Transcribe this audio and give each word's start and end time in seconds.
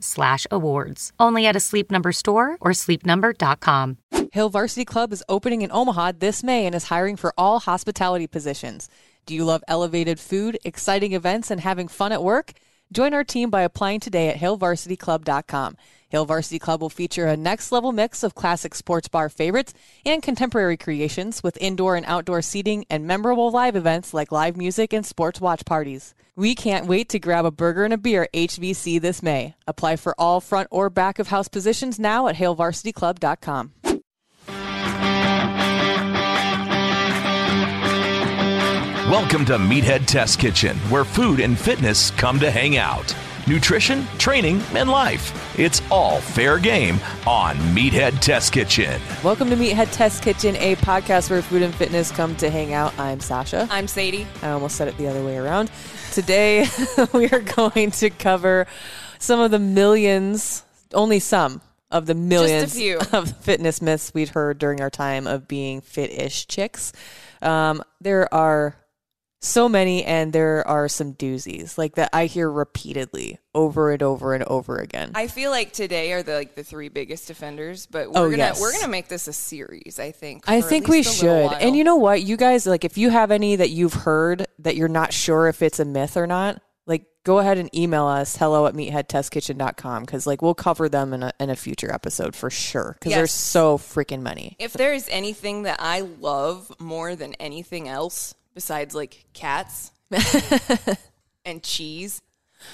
slash 0.00 0.46
awards. 0.50 1.12
Only 1.18 1.46
at 1.46 1.56
a 1.56 1.60
Sleep 1.60 1.90
Number 1.90 2.12
store 2.12 2.56
or 2.60 2.72
sleepnumber.com. 2.72 3.98
Hill 4.32 4.50
Varsity 4.50 4.84
Club 4.84 5.12
is 5.12 5.24
opening 5.28 5.62
in 5.62 5.72
Omaha 5.72 6.12
this 6.18 6.42
May 6.42 6.66
and 6.66 6.74
is 6.74 6.84
hiring 6.84 7.16
for 7.16 7.32
all 7.38 7.60
hospitality 7.60 8.26
positions. 8.26 8.88
Do 9.24 9.34
you 9.34 9.44
love 9.44 9.62
elevated 9.68 10.20
food, 10.20 10.58
exciting 10.64 11.12
events, 11.12 11.50
and 11.50 11.60
having 11.60 11.88
fun 11.88 12.12
at 12.12 12.22
work? 12.22 12.52
Join 12.90 13.12
our 13.12 13.24
team 13.24 13.50
by 13.50 13.62
applying 13.62 14.00
today 14.00 14.28
at 14.28 14.36
hillvarsityclub.com. 14.36 15.76
Hill 16.08 16.24
Varsity 16.24 16.58
Club 16.58 16.80
will 16.80 16.88
feature 16.88 17.26
a 17.26 17.36
next 17.36 17.70
level 17.70 17.92
mix 17.92 18.22
of 18.22 18.34
classic 18.34 18.74
sports 18.74 19.08
bar 19.08 19.28
favorites 19.28 19.74
and 20.06 20.22
contemporary 20.22 20.78
creations 20.78 21.42
with 21.42 21.58
indoor 21.60 21.96
and 21.96 22.06
outdoor 22.06 22.40
seating 22.40 22.86
and 22.88 23.06
memorable 23.06 23.50
live 23.50 23.76
events 23.76 24.14
like 24.14 24.32
live 24.32 24.56
music 24.56 24.94
and 24.94 25.04
sports 25.04 25.38
watch 25.38 25.66
parties. 25.66 26.14
We 26.34 26.54
can't 26.54 26.86
wait 26.86 27.10
to 27.10 27.18
grab 27.18 27.44
a 27.44 27.50
burger 27.50 27.84
and 27.84 27.92
a 27.92 27.98
beer 27.98 28.22
at 28.22 28.32
HVC 28.32 29.00
this 29.00 29.22
May. 29.22 29.54
Apply 29.66 29.96
for 29.96 30.14
all 30.18 30.40
front 30.40 30.68
or 30.70 30.88
back 30.88 31.18
of 31.18 31.28
house 31.28 31.48
positions 31.48 31.98
now 31.98 32.26
at 32.28 32.36
hillvarsityclub.com. 32.36 33.97
Welcome 39.08 39.46
to 39.46 39.56
Meathead 39.56 40.04
Test 40.04 40.38
Kitchen, 40.38 40.76
where 40.90 41.02
food 41.02 41.40
and 41.40 41.58
fitness 41.58 42.10
come 42.10 42.38
to 42.40 42.50
hang 42.50 42.76
out. 42.76 43.16
Nutrition, 43.46 44.04
training, 44.18 44.60
and 44.74 44.90
life. 44.90 45.58
It's 45.58 45.80
all 45.90 46.20
fair 46.20 46.58
game 46.58 47.00
on 47.26 47.56
Meathead 47.74 48.20
Test 48.20 48.52
Kitchen. 48.52 49.00
Welcome 49.24 49.48
to 49.48 49.56
Meathead 49.56 49.90
Test 49.92 50.22
Kitchen, 50.22 50.56
a 50.56 50.76
podcast 50.76 51.30
where 51.30 51.40
food 51.40 51.62
and 51.62 51.74
fitness 51.74 52.10
come 52.10 52.36
to 52.36 52.50
hang 52.50 52.74
out. 52.74 52.92
I'm 52.98 53.18
Sasha. 53.20 53.66
I'm 53.70 53.88
Sadie. 53.88 54.26
I 54.42 54.50
almost 54.50 54.76
said 54.76 54.88
it 54.88 54.98
the 54.98 55.08
other 55.08 55.24
way 55.24 55.38
around. 55.38 55.70
Today, 56.12 56.66
we 57.14 57.30
are 57.30 57.40
going 57.40 57.92
to 57.92 58.10
cover 58.10 58.66
some 59.18 59.40
of 59.40 59.50
the 59.50 59.58
millions, 59.58 60.64
only 60.92 61.18
some 61.18 61.62
of 61.90 62.04
the 62.04 62.14
millions 62.14 62.74
few. 62.74 62.98
of 63.14 63.34
fitness 63.38 63.80
myths 63.80 64.12
we'd 64.12 64.28
heard 64.28 64.58
during 64.58 64.82
our 64.82 64.90
time 64.90 65.26
of 65.26 65.48
being 65.48 65.80
fit-ish 65.80 66.46
chicks. 66.46 66.92
Um, 67.40 67.82
there 68.02 68.32
are 68.34 68.76
so 69.40 69.68
many, 69.68 70.04
and 70.04 70.32
there 70.32 70.66
are 70.66 70.88
some 70.88 71.14
doozies 71.14 71.78
like 71.78 71.94
that 71.94 72.10
I 72.12 72.26
hear 72.26 72.50
repeatedly 72.50 73.38
over 73.54 73.92
and 73.92 74.02
over 74.02 74.34
and 74.34 74.42
over 74.44 74.76
again. 74.78 75.12
I 75.14 75.26
feel 75.28 75.50
like 75.50 75.72
today 75.72 76.12
are 76.12 76.22
the 76.22 76.34
like 76.34 76.54
the 76.54 76.64
three 76.64 76.88
biggest 76.88 77.30
offenders, 77.30 77.86
but 77.86 78.10
we're 78.10 78.18
Oh, 78.18 78.24
gonna 78.30 78.36
yes. 78.38 78.60
we're 78.60 78.72
gonna 78.72 78.88
make 78.88 79.08
this 79.08 79.28
a 79.28 79.32
series. 79.32 79.98
I 79.98 80.10
think. 80.10 80.44
I 80.48 80.60
think 80.60 80.88
we 80.88 80.98
least 80.98 81.22
a 81.22 81.26
little 81.26 81.50
should. 81.50 81.58
And 81.62 81.76
you 81.76 81.84
know 81.84 81.96
what? 81.96 82.22
You 82.22 82.36
guys, 82.36 82.66
like, 82.66 82.84
if 82.84 82.98
you 82.98 83.10
have 83.10 83.30
any 83.30 83.56
that 83.56 83.70
you've 83.70 83.94
heard 83.94 84.46
that 84.60 84.74
you're 84.76 84.88
not 84.88 85.12
sure 85.12 85.46
if 85.48 85.62
it's 85.62 85.78
a 85.78 85.84
myth 85.84 86.16
or 86.16 86.26
not, 86.26 86.60
like, 86.86 87.04
go 87.24 87.38
ahead 87.38 87.58
and 87.58 87.72
email 87.76 88.06
us 88.06 88.36
hello 88.36 88.66
at 88.66 88.74
meatheadtestkitchen.com 88.74 90.04
because, 90.04 90.26
like, 90.26 90.42
we'll 90.42 90.54
cover 90.54 90.88
them 90.88 91.12
in 91.12 91.22
a, 91.22 91.32
in 91.38 91.50
a 91.50 91.56
future 91.56 91.92
episode 91.92 92.34
for 92.34 92.50
sure 92.50 92.96
because 92.98 93.12
there's 93.12 93.30
Yes. 93.30 93.34
so 93.34 93.78
freaking 93.78 94.22
many. 94.22 94.56
if 94.58 94.72
there 94.72 94.92
is 94.94 95.06
anything 95.10 95.62
that 95.64 95.78
I 95.80 96.00
love 96.00 96.72
more 96.80 97.14
than 97.14 97.34
anything 97.34 97.88
else 97.88 98.34
besides 98.58 98.92
like 98.92 99.24
cats 99.34 99.92
and 101.44 101.62
cheese, 101.62 102.20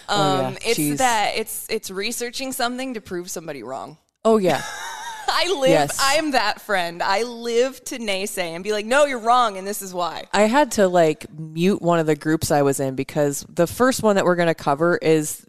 um, 0.09 0.19
Oh, 0.19 0.41
yeah, 0.41 0.57
it's 0.65 0.77
cheese. 0.77 0.99
that 0.99 1.33
it's 1.37 1.67
it's 1.69 1.91
researching 1.91 2.53
something 2.53 2.95
to 2.95 3.03
prove 3.03 3.31
somebody 3.31 3.63
wrong. 3.63 3.99
Oh, 4.25 4.39
yeah. 4.39 4.63
I 5.29 5.55
live. 5.61 5.69
Yes. 5.71 5.99
I 6.01 6.15
am 6.15 6.31
that 6.31 6.63
friend. 6.63 7.03
I 7.03 7.25
live 7.25 7.85
to 7.87 7.99
naysay 7.99 8.55
and 8.55 8.65
be 8.65 8.73
like, 8.73 8.87
no, 8.87 9.05
you're 9.05 9.19
wrong, 9.19 9.59
and 9.59 9.67
this 9.67 9.83
is 9.83 9.93
why. 9.93 10.25
I 10.33 10.43
had 10.43 10.71
to, 10.73 10.87
like, 10.89 11.27
mute 11.31 11.83
one 11.83 11.99
of 11.99 12.07
the 12.07 12.15
groups 12.17 12.51
I 12.51 12.63
was 12.63 12.81
in 12.81 12.95
because 12.95 13.45
the 13.49 13.67
first 13.67 14.03
one 14.03 14.17
that 14.17 14.25
we're 14.25 14.37
going 14.37 14.49
to 14.49 14.55
cover 14.55 14.97
is. 14.97 15.47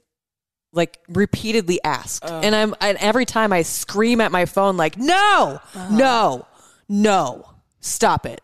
Like 0.73 1.00
repeatedly 1.07 1.79
asked, 1.85 2.25
and 2.25 2.53
I'm 2.53 2.75
and 2.81 2.97
every 2.97 3.23
time 3.23 3.53
I 3.53 3.62
scream 3.62 4.19
at 4.19 4.29
my 4.29 4.44
phone 4.44 4.75
like, 4.75 4.97
"No, 4.97 5.62
no, 5.90 6.46
no, 6.90 7.50
stop 7.79 8.25
it." 8.25 8.41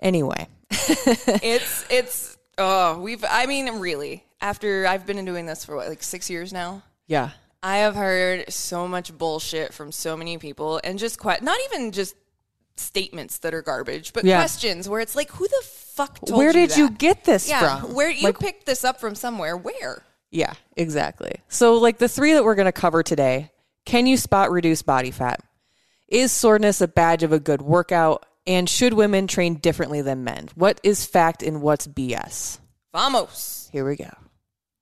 Anyway, 0.00 0.46
it's 1.42 1.84
it's 1.90 2.36
oh 2.58 2.98
we've 3.00 3.24
I 3.28 3.46
mean 3.46 3.78
really 3.78 4.24
after 4.40 4.86
I've 4.86 5.06
been 5.06 5.24
doing 5.24 5.46
this 5.46 5.64
for 5.64 5.76
what 5.76 5.88
like 5.88 6.02
six 6.02 6.28
years 6.28 6.52
now. 6.52 6.82
yeah, 7.06 7.30
I 7.62 7.78
have 7.78 7.94
heard 7.96 8.52
so 8.52 8.86
much 8.86 9.16
bullshit 9.16 9.72
from 9.72 9.90
so 9.92 10.16
many 10.16 10.36
people, 10.38 10.80
and 10.84 10.98
just 10.98 11.18
que- 11.18 11.38
not 11.40 11.58
even 11.72 11.92
just 11.92 12.14
statements 12.76 13.38
that 13.38 13.54
are 13.54 13.62
garbage, 13.62 14.12
but 14.12 14.24
Yeah. 14.24 14.38
questions 14.38 14.88
where 14.88 15.00
it's 15.00 15.14
like, 15.16 15.30
who 15.30 15.46
the 15.46 15.62
fuck 15.64 16.18
told 16.26 16.36
where 16.36 16.52
did 16.52 16.76
you 16.76 16.88
that? 16.88 16.98
get 16.98 17.24
this 17.24 17.48
Yeah, 17.48 17.80
from? 17.80 17.94
where 17.94 18.10
you 18.10 18.24
Like, 18.24 18.38
picked 18.40 18.66
this 18.66 18.84
up 18.84 19.00
from 19.00 19.14
somewhere? 19.14 19.56
Where? 19.56 20.02
Yeah, 20.30 20.54
exactly. 20.76 21.36
So, 21.48 21.74
like 21.74 21.98
the 21.98 22.08
three 22.08 22.32
that 22.32 22.42
we're 22.44 22.56
going 22.56 22.66
to 22.66 22.72
cover 22.72 23.02
today 23.02 23.50
can 23.86 24.06
you 24.06 24.16
spot 24.16 24.50
reduce 24.50 24.82
body 24.82 25.10
fat? 25.10 25.40
Is 26.08 26.32
soreness 26.32 26.80
a 26.80 26.88
badge 26.88 27.22
of 27.22 27.32
a 27.32 27.38
good 27.38 27.62
workout? 27.62 28.26
And 28.46 28.68
should 28.68 28.92
women 28.92 29.26
train 29.26 29.54
differently 29.54 30.02
than 30.02 30.22
men? 30.24 30.48
What 30.54 30.78
is 30.82 31.06
fact 31.06 31.42
and 31.42 31.62
what's 31.62 31.86
BS? 31.86 32.58
Vamos. 32.92 33.68
Here 33.72 33.86
we 33.88 33.96
go. 33.96 34.10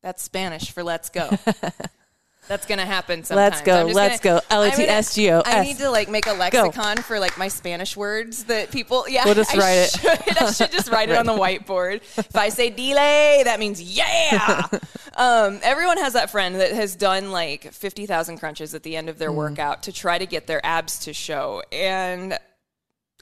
That's 0.03 0.23
Spanish 0.23 0.73
for 0.73 0.83
let's 0.83 1.09
go. 1.11 1.31
That's 2.49 2.67
gonna 2.67 2.85
happen 2.85 3.23
sometimes. 3.23 3.53
Let's 3.53 3.63
go, 3.63 3.85
let's 3.95 4.19
gonna- 4.19 4.41
go. 4.41 4.47
L-A-T-S-G-O-S. 4.57 5.45
I 5.47 5.63
need 5.63 5.79
to 5.79 5.89
like 5.91 6.11
make 6.11 6.27
a 6.27 6.33
lexicon 6.33 6.97
for 6.97 7.21
like 7.21 7.39
my 7.39 7.47
Spanish 7.47 7.97
words 7.97 8.45
that 8.45 8.73
people. 8.73 9.05
Yeah, 9.09 9.25
We'll 9.25 9.35
just 9.35 9.55
I 9.55 9.59
write 9.59 9.75
it. 9.75 9.91
Should, 9.93 10.39
I 10.43 10.51
should 10.51 10.73
just 10.73 10.91
write 10.91 11.09
it 11.09 11.17
on 11.17 11.25
the 11.25 11.33
whiteboard. 11.33 12.03
If 12.19 12.35
I 12.35 12.49
say 12.49 12.69
delay, 12.69 13.43
that 13.45 13.61
means 13.61 13.81
yeah. 13.81 14.67
um, 15.17 15.61
everyone 15.63 15.99
has 15.99 16.15
that 16.15 16.31
friend 16.31 16.57
that 16.57 16.73
has 16.73 16.97
done 16.97 17.31
like 17.31 17.73
fifty 17.73 18.07
thousand 18.07 18.39
crunches 18.39 18.75
at 18.75 18.83
the 18.83 18.97
end 18.97 19.09
of 19.09 19.17
Mm. 19.17 19.19
their 19.21 19.33
workout 19.33 19.85
to 19.85 19.93
try 19.93 20.19
to 20.19 20.27
get 20.27 20.49
their 20.49 20.61
abs 20.67 20.99
to 21.05 21.13
show, 21.15 21.63
and 21.71 22.37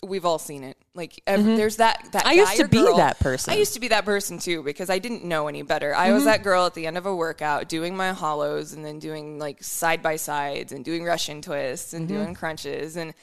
we've 0.02 0.24
all 0.24 0.38
seen 0.38 0.64
it. 0.64 0.76
Like 0.94 1.20
ev- 1.26 1.44
there's 1.44 1.76
that 1.76 2.08
that 2.12 2.24
Mm-hmm. 2.24 2.28
I 2.28 2.32
used 2.32 2.56
to 2.56 2.68
be 2.68 2.78
girl- 2.78 2.96
that 2.96 3.18
person. 3.20 3.52
I 3.52 3.56
used 3.56 3.74
to 3.74 3.80
be 3.80 3.88
that 3.88 4.04
person 4.04 4.38
too 4.38 4.62
because 4.62 4.88
I 4.90 4.98
didn't 4.98 5.24
know 5.24 5.46
any 5.48 5.62
better. 5.62 5.94
I 5.94 6.06
Mm-hmm. 6.06 6.14
was 6.14 6.24
that 6.24 6.42
girl 6.42 6.66
at 6.66 6.74
the 6.74 6.86
end 6.86 6.96
of 6.98 7.06
a 7.06 7.14
workout 7.14 7.68
doing 7.68 7.96
my 7.96 8.12
hollows 8.12 8.72
and 8.72 8.84
then 8.84 8.98
doing 8.98 9.38
like 9.38 9.62
side 9.62 10.02
by 10.02 10.16
sides 10.16 10.72
and 10.72 10.84
doing 10.84 11.04
Russian 11.04 11.42
twists 11.42 11.92
and 11.92 12.08
Mm-hmm. 12.08 12.16
doing 12.16 12.34
crunches 12.34 12.96
and 12.96 13.14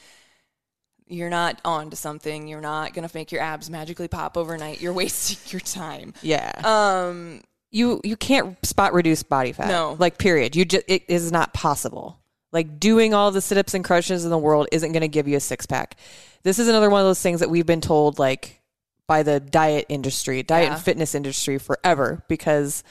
you're 1.10 1.30
not 1.30 1.60
on 1.64 1.90
to 1.90 1.96
something. 1.96 2.46
You're 2.48 2.60
not 2.60 2.92
gonna 2.94 3.10
make 3.14 3.32
your 3.32 3.40
abs 3.40 3.70
magically 3.70 4.08
pop 4.08 4.36
overnight. 4.36 4.80
You're 4.80 4.92
wasting 5.02 5.38
your 5.50 5.60
time. 5.60 6.12
Yeah. 6.22 6.52
Um, 6.64 7.40
you 7.70 8.00
you 8.04 8.16
can't 8.16 8.56
spot 8.64 8.92
reduce 8.94 9.22
body 9.22 9.52
fat. 9.52 9.68
No. 9.68 9.96
Like 9.98 10.18
period. 10.18 10.54
You 10.56 10.64
just 10.64 10.84
it 10.88 11.04
is 11.08 11.32
not 11.32 11.52
possible. 11.54 12.18
Like 12.52 12.80
doing 12.80 13.12
all 13.14 13.30
the 13.30 13.40
sit 13.40 13.58
ups 13.58 13.74
and 13.74 13.84
crunches 13.84 14.24
in 14.24 14.30
the 14.30 14.38
world 14.38 14.68
isn't 14.72 14.92
going 14.92 15.02
to 15.02 15.08
give 15.08 15.28
you 15.28 15.36
a 15.36 15.40
six 15.40 15.66
pack. 15.66 15.96
This 16.42 16.58
is 16.58 16.68
another 16.68 16.88
one 16.88 17.00
of 17.00 17.06
those 17.06 17.20
things 17.20 17.40
that 17.40 17.50
we've 17.50 17.66
been 17.66 17.80
told 17.80 18.18
like 18.18 18.60
by 19.06 19.22
the 19.22 19.40
diet 19.40 19.86
industry, 19.88 20.42
diet 20.42 20.68
Yeah. 20.68 20.74
and 20.74 20.82
fitness 20.82 21.14
industry 21.14 21.58
forever 21.58 22.22
because 22.28 22.82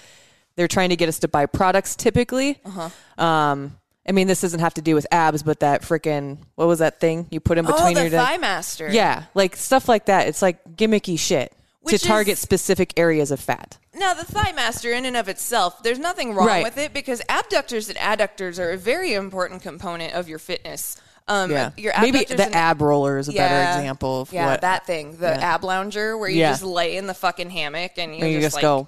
they're 0.56 0.68
trying 0.68 0.89
to 0.89 0.95
get 0.95 1.09
us 1.09 1.19
to 1.19 1.27
buy 1.27 1.45
products 1.45 1.95
typically. 1.95 2.59
Uh-huh. 2.65 3.24
Um 3.24 3.77
I 4.09 4.13
mean, 4.13 4.27
this 4.27 4.39
doesn't 4.39 4.62
have 4.62 4.74
to 4.75 4.81
do 4.81 4.95
with 4.95 5.06
abs, 5.12 5.44
but 5.44 5.59
that 5.59 5.81
freaking 5.81 6.38
what 6.56 6.68
was 6.68 6.80
that 6.80 7.00
thing 7.01 7.27
you 7.30 7.39
put 7.42 7.57
in 7.57 7.65
oh, 7.68 7.74
between 7.74 7.94
the 7.95 8.01
your 8.04 8.09
thigh 8.09 8.38
master. 8.38 8.89
Yeah, 8.89 9.24
like 9.33 9.56
stuff 9.57 9.89
like 9.89 10.06
that. 10.06 10.27
It's 10.27 10.42
like 10.42 10.63
gimmicky 10.75 11.19
shit. 11.19 11.51
To 11.91 11.97
target 11.99 12.33
is- 12.33 12.39
specific 12.39 12.93
areas 12.97 13.31
of 13.31 13.39
fat. 13.39 13.77
Now, 13.93 14.13
the 14.13 14.23
thigh 14.25 14.51
master, 14.51 14.91
in 14.93 15.05
and 15.05 15.17
of 15.17 15.27
itself, 15.27 15.81
there's 15.83 15.99
nothing 15.99 16.33
wrong 16.35 16.47
Right. 16.47 16.63
with 16.63 16.77
it 16.77 16.93
because 16.93 17.21
abductors 17.29 17.89
and 17.89 17.97
adductors 17.97 18.59
are 18.59 18.71
a 18.71 18.77
very 18.77 19.13
important 19.13 19.61
component 19.63 20.13
of 20.13 20.29
your 20.29 20.39
fitness. 20.39 20.97
Um, 21.27 21.51
Yeah. 21.51 21.71
Maybe 21.99 22.23
the 22.23 22.45
and- 22.45 22.55
ab 22.55 22.81
roller 22.81 23.17
is 23.17 23.27
a 23.27 23.33
better 23.33 23.79
example 23.79 24.21
of 24.21 24.31
yeah, 24.31 24.45
what 24.45 24.61
that 24.61 24.85
thing, 24.85 25.17
the 25.17 25.27
Yeah. 25.27 25.55
ab 25.55 25.63
lounger, 25.63 26.17
where 26.17 26.29
you 26.29 26.39
Yeah. 26.39 26.51
just 26.51 26.63
lay 26.63 26.95
in 26.95 27.07
the 27.07 27.13
fucking 27.13 27.49
hammock 27.49 27.93
and 27.97 28.15
you, 28.15 28.25
you 28.25 28.39
just, 28.39 28.55
just 28.55 28.55
like, 28.55 28.61
go. 28.61 28.87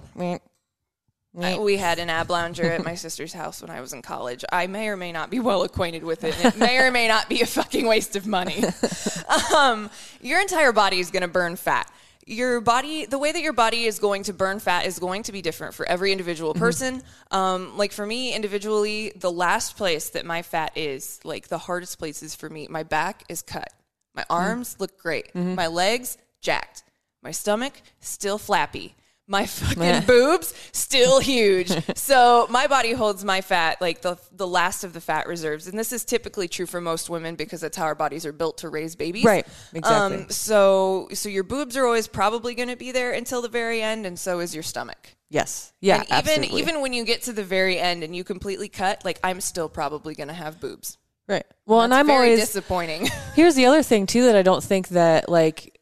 I- 1.40 1.58
we 1.58 1.76
had 1.76 1.98
an 1.98 2.10
ab 2.10 2.28
lounger 2.30 2.70
at 2.72 2.82
my 2.84 2.94
sister's 2.96 3.32
house 3.32 3.60
when 3.62 3.70
I 3.70 3.80
was 3.80 3.92
in 3.92 4.02
college. 4.02 4.44
I 4.50 4.66
may 4.66 4.88
or 4.88 4.96
may 4.96 5.12
not 5.12 5.30
be 5.30 5.38
well 5.38 5.62
acquainted 5.62 6.02
with 6.02 6.24
it. 6.24 6.34
and 6.42 6.54
It 6.54 6.58
may 6.58 6.78
or 6.78 6.90
may 6.90 7.06
not 7.08 7.28
be 7.28 7.40
a 7.40 7.46
fucking 7.46 7.86
waste 7.86 8.16
of 8.16 8.26
money. 8.26 8.64
um, 9.54 9.90
your 10.20 10.40
entire 10.40 10.72
body 10.72 10.98
is 10.98 11.10
going 11.10 11.22
to 11.22 11.28
burn 11.28 11.56
fat. 11.56 11.90
Your 12.30 12.60
body, 12.60 13.06
the 13.06 13.18
way 13.18 13.32
that 13.32 13.42
your 13.42 13.52
body 13.52 13.86
is 13.86 13.98
going 13.98 14.22
to 14.24 14.32
burn 14.32 14.60
fat 14.60 14.86
is 14.86 15.00
going 15.00 15.24
to 15.24 15.32
be 15.32 15.42
different 15.42 15.74
for 15.74 15.84
every 15.84 16.12
individual 16.12 16.52
mm-hmm. 16.52 16.60
person. 16.60 17.02
Um, 17.32 17.76
like 17.76 17.90
for 17.90 18.06
me 18.06 18.32
individually, 18.36 19.12
the 19.16 19.32
last 19.32 19.76
place 19.76 20.10
that 20.10 20.24
my 20.24 20.42
fat 20.42 20.70
is, 20.76 21.18
like 21.24 21.48
the 21.48 21.58
hardest 21.58 21.98
places 21.98 22.36
for 22.36 22.48
me, 22.48 22.68
my 22.70 22.84
back 22.84 23.24
is 23.28 23.42
cut. 23.42 23.72
My 24.14 24.22
mm-hmm. 24.22 24.32
arms 24.32 24.76
look 24.78 24.96
great. 24.96 25.26
Mm-hmm. 25.34 25.56
My 25.56 25.66
legs, 25.66 26.18
jacked. 26.40 26.84
My 27.20 27.32
stomach, 27.32 27.82
still 27.98 28.38
flappy. 28.38 28.94
My 29.30 29.46
fucking 29.46 30.06
boobs 30.06 30.52
still 30.72 31.20
huge. 31.20 31.70
so 31.96 32.48
my 32.50 32.66
body 32.66 32.92
holds 32.92 33.24
my 33.24 33.42
fat 33.42 33.80
like 33.80 34.02
the 34.02 34.18
the 34.32 34.46
last 34.46 34.82
of 34.82 34.92
the 34.92 35.00
fat 35.00 35.28
reserves, 35.28 35.68
and 35.68 35.78
this 35.78 35.92
is 35.92 36.04
typically 36.04 36.48
true 36.48 36.66
for 36.66 36.80
most 36.80 37.08
women 37.08 37.36
because 37.36 37.60
that's 37.60 37.76
how 37.76 37.84
our 37.84 37.94
bodies 37.94 38.26
are 38.26 38.32
built 38.32 38.58
to 38.58 38.68
raise 38.68 38.96
babies. 38.96 39.24
Right, 39.24 39.46
exactly. 39.72 40.22
Um, 40.22 40.30
so 40.30 41.08
so 41.12 41.28
your 41.28 41.44
boobs 41.44 41.76
are 41.76 41.86
always 41.86 42.08
probably 42.08 42.56
going 42.56 42.70
to 42.70 42.76
be 42.76 42.90
there 42.90 43.12
until 43.12 43.40
the 43.40 43.48
very 43.48 43.80
end, 43.80 44.04
and 44.04 44.18
so 44.18 44.40
is 44.40 44.52
your 44.52 44.64
stomach. 44.64 45.14
Yes. 45.28 45.72
Yeah. 45.80 45.98
and 45.98 46.06
even 46.06 46.16
absolutely. 46.16 46.60
even 46.60 46.80
when 46.80 46.92
you 46.92 47.04
get 47.04 47.22
to 47.22 47.32
the 47.32 47.44
very 47.44 47.78
end 47.78 48.02
and 48.02 48.16
you 48.16 48.24
completely 48.24 48.68
cut, 48.68 49.04
like 49.04 49.20
I'm 49.22 49.40
still 49.40 49.68
probably 49.68 50.16
going 50.16 50.26
to 50.26 50.34
have 50.34 50.60
boobs. 50.60 50.98
right. 51.28 51.46
Well, 51.66 51.82
and 51.82 51.92
That's 51.92 52.00
I'm 52.00 52.06
very 52.08 52.30
always 52.30 52.40
disappointing. 52.40 53.06
Here's 53.36 53.54
the 53.54 53.66
other 53.66 53.84
thing 53.84 54.06
too 54.06 54.24
that 54.24 54.34
I 54.34 54.42
don't 54.42 54.64
think 54.64 54.88
that 54.88 55.28
like 55.28 55.79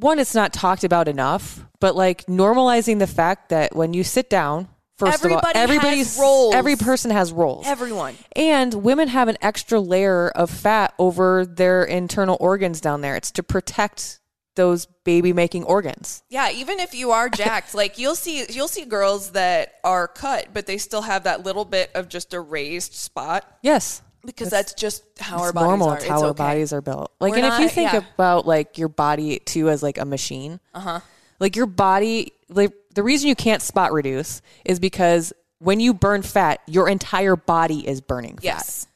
one, 0.00 0.18
it's 0.18 0.34
not 0.34 0.52
talked 0.52 0.84
about 0.84 1.08
enough, 1.08 1.64
but 1.80 1.94
like 1.96 2.26
normalizing 2.26 2.98
the 2.98 3.06
fact 3.06 3.50
that 3.50 3.74
when 3.74 3.92
you 3.94 4.02
sit 4.04 4.28
down, 4.30 4.68
first 4.98 5.14
Everybody 5.14 5.34
of 5.34 5.44
all, 5.44 5.52
has 5.54 5.62
everybody's 5.62 6.18
roles. 6.18 6.54
every 6.54 6.76
person 6.76 7.10
has 7.10 7.32
roles. 7.32 7.66
Everyone. 7.66 8.16
And 8.36 8.74
women 8.74 9.08
have 9.08 9.28
an 9.28 9.36
extra 9.40 9.80
layer 9.80 10.28
of 10.30 10.50
fat 10.50 10.94
over 10.98 11.46
their 11.46 11.84
internal 11.84 12.36
organs 12.40 12.80
down 12.80 13.00
there. 13.00 13.16
It's 13.16 13.30
to 13.32 13.42
protect 13.42 14.20
those 14.56 14.86
baby 15.04 15.32
making 15.32 15.64
organs. 15.64 16.22
Yeah, 16.28 16.50
even 16.50 16.80
if 16.80 16.92
you 16.92 17.12
are 17.12 17.28
jacked, 17.28 17.74
like 17.74 17.98
you'll 17.98 18.16
see 18.16 18.44
you'll 18.50 18.68
see 18.68 18.84
girls 18.84 19.30
that 19.30 19.74
are 19.84 20.08
cut, 20.08 20.48
but 20.52 20.66
they 20.66 20.76
still 20.76 21.02
have 21.02 21.22
that 21.24 21.44
little 21.44 21.64
bit 21.64 21.90
of 21.94 22.08
just 22.08 22.34
a 22.34 22.40
raised 22.40 22.92
spot 22.94 23.44
Yes. 23.62 24.02
Because 24.24 24.50
that's 24.50 24.74
just 24.74 25.04
how 25.18 25.38
our 25.38 25.52
bodies 25.52 25.68
normal. 25.68 25.88
are. 25.90 25.96
It's 25.96 26.06
how 26.06 26.24
our 26.24 26.34
bodies 26.34 26.72
are 26.72 26.80
built. 26.80 27.12
Like, 27.20 27.32
We're 27.32 27.38
and 27.38 27.46
if 27.46 27.60
you 27.60 27.68
think 27.68 27.92
yeah. 27.92 28.02
about 28.14 28.46
like 28.46 28.78
your 28.78 28.88
body 28.88 29.38
too 29.38 29.68
as 29.68 29.82
like 29.82 29.98
a 29.98 30.04
machine, 30.04 30.60
uh-huh. 30.74 31.00
like 31.38 31.56
your 31.56 31.66
body, 31.66 32.32
like 32.48 32.72
the 32.94 33.02
reason 33.02 33.28
you 33.28 33.36
can't 33.36 33.62
spot 33.62 33.92
reduce 33.92 34.42
is 34.64 34.78
because 34.78 35.32
when 35.58 35.80
you 35.80 35.94
burn 35.94 36.22
fat, 36.22 36.60
your 36.66 36.88
entire 36.88 37.36
body 37.36 37.86
is 37.86 38.00
burning 38.00 38.36
fat. 38.36 38.44
Yes. 38.44 38.86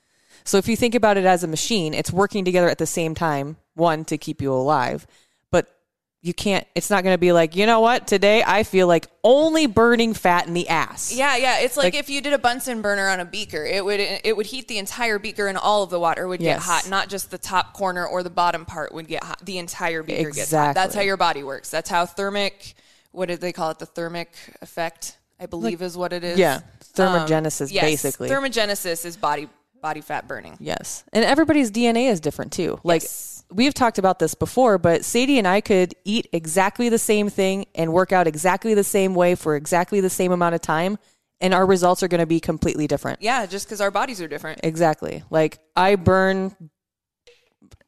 So 0.45 0.59
if 0.59 0.69
you 0.69 0.77
think 0.77 0.95
about 0.95 1.17
it 1.17 1.25
as 1.25 1.43
a 1.43 1.49
machine, 1.49 1.95
it's 1.95 2.13
working 2.13 2.45
together 2.45 2.69
at 2.69 2.79
the 2.79 2.87
same 2.87 3.15
time. 3.15 3.57
One 3.75 4.05
to 4.07 4.19
keep 4.19 4.43
you 4.43 4.53
alive, 4.53 5.07
you 6.25 6.33
can't. 6.33 6.67
It's 6.75 6.89
not 6.89 7.05
going 7.05 7.13
to 7.13 7.19
be 7.19 7.33
like 7.33 7.55
you 7.55 7.67
know 7.67 7.81
what 7.81 8.07
today 8.07 8.43
I 8.45 8.63
feel 8.63 8.87
like 8.87 9.07
only 9.23 9.67
burning 9.67 10.15
fat 10.15 10.47
in 10.47 10.55
the 10.55 10.69
ass. 10.71 11.15
Yeah, 11.15 11.37
yeah. 11.37 11.59
It's 11.61 11.77
like, 11.77 11.93
Like- 11.93 11.95
if 11.97 12.09
you 12.09 12.23
did 12.23 12.33
a 12.33 12.39
Bunsen 12.39 12.81
burner 12.81 13.09
on 13.09 13.21
a 13.21 13.27
beaker, 13.27 13.63
it 13.63 13.85
would 13.85 14.01
it 14.01 14.35
would 14.35 14.47
heat 14.47 14.67
the 14.67 14.79
entire 14.79 15.19
beaker 15.19 15.47
and 15.49 15.59
all 15.59 15.83
of 15.83 15.91
the 15.91 16.01
water 16.01 16.27
would 16.27 16.41
get 16.41 16.47
Yes. 16.47 16.65
hot, 16.65 16.89
not 16.89 17.11
just 17.11 17.31
the 17.31 17.37
top 17.37 17.75
corner 17.75 18.07
or 18.07 18.23
the 18.23 18.31
bottom 18.31 18.65
part 18.65 18.95
would 18.95 19.07
get 19.07 19.23
hot. 19.23 19.45
The 19.45 19.59
entire 19.59 20.03
beaker 20.03 20.31
gets 20.31 20.51
hot. 20.51 20.71
Exactly. 20.71 20.83
That's 20.83 20.95
how 20.95 21.03
your 21.03 21.19
body 21.19 21.43
works. 21.43 21.71
That's 21.71 21.91
how 21.91 22.07
thermic 22.07 22.75
what 23.13 23.27
did 23.29 23.41
they 23.43 23.53
call 23.53 23.71
it? 23.71 23.79
The 23.79 23.87
thermic 23.87 24.33
effect, 24.63 25.19
I 25.39 25.45
believe 25.47 25.83
is 25.83 25.95
what 25.97 26.13
it 26.15 26.25
is. 26.25 26.39
Yeah, 26.39 26.55
Um, 26.57 26.63
thermogenesis, 26.97 27.71
yes, 27.71 27.85
basically. 27.85 28.29
Thermogenesis 28.31 29.05
is 29.05 29.17
body 29.19 29.49
body 29.83 30.01
fat 30.01 30.27
burning. 30.27 30.57
Yes. 30.59 31.05
And 31.13 31.23
everybody's 31.27 31.71
DNA 31.71 32.09
is 32.09 32.19
different 32.21 32.53
too. 32.53 32.81
Like 32.83 33.03
Yes. 33.03 33.34
We've 33.51 33.75
talked 33.75 33.99
about 33.99 34.19
this 34.19 34.35
before, 34.35 34.79
but 34.79 35.05
Sadie 35.05 35.39
and 35.39 35.47
I 35.49 35.61
could 35.61 35.95
eat 36.05 36.29
exactly 36.33 36.89
the 36.89 36.99
same 36.99 37.29
thing 37.29 37.67
and 37.75 37.93
work 37.93 38.13
out 38.13 38.27
exactly 38.27 38.75
the 38.75 38.85
same 38.85 39.15
way 39.15 39.35
for 39.35 39.55
exactly 39.57 40.01
the 40.01 40.11
same 40.11 40.33
amount 40.33 40.55
of 40.55 40.61
time 40.61 40.99
and 41.41 41.53
our 41.53 41.67
results 41.67 42.03
are 42.03 42.09
going 42.09 42.21
to 42.21 42.27
be 42.27 42.41
completely 42.41 42.87
different. 42.87 43.21
Yeah, 43.21 43.45
just 43.47 43.67
because 43.67 43.81
our 43.81 43.91
bodies 43.91 44.21
are 44.23 44.29
different. 44.29 44.61
Exactly. 44.63 45.25
Like 45.31 45.59
I 45.77 45.97
burn 45.97 46.55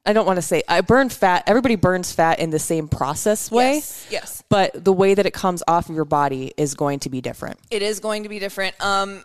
I 0.04 0.12
don't 0.12 0.26
want 0.26 0.36
to 0.36 0.42
say 0.42 0.62
I 0.68 0.82
burn 0.82 1.08
fat. 1.08 1.44
Everybody 1.46 1.74
burns 1.74 2.12
fat 2.12 2.38
in 2.38 2.50
the 2.50 2.58
same 2.60 2.86
process 2.86 3.50
way. 3.50 3.74
Yes, 3.74 4.06
yes. 4.10 4.44
But 4.48 4.84
the 4.84 4.92
way 4.92 5.14
that 5.14 5.26
it 5.26 5.32
comes 5.32 5.62
off 5.66 5.88
of 5.88 5.94
your 5.96 6.04
body 6.04 6.52
is 6.56 6.74
going 6.74 7.00
to 7.00 7.10
be 7.10 7.20
different. 7.20 7.58
It 7.70 7.82
is 7.82 7.98
going 7.98 8.22
to 8.22 8.28
be 8.28 8.38
different. 8.38 8.74
Um, 8.80 9.24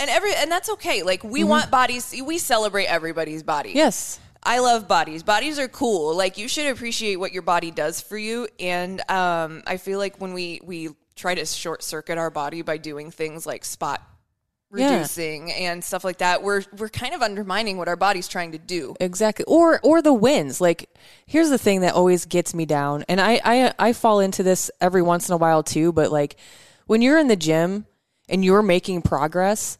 and 0.00 0.10
every 0.10 0.34
and 0.34 0.50
that's 0.50 0.68
okay. 0.70 1.02
Like 1.02 1.22
we 1.22 1.40
Mm-hmm. 1.40 1.48
want 1.48 1.70
bodies. 1.70 2.14
We 2.24 2.38
celebrate 2.38 2.86
everybody's 2.86 3.42
body. 3.42 3.72
Yes. 3.74 4.18
I 4.48 4.60
love 4.60 4.88
bodies. 4.88 5.22
Bodies 5.22 5.58
are 5.58 5.68
cool. 5.68 6.16
Like 6.16 6.38
you 6.38 6.48
should 6.48 6.66
appreciate 6.66 7.16
what 7.16 7.32
your 7.32 7.42
body 7.42 7.70
does 7.70 8.00
for 8.00 8.16
you. 8.16 8.48
And 8.58 9.00
um, 9.10 9.62
I 9.66 9.76
feel 9.76 9.98
like 9.98 10.20
when 10.20 10.32
we 10.32 10.60
we 10.64 10.88
try 11.14 11.34
to 11.34 11.44
short 11.44 11.82
circuit 11.82 12.16
our 12.18 12.30
body 12.30 12.62
by 12.62 12.78
doing 12.78 13.10
things 13.10 13.44
like 13.44 13.64
spot 13.64 14.00
Yeah. 14.72 14.94
reducing 14.94 15.52
and 15.52 15.84
stuff 15.84 16.02
like 16.04 16.18
that, 16.18 16.42
we're 16.42 16.62
we're 16.78 16.88
kind 16.88 17.14
of 17.14 17.20
undermining 17.22 17.76
what 17.76 17.88
our 17.88 17.96
body's 17.96 18.26
trying 18.28 18.52
to 18.52 18.58
do. 18.58 18.94
Exactly. 19.00 19.44
Or 19.46 19.80
or 19.82 20.00
the 20.00 20.14
wins. 20.14 20.60
Like 20.60 20.88
here's 21.26 21.50
the 21.50 21.58
thing 21.58 21.82
that 21.82 21.94
always 21.94 22.24
gets 22.24 22.54
me 22.54 22.64
down. 22.64 23.04
And 23.08 23.20
I 23.20 23.40
I 23.44 23.74
I 23.78 23.92
fall 23.92 24.20
into 24.20 24.42
this 24.42 24.70
every 24.80 25.02
once 25.02 25.28
in 25.28 25.34
a 25.34 25.38
while 25.38 25.62
too, 25.62 25.92
but 25.92 26.10
like 26.10 26.36
when 26.86 27.02
you're 27.02 27.18
in 27.18 27.28
the 27.28 27.36
gym 27.36 27.84
and 28.30 28.42
you're 28.44 28.62
making 28.62 29.02
progress, 29.02 29.76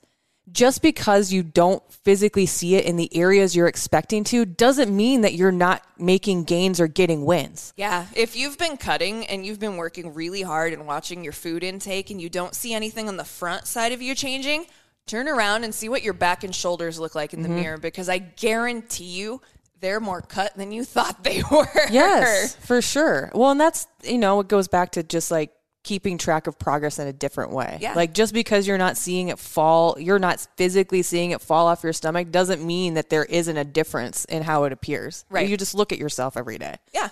just 0.53 0.83
because 0.83 1.33
you 1.33 1.43
don't 1.43 1.83
physically 1.93 2.47
see 2.47 2.77
it 2.77 2.85
in 2.85 2.97
the 2.97 3.15
areas 3.15 3.55
you're 3.55 3.67
expecting 3.67 4.25
to 4.25 4.45
doesn't 4.45 4.95
mean 4.95 5.23
that 5.23 5.35
you're 5.35 5.53
not 5.53 5.83
making 5.99 6.45
gains 6.45 6.81
or 6.81 6.87
getting 6.87 7.25
wins. 7.25 7.73
Yeah, 7.77 8.07
if 8.15 8.37
you've 8.37 8.59
been 8.59 8.77
cutting 8.77 9.27
and 9.27 9.45
you've 9.45 9.61
been 9.61 9.77
working 9.77 10.15
really 10.15 10.43
hard 10.43 10.73
and 10.73 10.87
watching 10.87 11.25
your 11.25 11.33
food 11.33 11.63
intake 11.63 12.11
and 12.11 12.21
you 12.21 12.29
don't 12.29 12.55
see 12.55 12.75
anything 12.75 13.09
on 13.09 13.17
the 13.17 13.25
front 13.25 13.67
side 13.67 13.93
of 13.93 14.01
you 14.01 14.15
changing, 14.15 14.67
turn 15.07 15.29
around 15.29 15.65
and 15.65 15.75
see 15.75 15.89
what 15.89 16.03
your 16.03 16.15
back 16.15 16.45
and 16.45 16.55
shoulders 16.55 16.99
look 16.99 17.15
like 17.15 17.33
in 17.33 17.43
the 17.43 17.49
mm-hmm. 17.49 17.61
mirror 17.61 17.79
because 17.79 18.09
I 18.09 18.19
guarantee 18.19 19.05
you 19.05 19.41
they're 19.81 20.01
more 20.01 20.21
cut 20.21 20.55
than 20.57 20.73
you 20.73 20.85
thought 20.85 21.25
they 21.25 21.43
were. 21.51 21.67
Yes, 21.91 22.55
for 22.57 22.83
sure. 22.83 23.31
Well, 23.35 23.51
and 23.51 23.61
that's, 23.61 23.87
you 24.03 24.19
know, 24.19 24.41
it 24.41 24.49
goes 24.49 24.69
back 24.69 24.93
to 24.93 25.03
just 25.03 25.31
like 25.31 25.53
keeping 25.89 26.19
track 26.19 26.47
of 26.47 26.59
progress 26.59 26.99
in 26.99 27.09
a 27.09 27.13
different 27.15 27.51
way. 27.51 27.79
Yeah. 27.81 27.95
Like 27.95 28.13
just 28.13 28.35
because 28.35 28.69
you're 28.69 28.77
not 28.77 28.99
seeing 28.99 29.29
it 29.29 29.39
fall, 29.39 29.97
you're 29.99 30.19
not 30.19 30.47
physically 30.59 31.01
seeing 31.01 31.31
it 31.31 31.41
fall 31.41 31.67
off 31.67 31.83
your 31.83 31.95
stomach 31.95 32.31
doesn't 32.31 32.63
mean 32.63 32.93
that 32.93 33.09
there 33.09 33.25
isn't 33.25 33.57
a 33.57 33.65
difference 33.65 34.27
in 34.27 34.43
how 34.43 34.65
it 34.65 34.73
appears. 34.73 35.25
Right. 35.31 35.49
You 35.49 35.57
just 35.57 35.75
look 35.75 35.91
at 35.91 35.97
yourself 35.97 36.37
every 36.37 36.59
day. 36.59 36.77
Yeah. 36.93 37.09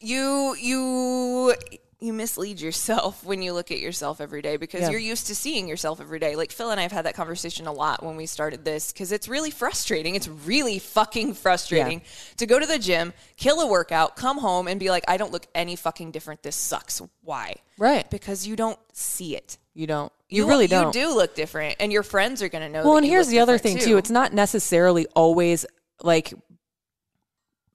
You 0.00 0.56
you 0.58 1.54
you 2.00 2.12
mislead 2.12 2.60
yourself 2.60 3.24
when 3.24 3.42
you 3.42 3.52
look 3.52 3.70
at 3.70 3.80
yourself 3.80 4.20
every 4.20 4.42
day 4.42 4.56
because 4.56 4.82
Yeah. 4.82 4.90
you're 4.90 5.00
used 5.00 5.26
to 5.28 5.34
seeing 5.34 5.68
yourself 5.68 6.00
every 6.00 6.18
day. 6.18 6.36
Like 6.36 6.52
Phil 6.52 6.70
and 6.70 6.78
I 6.78 6.84
have 6.84 6.92
had 6.92 7.06
that 7.06 7.14
conversation 7.14 7.66
a 7.66 7.72
lot 7.72 8.02
when 8.02 8.16
we 8.16 8.26
started 8.26 8.64
this 8.64 8.92
because 8.92 9.12
it's 9.12 9.28
really 9.28 9.50
frustrating. 9.50 10.14
It's 10.14 10.28
really 10.28 10.78
fucking 10.78 11.34
frustrating 11.34 12.02
to 12.36 12.46
go 12.46 12.58
to 12.58 12.66
the 12.66 12.78
gym, 12.78 13.12
kill 13.36 13.60
a 13.60 13.66
workout, 13.66 14.16
come 14.16 14.38
home 14.38 14.68
and 14.68 14.78
be 14.78 14.90
like, 14.90 15.04
I 15.08 15.16
don't 15.16 15.32
look 15.32 15.46
any 15.54 15.76
fucking 15.76 16.12
different. 16.12 16.42
This 16.42 16.56
sucks. 16.56 17.02
Why? 17.22 17.56
Right. 17.78 18.08
Because 18.10 18.46
you 18.46 18.56
don't 18.56 18.78
see 18.92 19.36
it. 19.36 19.58
You 19.74 19.86
don't. 19.86 20.12
You, 20.28 20.46
really 20.48 20.66
don't. 20.66 20.94
You 20.94 21.06
do 21.06 21.14
look 21.14 21.34
different, 21.34 21.76
and 21.80 21.90
your 21.92 22.02
friends 22.02 22.42
are 22.42 22.48
going 22.48 22.62
to 22.62 22.68
know. 22.68 22.82
Well, 22.82 22.94
that 22.94 22.98
and 22.98 23.06
you 23.06 23.12
here's 23.12 23.28
the 23.28 23.38
other 23.38 23.58
thing 23.58 23.78
too. 23.78 23.96
It's 23.96 24.10
not 24.10 24.34
necessarily 24.34 25.06
always 25.14 25.64
like 26.02 26.34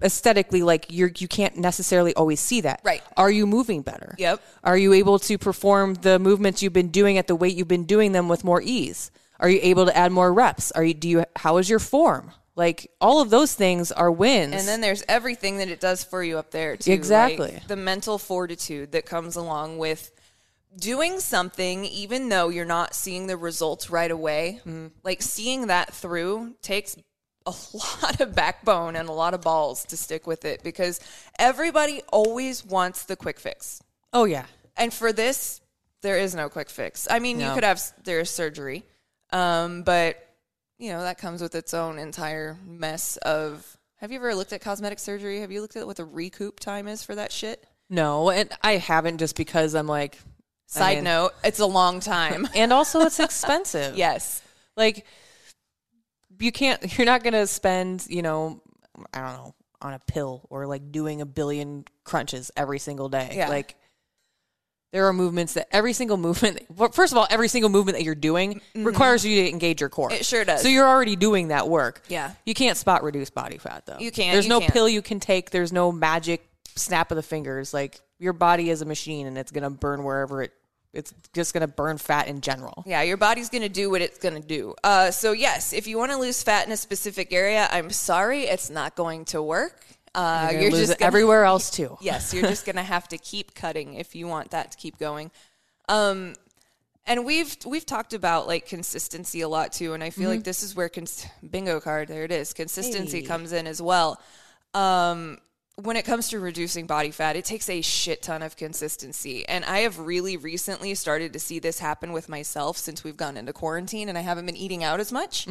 aesthetically 0.03 0.61
like 0.61 0.85
you're 0.89 1.11
you 1.17 1.27
can't 1.27 1.57
necessarily 1.57 2.13
always 2.15 2.39
see 2.39 2.61
that. 2.61 2.81
Right. 2.83 3.01
Are 3.17 3.31
you 3.31 3.47
moving 3.47 3.81
better? 3.81 4.15
Yep. 4.17 4.41
Are 4.63 4.77
you 4.77 4.93
able 4.93 5.19
to 5.19 5.37
perform 5.37 5.95
the 5.95 6.19
movements 6.19 6.61
you've 6.61 6.73
been 6.73 6.89
doing 6.89 7.17
at 7.17 7.27
the 7.27 7.35
weight 7.35 7.55
you've 7.55 7.67
been 7.67 7.85
doing 7.85 8.11
them 8.11 8.27
with 8.27 8.43
more 8.43 8.61
ease? 8.61 9.11
Are 9.39 9.49
you 9.49 9.59
able 9.61 9.85
to 9.85 9.97
add 9.97 10.11
more 10.11 10.31
reps? 10.33 10.71
Are 10.71 10.83
you 10.83 10.93
do 10.93 11.09
you 11.09 11.25
how 11.35 11.57
is 11.57 11.69
your 11.69 11.79
form? 11.79 12.31
Like 12.55 12.91
all 13.01 13.19
of 13.19 13.29
those 13.29 13.55
things 13.55 13.91
are 13.91 14.11
wins. 14.11 14.53
And 14.53 14.67
then 14.67 14.81
there's 14.81 15.03
everything 15.07 15.57
that 15.57 15.69
it 15.69 15.79
does 15.79 16.03
for 16.03 16.23
you 16.23 16.37
up 16.37 16.51
there 16.51 16.77
too. 16.77 16.91
Exactly. 16.91 17.53
like 17.53 17.67
the 17.67 17.75
mental 17.75 18.17
fortitude 18.17 18.91
that 18.91 19.05
comes 19.05 19.35
along 19.35 19.79
with 19.79 20.11
doing 20.79 21.19
something 21.19 21.85
even 21.85 22.29
though 22.29 22.49
you're 22.49 22.65
not 22.65 22.95
seeing 22.95 23.27
the 23.27 23.37
results 23.37 23.89
right 23.89 24.11
away. 24.11 24.59
Mm-hmm. 24.61 24.87
Like 25.03 25.21
seeing 25.21 25.67
that 25.67 25.93
through 25.93 26.55
takes 26.61 26.95
a 27.45 27.53
lot 27.73 28.21
of 28.21 28.35
backbone 28.35 28.95
and 28.95 29.09
a 29.09 29.11
lot 29.11 29.33
of 29.33 29.41
balls 29.41 29.85
to 29.85 29.97
stick 29.97 30.25
with 30.27 30.45
it 30.45 30.63
because 30.63 30.99
everybody 31.39 32.01
always 32.11 32.65
wants 32.65 33.05
the 33.05 33.15
quick 33.15 33.39
fix. 33.39 33.81
Oh 34.11 34.25
yeah. 34.25 34.45
And 34.77 34.93
for 34.93 35.11
this, 35.13 35.61
there 36.01 36.17
is 36.17 36.35
no 36.35 36.49
quick 36.49 36.69
fix. 36.69 37.07
I 37.09 37.19
mean, 37.19 37.39
you 37.39 37.51
could 37.53 37.63
have 37.63 37.81
there's 38.03 38.29
surgery, 38.29 38.83
um, 39.31 39.83
but 39.83 40.17
you 40.79 40.91
know 40.91 41.01
that 41.01 41.17
comes 41.17 41.41
with 41.41 41.55
its 41.55 41.73
own 41.73 41.97
entire 41.99 42.57
mess 42.65 43.17
of. 43.17 43.77
Have 43.97 44.11
you 44.11 44.17
ever 44.17 44.35
looked 44.35 44.51
at 44.51 44.59
cosmetic 44.59 44.99
surgery? 44.99 45.39
Have 45.39 45.51
you 45.51 45.61
looked 45.61 45.77
at 45.77 45.87
what 45.87 45.95
the 45.95 46.03
recoup 46.03 46.59
time 46.59 46.87
is 46.89 47.03
for 47.03 47.15
that 47.15 47.31
shit? 47.31 47.65
No, 47.89 48.29
and 48.31 48.49
I 48.61 48.73
haven't 48.77 49.19
just 49.19 49.35
because 49.35 49.75
I'm 49.75 49.87
like. 49.87 50.17
I 50.75 50.79
Side 50.79 50.95
mean- 50.97 51.03
note: 51.05 51.31
It's 51.43 51.59
a 51.59 51.65
long 51.67 51.99
time. 51.99 52.47
and 52.55 52.73
also 52.73 53.01
it's 53.01 53.19
expensive. 53.21 53.95
yes. 53.95 54.41
like 54.75 55.05
you 56.43 56.51
can't. 56.51 56.97
You're 56.97 57.05
not 57.05 57.23
gonna 57.23 57.47
spend. 57.47 58.05
You 58.09 58.21
know, 58.21 58.61
I 59.13 59.21
don't 59.21 59.33
know 59.33 59.55
on 59.81 59.93
a 59.93 59.99
pill 59.99 60.45
or 60.49 60.65
like 60.65 60.91
doing 60.91 61.21
a 61.21 61.25
billion 61.25 61.85
crunches 62.03 62.51
every 62.55 62.79
single 62.79 63.09
day. 63.09 63.33
Yeah. 63.35 63.49
Like 63.49 63.75
there 64.93 65.07
are 65.07 65.13
movements 65.13 65.55
that 65.55 65.67
every 65.71 65.93
single 65.93 66.17
movement. 66.27 66.61
Well, 66.69 66.89
first 66.89 67.11
of 67.11 67.17
all, 67.17 67.27
every 67.29 67.47
single 67.47 67.69
movement 67.69 67.97
that 67.97 68.03
you're 68.03 68.15
doing 68.15 68.61
requires 68.75 69.25
you 69.25 69.43
to 69.43 69.49
engage 69.49 69.81
your 69.81 69.89
core. 69.89 70.09
Mm-hmm. 70.09 70.19
It 70.19 70.25
sure 70.25 70.45
does. 70.45 70.61
So 70.61 70.67
you're 70.67 70.87
already 70.87 71.15
doing 71.15 71.49
that 71.49 71.67
work. 71.67 72.03
Yeah. 72.07 72.31
You 72.45 72.53
can't 72.53 72.77
spot 72.77 73.03
reduce 73.03 73.29
body 73.29 73.57
fat 73.57 73.85
though. 73.85 73.97
You 73.99 74.11
can't, 74.11 74.33
There's 74.33 74.45
you 74.45 74.49
no 74.49 74.59
can't. 74.59 74.71
pill 74.71 74.87
you 74.87 75.01
can 75.01 75.19
take. 75.19 75.49
There's 75.49 75.73
no 75.73 75.91
magic 75.91 76.47
snap 76.75 77.11
of 77.11 77.15
the 77.17 77.23
fingers. 77.23 77.73
Like 77.73 77.99
your 78.19 78.33
body 78.33 78.69
is 78.69 78.81
a 78.81 78.85
machine 78.85 79.27
and 79.27 79.37
it's 79.37 79.51
gonna 79.51 79.69
burn 79.69 80.03
wherever 80.03 80.41
it. 80.41 80.53
It's 80.93 81.13
just 81.33 81.53
gonna 81.53 81.67
burn 81.67 81.97
fat 81.97 82.27
in 82.27 82.41
general. 82.41 82.83
Yeah, 82.85 83.01
your 83.01 83.17
body's 83.17 83.49
going 83.49 83.63
to 83.63 83.69
do 83.69 83.89
what 83.89 84.01
it's 84.01 84.19
going 84.19 84.39
to 84.39 84.47
do. 84.47 84.75
Uh, 84.83 85.09
so, 85.09 85.31
yes, 85.31 85.73
if 85.73 85.87
you 85.87 85.97
want 85.97 86.11
to 86.11 86.17
lose 86.17 86.43
fat 86.43 86.67
in 86.67 86.71
a 86.71 86.77
specific 86.77 87.33
area, 87.33 87.67
I'm 87.71 87.89
sorry, 87.89 88.43
it's 88.43 88.69
not 88.69 88.95
going 88.95 89.25
to 89.25 89.41
work. 89.41 89.83
Uh, 90.13 90.49
You're, 90.51 90.61
you're 90.61 90.71
just 90.71 90.99
gonna, 90.99 91.07
everywhere 91.07 91.43
else 91.45 91.71
too. 91.71 91.97
Yes, 92.01 92.31
you're 92.35 92.47
just 92.47 92.65
going 92.67 92.75
to 92.75 92.83
have 92.83 93.07
to 93.07 93.17
keep 93.17 93.55
cutting 93.55 93.95
if 93.95 94.13
you 94.13 94.27
want 94.27 94.51
that 94.51 94.71
to 94.71 94.77
keep 94.77 94.99
going. 94.99 95.31
Um, 95.89 96.35
and 97.07 97.25
we've 97.25 97.57
we've 97.65 97.85
talked 97.85 98.13
about 98.13 98.47
like 98.47 98.67
consistency 98.67 99.41
a 99.41 99.47
lot 99.49 99.73
too, 99.73 99.93
and 99.93 100.03
I 100.03 100.11
feel 100.11 100.29
like 100.29 100.43
this 100.43 100.61
is 100.63 100.75
where 100.75 100.87
cons- 100.87 101.25
bingo 101.49 101.79
card 101.79 102.07
there 102.07 102.23
it 102.23 102.31
is 102.31 102.53
consistency 102.53 103.21
Hey. 103.21 103.25
comes 103.25 103.51
in 103.51 103.65
as 103.67 103.81
well. 103.81 104.21
Um, 104.73 105.39
when 105.81 105.95
it 105.97 106.05
comes 106.05 106.29
to 106.29 106.39
reducing 106.39 106.85
body 106.85 107.09
fat, 107.11 107.35
it 107.35 107.45
takes 107.45 107.67
a 107.69 107.81
shit 107.81 108.21
ton 108.21 108.43
of 108.43 108.55
consistency, 108.55 109.47
and 109.47 109.65
I 109.65 109.79
have 109.79 109.97
really 109.97 110.37
recently 110.37 110.93
started 110.93 111.33
to 111.33 111.39
see 111.39 111.57
this 111.59 111.79
happen 111.79 112.11
with 112.13 112.29
myself 112.29 112.77
since 112.77 113.03
we've 113.03 113.17
gone 113.17 113.37
into 113.37 113.53
quarantine, 113.53 114.07
and 114.09 114.17
I 114.17 114.21
haven't 114.21 114.45
been 114.45 114.55
eating 114.55 114.83
out 114.83 114.99
as 114.99 115.11
much. 115.11 115.47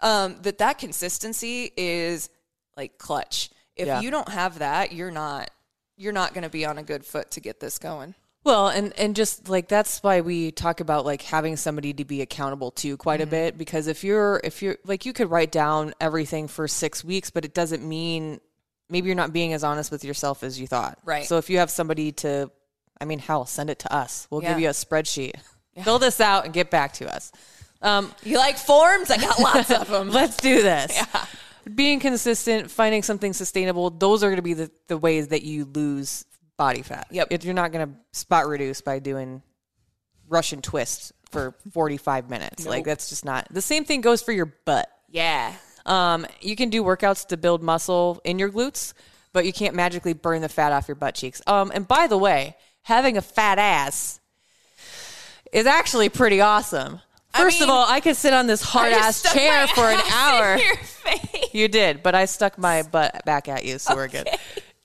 Um, 0.00 0.36
that 0.42 0.58
that 0.58 0.78
consistency 0.78 1.72
is 1.76 2.28
like 2.76 2.98
clutch. 2.98 3.50
If 3.74 3.86
Yeah. 3.86 4.00
you 4.00 4.10
don't 4.10 4.28
have 4.28 4.58
that, 4.58 4.92
you're 4.92 5.10
not 5.10 5.50
you're 5.96 6.12
not 6.12 6.34
going 6.34 6.42
to 6.42 6.50
be 6.50 6.64
on 6.66 6.78
a 6.78 6.82
good 6.82 7.04
foot 7.04 7.30
to 7.32 7.40
get 7.40 7.60
this 7.60 7.78
going. 7.78 8.14
Well, 8.44 8.68
and 8.68 8.92
and 8.98 9.14
just 9.16 9.48
like 9.48 9.68
that's 9.68 10.02
why 10.02 10.20
we 10.20 10.50
talk 10.50 10.80
about 10.80 11.06
like 11.06 11.22
having 11.22 11.56
somebody 11.56 11.92
to 11.94 12.04
be 12.04 12.20
accountable 12.22 12.72
to 12.72 12.96
quite 12.98 13.20
Mm-hmm. 13.20 13.28
a 13.28 13.30
bit 13.30 13.58
because 13.58 13.86
if 13.86 14.04
you're 14.04 14.40
if 14.44 14.62
you're 14.62 14.76
like 14.84 15.06
you 15.06 15.12
could 15.14 15.30
write 15.30 15.52
down 15.52 15.94
everything 16.00 16.48
for 16.48 16.66
6 16.68 17.04
weeks 17.04 17.30
but 17.30 17.44
it 17.46 17.54
doesn't 17.54 17.86
mean 17.86 18.40
maybe 18.90 19.06
you're 19.06 19.16
not 19.16 19.32
being 19.32 19.52
as 19.52 19.64
honest 19.64 19.90
with 19.90 20.04
yourself 20.04 20.42
as 20.42 20.60
you 20.60 20.66
thought. 20.66 20.98
Right. 21.04 21.24
So 21.24 21.38
if 21.38 21.48
you 21.50 21.58
have 21.58 21.70
somebody 21.70 22.12
to 22.12 22.50
I 23.00 23.04
mean, 23.04 23.18
hell, 23.18 23.46
send 23.46 23.68
it 23.68 23.80
to 23.80 23.92
us. 23.92 24.28
We'll 24.30 24.42
Yeah. 24.44 24.50
give 24.52 24.60
you 24.60 24.68
a 24.68 24.72
spreadsheet. 24.72 25.32
Fill 25.82 25.98
this 25.98 26.20
out 26.20 26.44
and 26.44 26.54
get 26.54 26.70
back 26.70 26.92
to 26.94 27.12
us. 27.12 27.32
Um, 27.80 28.12
You 28.22 28.38
like 28.38 28.56
forms? 28.58 29.10
I 29.10 29.16
got 29.16 29.40
lots 29.40 29.70
of 29.72 29.88
them. 29.90 30.10
Let's 30.10 30.36
do 30.36 30.62
this. 30.62 30.96
Being 31.74 31.98
consistent, 31.98 32.70
finding 32.70 33.02
something 33.02 33.32
sustainable, 33.32 33.90
those 33.90 34.22
are 34.22 34.28
going 34.28 34.36
to 34.36 34.42
be 34.42 34.54
the, 34.54 34.70
the 34.86 34.96
ways 34.98 35.28
that 35.28 35.42
you 35.42 35.64
lose 35.64 36.24
body 36.56 36.82
fat. 36.82 37.08
Yep. 37.10 37.28
If 37.30 37.44
you're 37.44 37.54
not 37.54 37.72
going 37.72 37.88
to 37.88 37.94
spot 38.12 38.46
reduce 38.46 38.80
by 38.82 39.00
doing 39.00 39.42
Russian 40.28 40.62
twists 40.62 41.12
for 41.32 41.56
45 41.72 42.30
minutes. 42.30 42.66
Like 42.66 42.84
that's 42.84 43.08
just 43.08 43.24
not. 43.24 43.48
The 43.50 43.62
same 43.62 43.84
thing 43.84 44.00
goes 44.00 44.22
for 44.22 44.30
your 44.32 44.46
butt. 44.46 44.88
Yeah. 45.08 45.52
Um, 45.86 46.26
you 46.40 46.56
can 46.56 46.70
do 46.70 46.82
workouts 46.82 47.26
to 47.28 47.36
build 47.36 47.62
muscle 47.62 48.20
in 48.24 48.38
your 48.38 48.50
glutes, 48.50 48.92
but 49.32 49.46
you 49.46 49.52
can't 49.52 49.74
magically 49.74 50.12
burn 50.12 50.42
the 50.42 50.48
fat 50.48 50.72
off 50.72 50.88
your 50.88 50.94
butt 50.94 51.14
cheeks. 51.14 51.42
Um, 51.46 51.72
and 51.74 51.86
by 51.86 52.06
the 52.06 52.18
way, 52.18 52.56
having 52.82 53.16
a 53.16 53.22
fat 53.22 53.58
ass 53.58 54.20
is 55.52 55.66
actually 55.66 56.08
pretty 56.08 56.40
awesome. 56.40 57.00
I 57.34 57.38
First 57.38 57.60
mean, 57.60 57.68
of 57.68 57.74
all, 57.74 57.86
I 57.88 58.00
could 58.00 58.16
sit 58.16 58.32
on 58.34 58.46
this 58.46 58.62
hard 58.62 58.92
ass 58.92 59.22
chair 59.32 59.66
for 59.68 59.84
an 59.84 60.00
hour. 60.12 60.54
In 60.54 60.60
your 60.60 60.76
face. 60.76 61.54
You 61.54 61.68
did, 61.68 62.02
but 62.02 62.14
I 62.14 62.26
stuck 62.26 62.58
my 62.58 62.82
butt 62.82 63.24
back 63.24 63.48
at 63.48 63.64
you, 63.64 63.78
so 63.78 63.94
we're 63.94 64.08
good. 64.08 64.28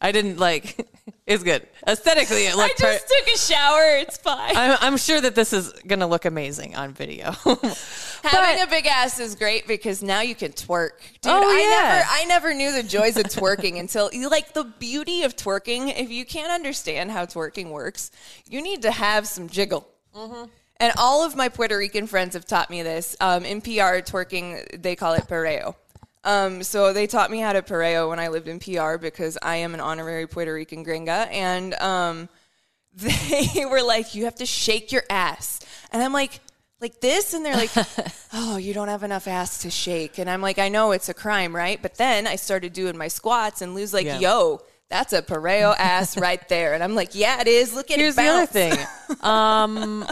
I 0.02 0.12
didn't 0.12 0.38
like. 0.38 0.88
It's 1.26 1.44
good 1.44 1.68
aesthetically. 1.86 2.46
It 2.46 2.56
looks 2.56 2.82
I 2.82 2.94
just 2.94 3.06
per- 3.08 3.14
took 3.20 3.36
a 3.36 3.38
shower. 3.38 3.98
It's 3.98 4.16
fine. 4.18 4.56
I'm, 4.56 4.78
I'm 4.80 4.96
sure 4.98 5.20
that 5.20 5.36
this 5.36 5.52
is 5.52 5.74
gonna 5.86 6.08
look 6.08 6.24
amazing 6.24 6.74
on 6.78 6.94
video. 6.94 7.32
Having 8.24 8.62
a 8.64 8.68
big 8.70 8.86
ass 8.86 9.20
is 9.20 9.36
great 9.36 9.68
because 9.68 10.02
now 10.02 10.22
you 10.22 10.36
can 10.36 10.54
twerk. 10.54 10.92
Dude, 11.22 11.34
Oh, 11.34 11.44
I 11.44 11.60
yeah. 11.60 11.96
never 11.96 12.08
I 12.10 12.26
never 12.26 12.54
knew 12.54 12.72
the 12.72 12.82
joys 12.82 13.18
of 13.18 13.26
twerking 13.26 13.78
until 13.78 14.10
you 14.14 14.30
like 14.30 14.54
the 14.54 14.64
beauty 14.64 15.24
of 15.24 15.36
twerking. 15.36 15.94
If 16.00 16.10
you 16.10 16.26
can't 16.26 16.50
understand 16.52 17.12
how 17.12 17.26
twerking 17.26 17.72
works, 17.72 18.10
you 18.50 18.62
need 18.62 18.82
to 18.84 18.92
have 18.92 19.28
some 19.28 19.50
jiggle. 19.50 19.86
Mm-hmm. 20.16 20.46
And 20.80 20.94
all 20.98 21.26
of 21.26 21.36
my 21.36 21.50
Puerto 21.50 21.78
Rican 21.78 22.08
friends 22.08 22.36
have 22.36 22.46
taught 22.46 22.70
me 22.70 22.84
this. 22.84 23.18
Um, 23.20 23.44
in 23.44 23.60
PR, 23.62 24.00
twerking, 24.00 24.82
they 24.82 24.96
call 24.96 25.14
it 25.14 25.24
perreo. 25.28 25.76
Um, 26.24 26.64
so 26.64 26.94
they 26.94 27.08
taught 27.08 27.32
me 27.32 27.40
how 27.40 27.54
to 27.54 27.62
perreo 27.62 28.10
when 28.10 28.20
I 28.20 28.28
lived 28.28 28.48
in 28.48 28.60
PR 28.60 28.98
because 28.98 29.38
I 29.42 29.58
am 29.58 29.74
an 29.74 29.80
honorary 29.80 30.28
Puerto 30.28 30.54
Rican 30.54 30.84
gringa. 30.84 31.32
And 31.32 31.74
um, 31.76 32.30
they 32.96 33.66
were 33.66 33.82
like, 33.84 34.16
you 34.16 34.26
have 34.26 34.36
to 34.36 34.46
shake 34.46 34.92
your 34.92 35.04
ass. 35.10 35.60
And 35.92 36.02
I'm 36.02 36.14
like, 36.14 36.40
like 36.80 37.00
this? 37.02 37.34
And 37.34 37.46
they're 37.46 37.56
like, 37.56 37.72
oh, 38.34 38.58
you 38.58 38.74
don't 38.74 38.88
have 38.90 39.04
enough 39.04 39.28
ass 39.28 39.60
to 39.64 39.70
shake. 39.70 40.18
And 40.18 40.30
I'm 40.30 40.42
like, 40.42 40.60
I 40.60 40.70
know 40.70 40.92
it's 40.92 41.10
a 41.10 41.14
crime, 41.14 41.56
right? 41.56 41.82
But 41.82 41.96
then 41.96 42.28
I 42.28 42.36
started 42.36 42.74
doing 42.74 42.98
my 42.98 43.08
squats 43.08 43.62
and 43.62 43.74
Lou's 43.74 43.94
like, 43.94 44.06
Yeah. 44.06 44.20
yo, 44.20 44.62
that's 44.90 45.12
a 45.14 45.22
perreo 45.22 45.76
ass 45.78 46.18
right 46.18 46.48
there. 46.50 46.74
And 46.74 46.84
I'm 46.84 46.96
like, 46.96 47.16
yeah, 47.16 47.42
it 47.42 47.48
is. 47.48 47.74
Look 47.74 47.92
at 47.92 47.98
Here's 47.98 48.18
it 48.18 48.22
the 48.22 48.28
other 48.28 48.46
thing. 48.46 48.78
Um, 49.22 50.06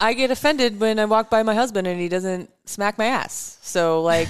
I 0.00 0.14
get 0.14 0.30
offended 0.30 0.80
when 0.80 0.98
I 0.98 1.04
walk 1.04 1.30
by 1.30 1.42
my 1.42 1.54
husband 1.54 1.86
and 1.86 2.00
he 2.00 2.08
doesn't 2.08 2.50
smack 2.64 2.96
my 2.98 3.06
ass. 3.06 3.58
So 3.62 4.02
like, 4.02 4.28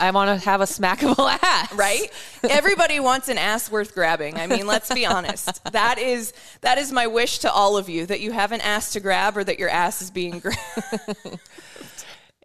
I 0.00 0.10
want 0.10 0.40
to 0.40 0.44
have 0.44 0.60
a 0.60 0.64
smackable 0.64 1.28
ass, 1.42 1.72
right? 1.74 2.10
Everybody 2.48 3.00
wants 3.00 3.28
an 3.28 3.38
ass 3.38 3.70
worth 3.70 3.94
grabbing. 3.94 4.36
I 4.38 4.46
mean, 4.46 4.66
let's 4.66 4.92
be 4.92 5.06
honest. 5.06 5.60
That 5.72 5.98
is 5.98 6.32
that 6.62 6.78
is 6.78 6.92
my 6.92 7.06
wish 7.06 7.40
to 7.40 7.52
all 7.52 7.76
of 7.76 7.88
you 7.88 8.06
that 8.06 8.20
you 8.20 8.32
have 8.32 8.52
an 8.52 8.60
ass 8.60 8.92
to 8.94 9.00
grab 9.00 9.36
or 9.36 9.44
that 9.44 9.58
your 9.58 9.68
ass 9.68 10.00
is 10.02 10.10
being 10.10 10.38
grabbed. 10.40 11.38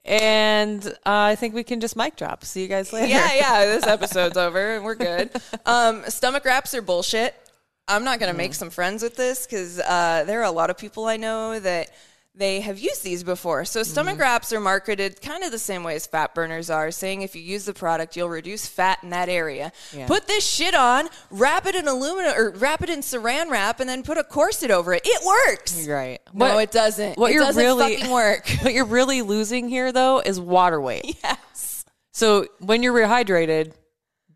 And 0.05 0.85
uh, 0.85 0.91
I 1.05 1.35
think 1.35 1.55
we 1.55 1.63
can 1.63 1.79
just 1.79 1.95
mic 1.95 2.15
drop. 2.17 2.43
See 2.43 2.61
you 2.61 2.67
guys 2.67 2.91
later. 2.91 3.07
yeah, 3.07 3.33
yeah. 3.33 3.65
This 3.65 3.87
episode's 3.87 4.35
over 4.37 4.75
and 4.75 4.83
we're 4.83 4.95
good. 4.95 5.29
Um, 5.65 6.03
stomach 6.09 6.43
wraps 6.45 6.73
are 6.73 6.81
bullshit. 6.81 7.33
I'm 7.87 8.03
not 8.03 8.19
gonna 8.19 8.33
make 8.33 8.53
some 8.53 8.69
friends 8.69 9.01
with 9.03 9.15
this 9.15 9.45
because 9.45 9.79
uh, 9.79 10.23
there 10.25 10.41
are 10.41 10.45
a 10.45 10.51
lot 10.51 10.69
of 10.69 10.77
people 10.77 11.05
I 11.05 11.17
know 11.17 11.59
that 11.59 11.91
they 12.35 12.61
have 12.61 12.79
used 12.79 13.03
these 13.03 13.23
before. 13.23 13.63
So 13.65 13.81
mm-hmm. 13.81 13.91
stomach 13.91 14.19
wraps 14.19 14.51
are 14.53 14.59
marketed 14.59 15.21
kind 15.21 15.43
of 15.43 15.51
the 15.51 15.59
same 15.59 15.83
way 15.83 15.95
as 15.95 16.07
fat 16.07 16.33
burners 16.33 16.69
are, 16.69 16.89
saying 16.89 17.21
if 17.21 17.35
you 17.35 17.41
use 17.41 17.65
the 17.65 17.73
product, 17.73 18.15
you'll 18.15 18.29
reduce 18.29 18.65
fat 18.65 18.99
in 19.03 19.09
that 19.09 19.29
area. 19.29 19.71
Yeah. 19.95 20.07
Put 20.07 20.27
this 20.27 20.45
shit 20.47 20.73
on, 20.73 21.09
wrap 21.29 21.67
it 21.67 21.75
in 21.75 21.87
aluminum 21.87 22.33
or 22.35 22.51
wrap 22.51 22.81
it 22.81 22.89
in 22.89 23.01
saran 23.01 23.49
wrap, 23.51 23.79
and 23.79 23.87
then 23.87 24.01
put 24.01 24.17
a 24.17 24.23
corset 24.23 24.71
over 24.71 24.93
it. 24.93 25.03
It 25.05 25.23
works. 25.25 25.87
Right. 25.87 26.19
No, 26.33 26.57
it 26.57 26.71
doesn't. 26.71 27.17
What 27.17 27.31
it 27.31 27.35
you're 27.35 27.43
doesn't 27.43 27.63
really 27.63 27.97
fucking 27.97 28.11
work. 28.11 28.49
What 28.63 28.73
you're 28.73 28.85
really 28.85 29.21
losing 29.21 29.67
here, 29.67 29.91
though, 29.91 30.19
is 30.19 30.39
water 30.39 30.79
weight. 30.79 31.17
yes. 31.23 31.83
So 32.13 32.47
when 32.59 32.81
you're 32.81 32.93
rehydrated, 32.93 33.73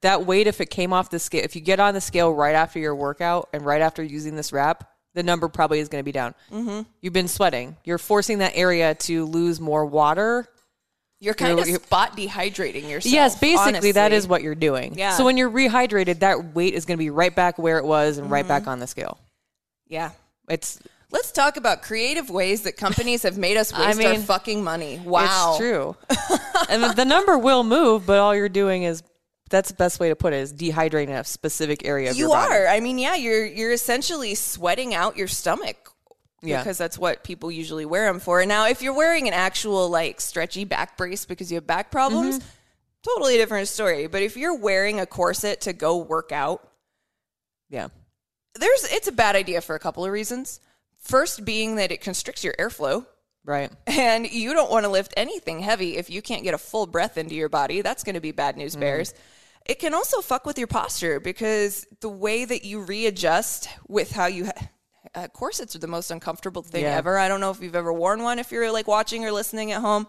that 0.01 0.25
weight, 0.25 0.47
if 0.47 0.59
it 0.59 0.69
came 0.69 0.91
off 0.91 1.09
the 1.09 1.19
scale, 1.19 1.43
if 1.43 1.55
you 1.55 1.61
get 1.61 1.79
on 1.79 1.93
the 1.93 2.01
scale 2.01 2.33
right 2.33 2.55
after 2.55 2.77
your 2.77 2.93
workout 2.93 3.49
and 3.53 3.65
right 3.65 3.81
after 3.81 4.03
using 4.03 4.35
this 4.35 4.51
wrap, 4.51 4.89
the 5.17 5.23
number 5.23 5.47
probably 5.47 5.79
is 5.79 5.89
going 5.89 5.99
to 5.99 6.05
be 6.05 6.11
down. 6.11 6.35
Mm-hmm. 6.51 6.81
You've 7.01 7.11
been 7.11 7.27
sweating. 7.27 7.75
You're 7.83 7.97
forcing 7.97 8.37
that 8.37 8.51
area 8.55 8.93
to 8.93 9.25
lose 9.25 9.59
more 9.59 9.83
water. 9.83 10.47
You're 11.19 11.33
kind 11.33 11.59
of 11.59 11.67
You're- 11.67 11.81
spot 11.81 12.15
dehydrating 12.15 12.87
yourself. 12.87 13.11
yes, 13.11 13.39
basically, 13.39 13.93
that 13.93 14.05
honestly. 14.05 14.17
is 14.17 14.27
what 14.27 14.43
you're 14.43 14.53
doing. 14.53 14.93
Yeah. 14.95 15.17
So 15.17 15.25
when 15.25 15.35
you're 15.35 15.49
rehydrated, 15.49 16.19
that 16.19 16.53
weight 16.53 16.75
is 16.75 16.85
going 16.85 16.97
to 16.97 17.03
be 17.03 17.09
right 17.09 17.33
back 17.33 17.57
where 17.57 17.79
it 17.79 17.85
was 17.85 18.19
and 18.19 18.29
right 18.29 18.47
back 18.47 18.67
on 18.67 18.77
the 18.77 18.85
scale. 18.85 19.17
Yeah. 19.87 20.11
It's 20.47 20.79
Let's 21.09 21.31
talk 21.31 21.57
about 21.57 21.81
creative 21.81 22.29
ways 22.29 22.63
that 22.63 22.77
companies 22.77 23.23
have 23.23 23.39
made 23.39 23.57
us 23.57 23.73
waste 23.77 23.83
I 23.83 23.93
mean, 23.95 24.07
our 24.07 24.17
fucking 24.17 24.63
money. 24.63 25.01
Wow. 25.03 25.51
It's 25.51 25.57
true. 25.57 25.95
and 26.69 26.95
the 26.95 27.05
number 27.05 27.39
will 27.39 27.63
move, 27.63 28.05
but 28.05 28.19
all 28.19 28.35
you're 28.35 28.49
doing 28.49 28.83
is 28.83 29.01
that's 29.49 29.69
the 29.69 29.75
best 29.75 29.99
way 29.99 30.09
to 30.09 30.15
put 30.15 30.33
it 30.33 30.37
is 30.37 30.53
dehydrating 30.53 31.17
a 31.17 31.23
specific 31.23 31.85
area 31.85 32.09
of 32.11 32.15
You 32.17 32.25
your 32.27 32.29
body. 32.29 32.53
You 32.53 32.59
are. 32.61 32.67
I 32.67 32.79
mean, 32.79 32.99
yeah, 32.99 33.15
you're 33.15 33.45
you're 33.45 33.71
essentially 33.71 34.35
sweating 34.35 34.93
out 34.93 35.17
your 35.17 35.27
stomach. 35.27 35.75
Yeah. 36.43 36.59
Because 36.59 36.77
that's 36.77 36.99
what 36.99 37.23
people 37.23 37.51
usually 37.51 37.85
wear 37.85 38.05
them 38.05 38.19
for. 38.19 38.41
And 38.41 38.47
now, 38.49 38.67
if 38.67 38.83
you're 38.83 38.93
wearing 38.95 39.27
an 39.27 39.33
actual 39.33 39.89
like 39.89 40.21
stretchy 40.21 40.65
back 40.65 40.95
brace 40.95 41.25
because 41.25 41.51
you 41.51 41.55
have 41.55 41.65
back 41.65 41.89
problems, 41.89 42.37
Mm-hmm. 42.39 42.47
totally 43.03 43.37
different 43.37 43.67
story. 43.69 44.05
But 44.07 44.21
if 44.21 44.37
you're 44.37 44.55
wearing 44.55 44.99
a 44.99 45.05
corset 45.07 45.61
to 45.61 45.73
go 45.73 45.97
work 45.97 46.31
out, 46.31 46.67
Yeah. 47.69 47.87
there's 48.53 48.83
it's 48.91 49.07
a 49.07 49.11
bad 49.11 49.35
idea 49.35 49.61
for 49.61 49.75
a 49.75 49.79
couple 49.79 50.05
of 50.05 50.11
reasons. 50.11 50.59
First, 50.99 51.43
being 51.43 51.77
that 51.77 51.91
it 51.91 52.01
constricts 52.01 52.43
your 52.43 52.53
airflow. 52.53 53.05
Right. 53.43 53.71
And 53.87 54.29
you 54.29 54.53
don't 54.53 54.69
want 54.69 54.83
to 54.83 54.89
lift 54.89 55.13
anything 55.17 55.59
heavy 55.61 55.95
if 55.97 56.09
you 56.09 56.21
can't 56.21 56.43
get 56.43 56.53
a 56.53 56.57
full 56.57 56.85
breath 56.85 57.17
into 57.17 57.33
your 57.33 57.47
body. 57.49 57.81
That's 57.81 58.03
going 58.03 58.15
to 58.15 58.19
be 58.21 58.31
bad 58.31 58.57
news 58.57 58.75
bears. 58.75 59.13
It 59.67 59.79
can 59.79 59.93
also 59.93 60.21
fuck 60.21 60.45
with 60.45 60.57
your 60.57 60.67
posture 60.67 61.19
because 61.19 61.85
the 61.99 62.09
way 62.09 62.45
that 62.45 62.63
you 62.63 62.81
readjust 62.81 63.69
with 63.87 64.11
how 64.11 64.27
you. 64.27 64.45
Ha- 64.45 64.69
uh, 65.15 65.27
corsets 65.29 65.75
are 65.75 65.79
the 65.79 65.87
most 65.87 66.11
uncomfortable 66.11 66.61
thing 66.61 66.83
Yeah. 66.83 66.95
ever. 66.95 67.17
I 67.17 67.27
don't 67.27 67.39
know 67.39 67.49
if 67.49 67.61
you've 67.61 67.75
ever 67.75 67.91
worn 67.91 68.21
one 68.23 68.39
if 68.39 68.51
you're 68.51 68.71
like 68.71 68.87
watching 68.87 69.25
or 69.25 69.31
listening 69.31 69.71
at 69.71 69.81
home. 69.81 70.05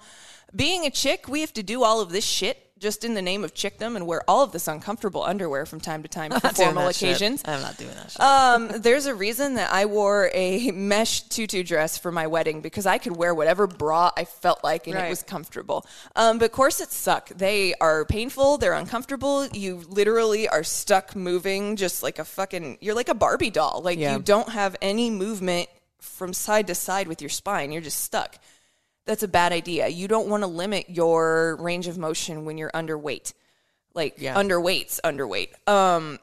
Being 0.55 0.85
a 0.87 0.91
chick, 0.91 1.29
we 1.29 1.41
have 1.41 1.53
to 1.55 1.63
do 1.63 1.83
all 1.83 2.01
of 2.01 2.11
this 2.11 2.25
shit 2.25 2.68
just 2.79 3.05
in 3.05 3.15
the 3.15 3.23
name 3.23 3.45
of 3.45 3.55
chickdom 3.55 3.97
and 3.97 4.07
wear 4.07 4.23
all 4.29 4.43
of 4.43 4.53
this 4.53 4.69
uncomfortable 4.69 5.23
underwear 5.23 5.67
from 5.67 5.81
time 5.81 6.03
to 6.03 6.09
time 6.09 6.31
for 6.31 6.41
formal 6.51 6.87
that 6.87 6.95
shit. 6.95 7.11
occasions. 7.11 7.43
I'm 7.45 7.61
not 7.63 7.77
doing 7.77 7.95
that 7.95 8.11
shit. 8.11 8.21
Um, 8.21 8.69
there's 8.83 9.07
a 9.07 9.15
reason 9.15 9.55
that 9.55 9.73
I 9.73 9.87
wore 9.87 10.31
a 10.33 10.71
mesh 10.71 11.23
tutu 11.23 11.63
dress 11.63 11.99
for 11.99 12.13
my 12.13 12.27
wedding 12.27 12.61
because 12.61 12.87
I 12.87 12.99
could 12.99 13.17
wear 13.17 13.35
whatever 13.35 13.67
bra 13.67 14.11
I 14.17 14.25
felt 14.25 14.63
like 14.63 14.87
and 14.87 14.97
Right. 14.97 15.07
it 15.07 15.11
was 15.11 15.23
comfortable. 15.23 15.85
Um, 16.17 16.39
but 16.39 16.53
corsets 16.53 16.95
suck. 16.97 17.29
They 17.31 17.75
are 17.81 18.05
painful. 18.05 18.59
They're 18.59 18.75
uncomfortable. 18.75 19.47
You 19.49 19.83
literally 19.89 20.49
are 20.49 20.63
stuck 20.65 21.17
moving 21.17 21.77
just 21.77 22.03
like 22.03 22.19
a 22.19 22.25
fucking. 22.25 22.79
You're 22.81 22.95
like 22.95 23.09
a 23.09 23.15
Barbie 23.15 23.51
doll. 23.51 23.81
Like 23.83 23.99
Yeah. 23.99 24.17
you 24.17 24.23
don't 24.23 24.51
have 24.51 24.77
any 24.81 25.11
movement 25.11 25.69
from 26.01 26.33
side 26.33 26.67
to 26.69 26.75
side 26.75 27.09
with 27.09 27.21
your 27.21 27.29
spine. 27.29 27.73
You're 27.73 27.83
just 27.83 28.01
stuck. 28.01 28.37
That's 29.09 29.25
a 29.25 29.29
bad 29.29 29.53
idea. 29.53 29.89
You 29.89 30.07
don't 30.07 30.29
want 30.29 30.45
to 30.45 30.47
limit 30.47 30.89
your 30.91 31.57
range 31.57 31.89
of 31.89 31.99
motion 31.99 32.45
when 32.45 32.59
you're 32.59 32.71
underweight. 32.71 33.33
Like 33.95 34.15
Yeah. 34.19 34.37
underweight's 34.37 35.01
underweight. 35.03 35.49
Um, 35.67 36.21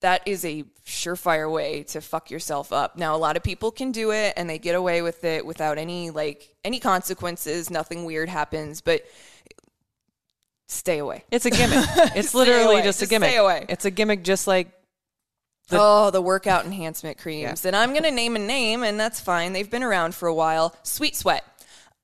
that 0.00 0.20
is 0.26 0.44
a 0.44 0.64
surefire 0.84 1.50
way 1.50 1.84
to 1.84 2.00
fuck 2.00 2.28
yourself 2.30 2.72
up. 2.72 2.96
Now, 2.98 3.14
a 3.14 3.18
lot 3.18 3.36
of 3.36 3.44
people 3.44 3.70
can 3.70 3.92
do 3.92 4.10
it 4.10 4.34
and 4.36 4.50
they 4.50 4.58
get 4.58 4.74
away 4.74 5.00
with 5.00 5.22
it 5.22 5.46
without 5.46 5.78
any 5.78 6.10
like 6.10 6.56
any 6.64 6.80
consequences. 6.80 7.70
Nothing 7.70 8.04
weird 8.04 8.28
happens, 8.28 8.80
but 8.80 9.02
stay 10.66 10.98
away. 10.98 11.24
it's 11.30 11.46
a 11.46 11.50
gimmick. 11.50 11.86
It's 12.16 12.34
literally 12.34 12.74
away. 12.76 12.82
just 12.82 13.00
a 13.02 13.06
gimmick. 13.06 13.30
stay 13.30 13.38
away. 13.38 13.64
It's 13.68 13.84
a 13.84 13.90
gimmick 13.92 14.24
just 14.24 14.46
like 14.48 14.72
The- 15.68 15.78
oh, 15.80 16.10
the 16.10 16.20
workout 16.20 16.64
enhancement 16.64 17.18
creams. 17.18 17.64
And 17.64 17.76
I'm 17.76 17.90
going 17.90 18.02
to 18.02 18.10
name 18.10 18.34
a 18.36 18.40
name, 18.40 18.82
and 18.82 18.98
that's 18.98 19.20
fine. 19.20 19.52
They've 19.52 19.70
been 19.70 19.82
around 19.84 20.14
for 20.16 20.26
a 20.26 20.34
while. 20.34 20.74
Sweet 20.82 21.14
Sweat. 21.14 21.44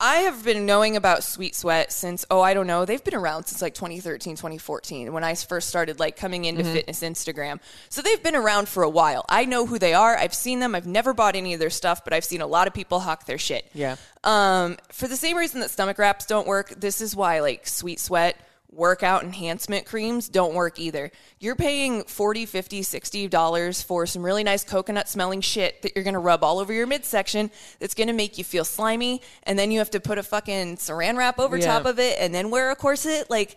I 0.00 0.19
have 0.19 0.45
been 0.45 0.64
knowing 0.64 0.95
about 0.95 1.25
Sweet 1.25 1.57
Sweat 1.57 1.93
since, 1.93 2.25
oh, 2.31 2.40
I 2.40 2.55
don't 2.55 2.69
know. 2.69 2.85
They've 2.85 3.02
been 3.02 3.17
around 3.17 3.47
since 3.47 3.61
like 3.61 3.75
2013, 3.75 4.37
2014, 4.37 5.12
when 5.12 5.25
I 5.25 5.35
first 5.35 5.69
started 5.69 5.99
like 5.99 6.17
coming 6.17 6.45
into 6.45 6.62
fitness 6.62 7.00
Instagram. 7.00 7.59
So 7.88 8.00
they've 8.00 8.23
been 8.23 8.37
around 8.37 8.69
for 8.69 8.85
a 8.85 8.88
while. 8.88 9.25
I 9.28 9.45
know 9.45 9.67
who 9.67 9.76
they 9.76 9.95
are. 9.95 10.17
I've 10.17 10.35
seen 10.35 10.61
them. 10.61 10.76
I've 10.76 10.87
never 10.87 11.14
bought 11.14 11.35
any 11.35 11.52
of 11.52 11.59
their 11.59 11.71
stuff, 11.71 12.05
but 12.05 12.12
I've 12.12 12.25
seen 12.25 12.40
a 12.40 12.47
lot 12.47 12.69
of 12.69 12.75
people 12.75 13.00
hawk 13.00 13.26
their 13.26 13.38
shit. 13.38 13.69
Yeah. 13.75 13.97
Um, 14.23 14.76
for 14.93 15.09
the 15.09 15.17
same 15.17 15.37
reason 15.37 15.61
that 15.61 15.71
stomach 15.71 15.99
wraps 15.99 16.26
don't 16.26 16.47
work, 16.47 16.69
this 16.78 17.00
is 17.00 17.17
why 17.17 17.40
like 17.40 17.67
Sweet 17.67 17.99
Sweat 17.99 18.37
workout 18.71 19.23
enhancement 19.25 19.87
creams 19.87 20.29
don't 20.29 20.55
work 20.55 20.79
either. 20.79 21.11
You're 21.41 21.57
paying 21.57 22.05
40, 22.05 22.47
50, 22.47 22.83
60 22.83 23.29
dollars 23.29 23.83
for 23.83 24.07
some 24.07 24.23
really 24.23 24.45
nice 24.45 24.63
coconut 24.65 25.09
smelling 25.09 25.41
shit 25.41 25.83
that 25.83 25.93
you're 25.95 26.05
going 26.05 26.15
to 26.15 26.21
rub 26.21 26.45
all 26.45 26.59
over 26.59 26.73
your 26.73 26.87
midsection 26.87 27.51
that's 27.81 27.95
going 27.95 28.09
to 28.09 28.13
make 28.13 28.37
you 28.39 28.45
feel 28.45 28.65
slimy 28.65 29.23
and 29.45 29.59
then 29.59 29.71
you 29.71 29.79
have 29.79 29.91
to 29.91 30.01
put 30.01 30.19
a 30.19 30.23
fucking 30.23 30.77
saran 30.77 31.17
wrap 31.17 31.39
over 31.39 31.57
Yeah. 31.57 31.65
top 31.67 31.87
of 31.87 31.99
it 31.99 32.19
and 32.21 32.35
then 32.35 32.51
wear 32.51 32.71
a 32.71 32.77
corset 32.77 33.31
like 33.31 33.57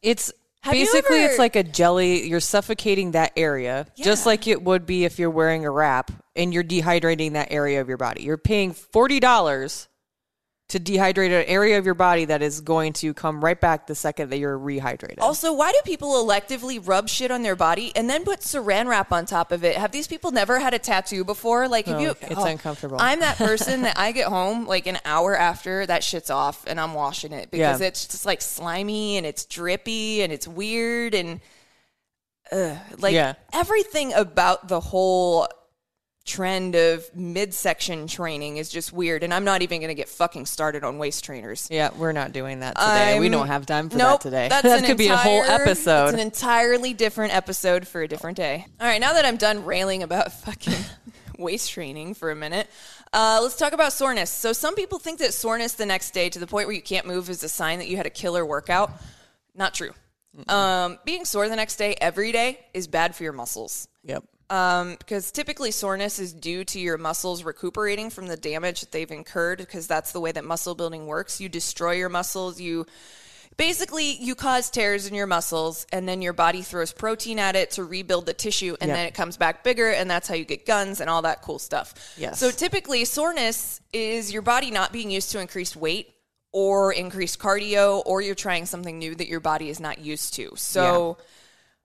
It's 0.00 0.32
Have 0.62 0.72
basically 0.72 1.18
ever- 1.18 1.30
it's 1.30 1.38
like 1.40 1.56
a 1.56 1.64
jelly. 1.64 2.26
You're 2.28 2.38
suffocating 2.40 3.10
that 3.12 3.32
area, 3.36 3.86
just 3.96 4.26
like 4.26 4.46
it 4.46 4.62
would 4.62 4.86
be 4.86 5.04
if 5.04 5.18
you're 5.18 5.28
wearing 5.30 5.64
a 5.66 5.70
wrap 5.70 6.10
and 6.36 6.54
you're 6.54 6.62
dehydrating 6.64 7.32
that 7.32 7.48
area 7.50 7.80
of 7.80 7.88
your 7.88 7.96
body. 7.98 8.22
You're 8.22 8.36
paying 8.38 8.72
forty 8.72 9.18
dollars 9.18 9.88
to 10.72 10.80
dehydrate 10.80 11.26
an 11.26 11.44
area 11.46 11.76
of 11.76 11.84
your 11.84 11.94
body 11.94 12.24
that 12.24 12.40
is 12.40 12.62
going 12.62 12.94
to 12.94 13.12
come 13.12 13.44
right 13.44 13.60
back 13.60 13.86
the 13.86 13.94
second 13.94 14.30
that 14.30 14.38
you're 14.38 14.58
rehydrated. 14.58 15.18
Also, 15.20 15.52
why 15.52 15.70
do 15.70 15.78
people 15.84 16.12
electively 16.14 16.80
rub 16.82 17.10
shit 17.10 17.30
on 17.30 17.42
their 17.42 17.54
body 17.54 17.92
and 17.94 18.08
then 18.08 18.24
put 18.24 18.40
saran 18.40 18.86
wrap 18.86 19.12
on 19.12 19.26
top 19.26 19.52
of 19.52 19.64
it? 19.64 19.76
Have 19.76 19.92
these 19.92 20.06
people 20.06 20.30
never 20.30 20.58
had 20.58 20.72
a 20.72 20.78
tattoo 20.78 21.24
before? 21.24 21.68
Like, 21.68 21.84
have 21.86 21.96
oh, 21.96 21.98
No, 21.98 22.04
you? 22.04 22.10
it's 22.22 22.34
oh, 22.40 22.44
uncomfortable. 22.46 22.96
I'm 22.98 23.20
that 23.20 23.36
person 23.38 23.82
that 23.82 23.98
I 23.98 24.12
get 24.12 24.28
home 24.28 24.66
like 24.66 24.86
an 24.86 24.96
hour 25.04 25.36
after 25.36 25.84
that 25.84 26.02
shit's 26.02 26.30
off 26.30 26.64
and 26.66 26.80
I'm 26.80 26.94
washing 26.94 27.32
it 27.32 27.50
because 27.50 27.80
Yeah. 27.82 27.86
it's 27.88 28.06
just 28.06 28.24
like 28.24 28.40
slimy 28.40 29.18
and 29.18 29.26
it's 29.26 29.44
drippy 29.44 30.22
and 30.22 30.32
it's 30.32 30.48
weird 30.48 31.14
and 31.14 31.40
ugh, 32.50 32.78
like 32.98 33.12
Yeah. 33.12 33.34
everything 33.52 34.14
about 34.14 34.68
the 34.68 34.80
whole 34.80 35.48
trend 36.24 36.76
of 36.76 37.04
midsection 37.14 38.06
training 38.06 38.56
is 38.56 38.68
just 38.68 38.92
weird 38.92 39.24
and 39.24 39.34
I'm 39.34 39.44
not 39.44 39.62
even 39.62 39.80
going 39.80 39.88
to 39.88 39.94
get 39.94 40.08
fucking 40.08 40.46
started 40.46 40.84
on 40.84 40.98
waist 40.98 41.24
trainers. 41.24 41.68
yeah, 41.70 41.90
we're 41.96 42.12
not 42.12 42.32
doing 42.32 42.60
that 42.60 42.76
today. 42.76 43.18
we 43.18 43.28
don't 43.28 43.48
have 43.48 43.66
time 43.66 43.88
for 43.90 43.96
nope, 43.96 44.20
that 44.22 44.28
today. 44.28 44.48
That's 44.48 44.62
that 44.62 44.84
could 44.84 44.98
be 44.98 45.08
a 45.08 45.16
whole 45.16 45.42
episode. 45.42 46.04
It's 46.04 46.14
an 46.14 46.20
entirely 46.20 46.94
different 46.94 47.34
episode 47.34 47.88
for 47.88 48.02
a 48.02 48.08
different 48.08 48.36
day. 48.36 48.66
All 48.80 48.86
right, 48.86 49.00
now 49.00 49.14
that 49.14 49.24
I'm 49.24 49.36
done 49.36 49.64
railing 49.64 50.02
about 50.02 50.32
fucking 50.44 50.74
waist 51.38 51.70
training 51.70 52.14
for 52.14 52.30
a 52.30 52.36
minute, 52.36 52.68
uh, 53.12 53.40
let's 53.42 53.56
talk 53.56 53.72
about 53.72 53.92
soreness. 53.92 54.30
So 54.30 54.52
some 54.52 54.74
people 54.74 54.98
think 54.98 55.18
that 55.18 55.34
soreness 55.34 55.74
the 55.74 55.86
next 55.86 56.12
day 56.12 56.28
to 56.30 56.38
the 56.38 56.46
point 56.46 56.68
where 56.68 56.76
you 56.76 56.82
can't 56.82 57.06
move 57.06 57.30
is 57.30 57.42
a 57.42 57.48
sign 57.48 57.78
that 57.80 57.88
you 57.88 57.96
had 57.96 58.06
a 58.06 58.10
killer 58.10 58.46
workout. 58.46 58.92
Not 59.54 59.74
true. 59.74 59.92
Um, 60.48 60.98
being 61.04 61.26
sore 61.26 61.48
the 61.48 61.56
next 61.56 61.76
day 61.76 61.94
every 62.00 62.32
day 62.32 62.60
is 62.72 62.86
bad 62.86 63.14
for 63.14 63.22
your 63.22 63.34
muscles 63.34 63.86
yep. 64.02 64.24
Um, 64.52 64.96
because 64.98 65.30
typically 65.32 65.70
soreness 65.70 66.18
is 66.18 66.32
due 66.32 66.62
to 66.64 66.78
your 66.78 66.98
muscles 66.98 67.42
recuperating 67.42 68.10
from 68.10 68.26
the 68.26 68.36
damage 68.36 68.80
that 68.82 68.92
they've 68.92 69.10
incurred 69.10 69.58
because 69.58 69.86
that's 69.86 70.12
the 70.12 70.20
way 70.20 70.30
that 70.30 70.44
muscle 70.44 70.74
building 70.74 71.06
works 71.06 71.40
you 71.40 71.48
destroy 71.48 71.92
your 71.92 72.10
muscles 72.10 72.60
you 72.60 72.84
basically 73.56 74.12
you 74.16 74.34
cause 74.34 74.70
tears 74.70 75.06
in 75.06 75.14
your 75.14 75.26
muscles 75.26 75.86
and 75.92 76.08
then 76.08 76.22
your 76.22 76.32
body 76.32 76.62
throws 76.62 76.92
protein 76.92 77.38
at 77.38 77.56
it 77.56 77.70
to 77.72 77.84
rebuild 77.84 78.26
the 78.26 78.34
tissue 78.34 78.76
and 78.80 78.88
Yeah. 78.88 78.96
then 78.96 79.06
it 79.06 79.14
comes 79.14 79.36
back 79.36 79.64
bigger 79.64 79.88
and 79.90 80.10
that's 80.10 80.28
how 80.28 80.34
you 80.34 80.44
get 80.44 80.66
guns 80.66 81.00
and 81.00 81.08
all 81.08 81.22
that 81.22 81.42
cool 81.42 81.58
stuff 81.58 81.94
Yes. 82.18 82.38
so 82.38 82.50
typically 82.50 83.04
soreness 83.04 83.80
is 83.92 84.32
your 84.32 84.42
body 84.42 84.70
not 84.70 84.92
being 84.92 85.10
used 85.10 85.30
to 85.32 85.40
increased 85.40 85.76
weight 85.76 86.08
or 86.52 86.92
increased 86.92 87.38
cardio 87.38 88.02
or 88.04 88.20
you're 88.20 88.34
trying 88.34 88.66
something 88.66 88.98
new 88.98 89.14
that 89.14 89.28
your 89.28 89.40
body 89.40 89.70
is 89.70 89.80
not 89.80 89.98
used 89.98 90.34
to 90.34 90.52
so 90.56 91.16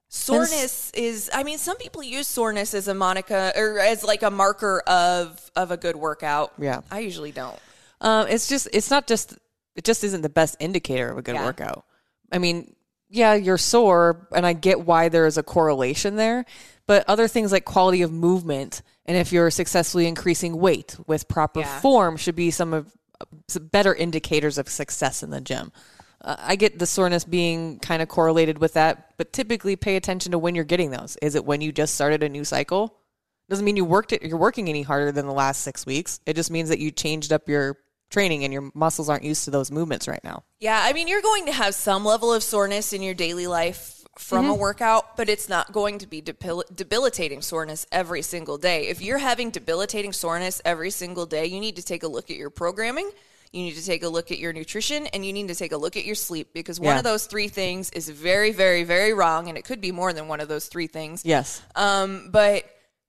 soreness 0.08 0.90
is 0.92 1.30
i 1.34 1.42
mean 1.42 1.58
some 1.58 1.76
people 1.76 2.02
use 2.02 2.26
soreness 2.26 2.72
as 2.74 2.88
a 2.88 2.94
monica 2.94 3.52
or 3.56 3.78
as 3.78 4.02
like 4.02 4.22
a 4.22 4.30
marker 4.30 4.80
of 4.86 5.50
of 5.54 5.70
a 5.70 5.76
good 5.76 5.96
workout 5.96 6.52
Yeah. 6.58 6.80
i 6.90 7.00
usually 7.00 7.32
don't 7.32 7.58
Um, 8.00 8.26
it's 8.28 8.48
just 8.48 8.68
it's 8.72 8.90
not 8.90 9.06
just 9.06 9.36
it 9.76 9.84
just 9.84 10.04
isn't 10.04 10.22
the 10.22 10.28
best 10.28 10.56
indicator 10.60 11.10
of 11.10 11.18
a 11.18 11.22
good 11.22 11.34
Yeah. 11.34 11.44
workout. 11.44 11.84
I 12.32 12.38
mean, 12.38 12.74
yeah, 13.10 13.34
you're 13.34 13.58
sore, 13.58 14.26
and 14.34 14.44
I 14.46 14.52
get 14.52 14.80
why 14.86 15.08
there 15.08 15.24
is 15.26 15.38
a 15.38 15.42
correlation 15.42 16.16
there, 16.16 16.44
but 16.86 17.04
other 17.08 17.26
things 17.28 17.52
like 17.52 17.64
quality 17.64 18.02
of 18.02 18.10
movement 18.12 18.82
and 19.06 19.16
if 19.16 19.32
you're 19.32 19.50
successfully 19.50 20.06
increasing 20.06 20.58
weight 20.58 20.96
with 21.06 21.26
proper 21.28 21.60
Yeah. 21.60 21.80
form 21.80 22.16
should 22.16 22.34
be 22.36 22.50
some 22.50 22.72
of 22.74 22.92
some 23.48 23.66
better 23.66 23.94
indicators 23.94 24.58
of 24.58 24.68
success 24.68 25.22
in 25.24 25.30
the 25.30 25.40
gym. 25.40 25.72
Uh, 26.20 26.36
I 26.38 26.56
get 26.56 26.78
the 26.78 26.86
soreness 26.86 27.24
being 27.24 27.78
kind 27.78 28.02
of 28.02 28.08
correlated 28.08 28.58
with 28.58 28.74
that, 28.74 29.14
but 29.16 29.32
typically 29.32 29.76
pay 29.76 29.96
attention 29.96 30.32
to 30.32 30.38
when 30.38 30.54
you're 30.54 30.64
getting 30.64 30.90
those. 30.90 31.16
Is 31.22 31.34
it 31.34 31.44
when 31.44 31.60
you 31.60 31.72
just 31.72 31.94
started 31.94 32.22
a 32.22 32.28
new 32.28 32.44
cycle? 32.44 32.94
Doesn't 33.48 33.64
mean 33.64 33.76
you 33.76 33.84
worked 33.84 34.12
it. 34.12 34.22
You're 34.22 34.36
working 34.36 34.68
any 34.68 34.82
harder 34.82 35.12
than 35.12 35.26
the 35.26 35.32
last 35.32 35.62
six 35.62 35.86
weeks. 35.86 36.20
It 36.26 36.34
just 36.36 36.50
means 36.50 36.68
that 36.68 36.80
you 36.80 36.90
changed 36.90 37.32
up 37.32 37.48
your 37.48 37.78
training 38.10 38.44
and 38.44 38.52
your 38.52 38.70
muscles 38.74 39.08
aren't 39.08 39.24
used 39.24 39.44
to 39.44 39.50
those 39.50 39.70
movements 39.70 40.08
right 40.08 40.24
now. 40.24 40.42
yeah 40.60 40.80
i 40.82 40.92
mean 40.92 41.08
you're 41.08 41.22
going 41.22 41.44
to 41.46 41.52
have 41.52 41.74
some 41.74 42.04
level 42.04 42.32
of 42.32 42.42
soreness 42.42 42.92
in 42.92 43.02
your 43.02 43.14
daily 43.14 43.46
life 43.46 44.02
from 44.16 44.48
a 44.48 44.54
workout 44.54 45.16
but 45.16 45.28
it's 45.28 45.48
not 45.48 45.72
going 45.72 45.98
to 45.98 46.06
be 46.06 46.20
debil- 46.20 46.64
debilitating 46.74 47.42
soreness 47.42 47.86
every 47.92 48.22
single 48.22 48.56
day 48.58 48.88
if 48.88 49.00
you're 49.02 49.18
having 49.18 49.50
debilitating 49.50 50.12
soreness 50.12 50.62
every 50.64 50.90
single 50.90 51.26
day 51.26 51.46
you 51.46 51.60
need 51.60 51.76
to 51.76 51.82
take 51.82 52.02
a 52.02 52.08
look 52.08 52.30
at 52.30 52.36
your 52.36 52.50
programming 52.50 53.10
you 53.52 53.62
need 53.62 53.74
to 53.76 53.84
take 53.84 54.02
a 54.02 54.08
look 54.08 54.30
at 54.30 54.38
your 54.38 54.52
nutrition 54.52 55.06
and 55.08 55.24
you 55.24 55.32
need 55.32 55.48
to 55.48 55.54
take 55.54 55.72
a 55.72 55.76
look 55.76 55.96
at 55.96 56.04
your 56.04 56.14
sleep 56.14 56.48
because 56.52 56.78
one 56.78 56.88
Yeah. 56.94 56.98
of 56.98 57.04
those 57.04 57.26
three 57.26 57.48
things 57.48 57.90
is 57.90 58.08
very 58.08 58.52
very 58.52 58.84
very 58.84 59.12
wrong 59.14 59.48
and 59.48 59.56
it 59.56 59.64
could 59.64 59.80
be 59.80 59.90
more 59.92 60.12
than 60.12 60.28
one 60.28 60.40
of 60.40 60.48
those 60.48 60.66
three 60.66 60.86
things 60.86 61.22
Yes. 61.24 61.62
Um, 61.74 62.28
but 62.30 62.64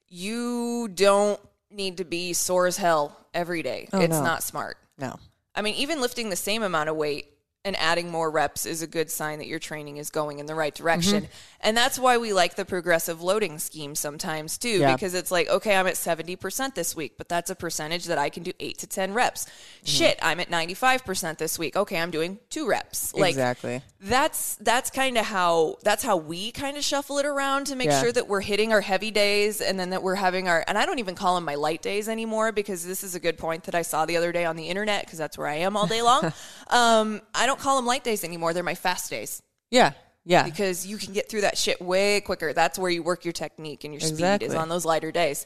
you 0.08 0.88
don't 0.88 1.40
need 1.72 1.98
to 1.98 2.06
be 2.06 2.34
sore 2.34 2.68
as 2.68 2.78
hell 2.78 3.16
every 3.34 3.62
day. 3.62 3.88
it's 3.94 4.10
no. 4.12 4.24
not 4.24 4.42
smart. 4.44 4.78
No. 4.98 5.18
I 5.56 5.62
mean, 5.62 5.76
even 5.76 6.02
lifting 6.02 6.30
the 6.30 6.36
same 6.36 6.64
amount 6.64 6.90
of 6.90 6.96
weight 6.96 7.28
and 7.66 7.76
adding 7.76 8.10
more 8.10 8.32
reps 8.32 8.66
is 8.66 8.82
a 8.82 8.88
good 8.88 9.12
sign 9.12 9.40
that 9.40 9.48
your 9.48 9.60
training 9.60 9.98
is 9.98 10.10
going 10.10 10.40
in 10.40 10.46
the 10.46 10.56
right 10.56 10.74
direction. 10.74 11.24
Mm-hmm. 11.24 11.34
And 11.62 11.76
that's 11.76 12.00
why 12.00 12.18
we 12.18 12.32
like 12.32 12.56
the 12.56 12.64
progressive 12.64 13.22
loading 13.22 13.60
scheme 13.60 13.96
sometimes 13.96 14.58
too, 14.58 14.80
yeah. 14.80 14.96
because 14.96 15.14
it's 15.14 15.30
like, 15.30 15.50
okay, 15.50 15.76
I'm 15.76 15.86
at 15.86 15.96
70% 15.96 16.74
this 16.74 16.96
week, 16.96 17.16
but 17.18 17.28
that's 17.28 17.50
a 17.50 17.56
percentage 17.56 18.06
that 18.06 18.18
I 18.18 18.30
can 18.30 18.44
do 18.44 18.54
eight 18.62 18.78
to 18.78 18.88
10 18.88 19.14
reps. 19.14 19.44
Mm-hmm. 19.44 19.86
Shit, 19.86 20.20
I'm 20.22 20.40
at 20.40 20.50
95% 20.50 21.38
this 21.38 21.60
week. 21.60 21.76
Okay, 21.76 22.00
I'm 22.00 22.12
doing 22.12 22.40
two 22.50 22.66
reps. 22.66 23.14
Like, 23.14 23.32
exactly. 23.32 23.82
That's, 24.00 24.56
that's 24.56 24.90
kind 24.90 25.18
of 25.18 25.26
how, 25.26 25.76
that's 25.84 26.02
how 26.02 26.16
we 26.16 26.54
kind 26.54 26.78
of 26.78 26.84
shuffle 26.86 27.18
it 27.18 27.26
around 27.26 27.68
to 27.68 27.76
make 27.76 27.90
yeah. 27.90 28.02
sure 28.02 28.12
that 28.14 28.30
we're 28.30 28.40
hitting 28.40 28.72
our 28.72 28.80
heavy 28.80 29.12
days 29.12 29.60
and 29.60 29.78
then 29.78 29.90
that 29.90 30.02
we're 30.02 30.16
having 30.16 30.48
our, 30.48 30.64
and 30.66 30.78
I 30.78 30.86
don't 30.86 31.00
even 31.00 31.14
call 31.16 31.36
them 31.36 31.44
my 31.44 31.56
light 31.56 31.82
days 31.82 32.08
anymore 32.08 32.54
because 32.54 32.86
this 32.86 33.04
is 33.04 33.16
a 33.16 33.20
good 33.20 33.38
point 33.38 33.66
that 33.66 33.76
I 33.76 33.82
saw 33.82 34.06
the 34.06 34.16
other 34.16 34.32
day 34.32 34.46
on 34.46 34.56
the 34.56 34.70
internet 34.70 35.04
because 35.04 35.20
that's 35.20 35.38
where 35.38 35.48
I 35.48 35.56
am 35.56 35.76
all 35.76 35.88
day 35.88 36.02
long. 36.02 36.24
um, 36.70 37.20
I 37.36 37.49
don't 37.50 37.60
call 37.60 37.76
them 37.76 37.86
light 37.86 38.04
days 38.04 38.24
anymore. 38.24 38.54
They're 38.54 38.64
my 38.64 38.76
fast 38.76 39.10
days. 39.10 39.42
Yeah. 39.72 39.92
Yeah. 40.26 40.44
Because 40.44 40.86
you 40.86 40.98
can 40.98 41.14
get 41.14 41.30
through 41.30 41.42
that 41.42 41.58
shit 41.58 41.82
way 41.82 42.22
quicker. 42.22 42.54
That's 42.54 42.78
where 42.78 42.92
you 42.92 43.04
work 43.04 43.26
your 43.26 43.32
technique 43.34 43.84
and 43.84 43.94
your 43.94 44.00
exactly. 44.00 44.48
speed 44.48 44.54
is 44.54 44.56
on 44.56 44.70
those 44.70 44.86
lighter 44.86 45.12
days. 45.12 45.46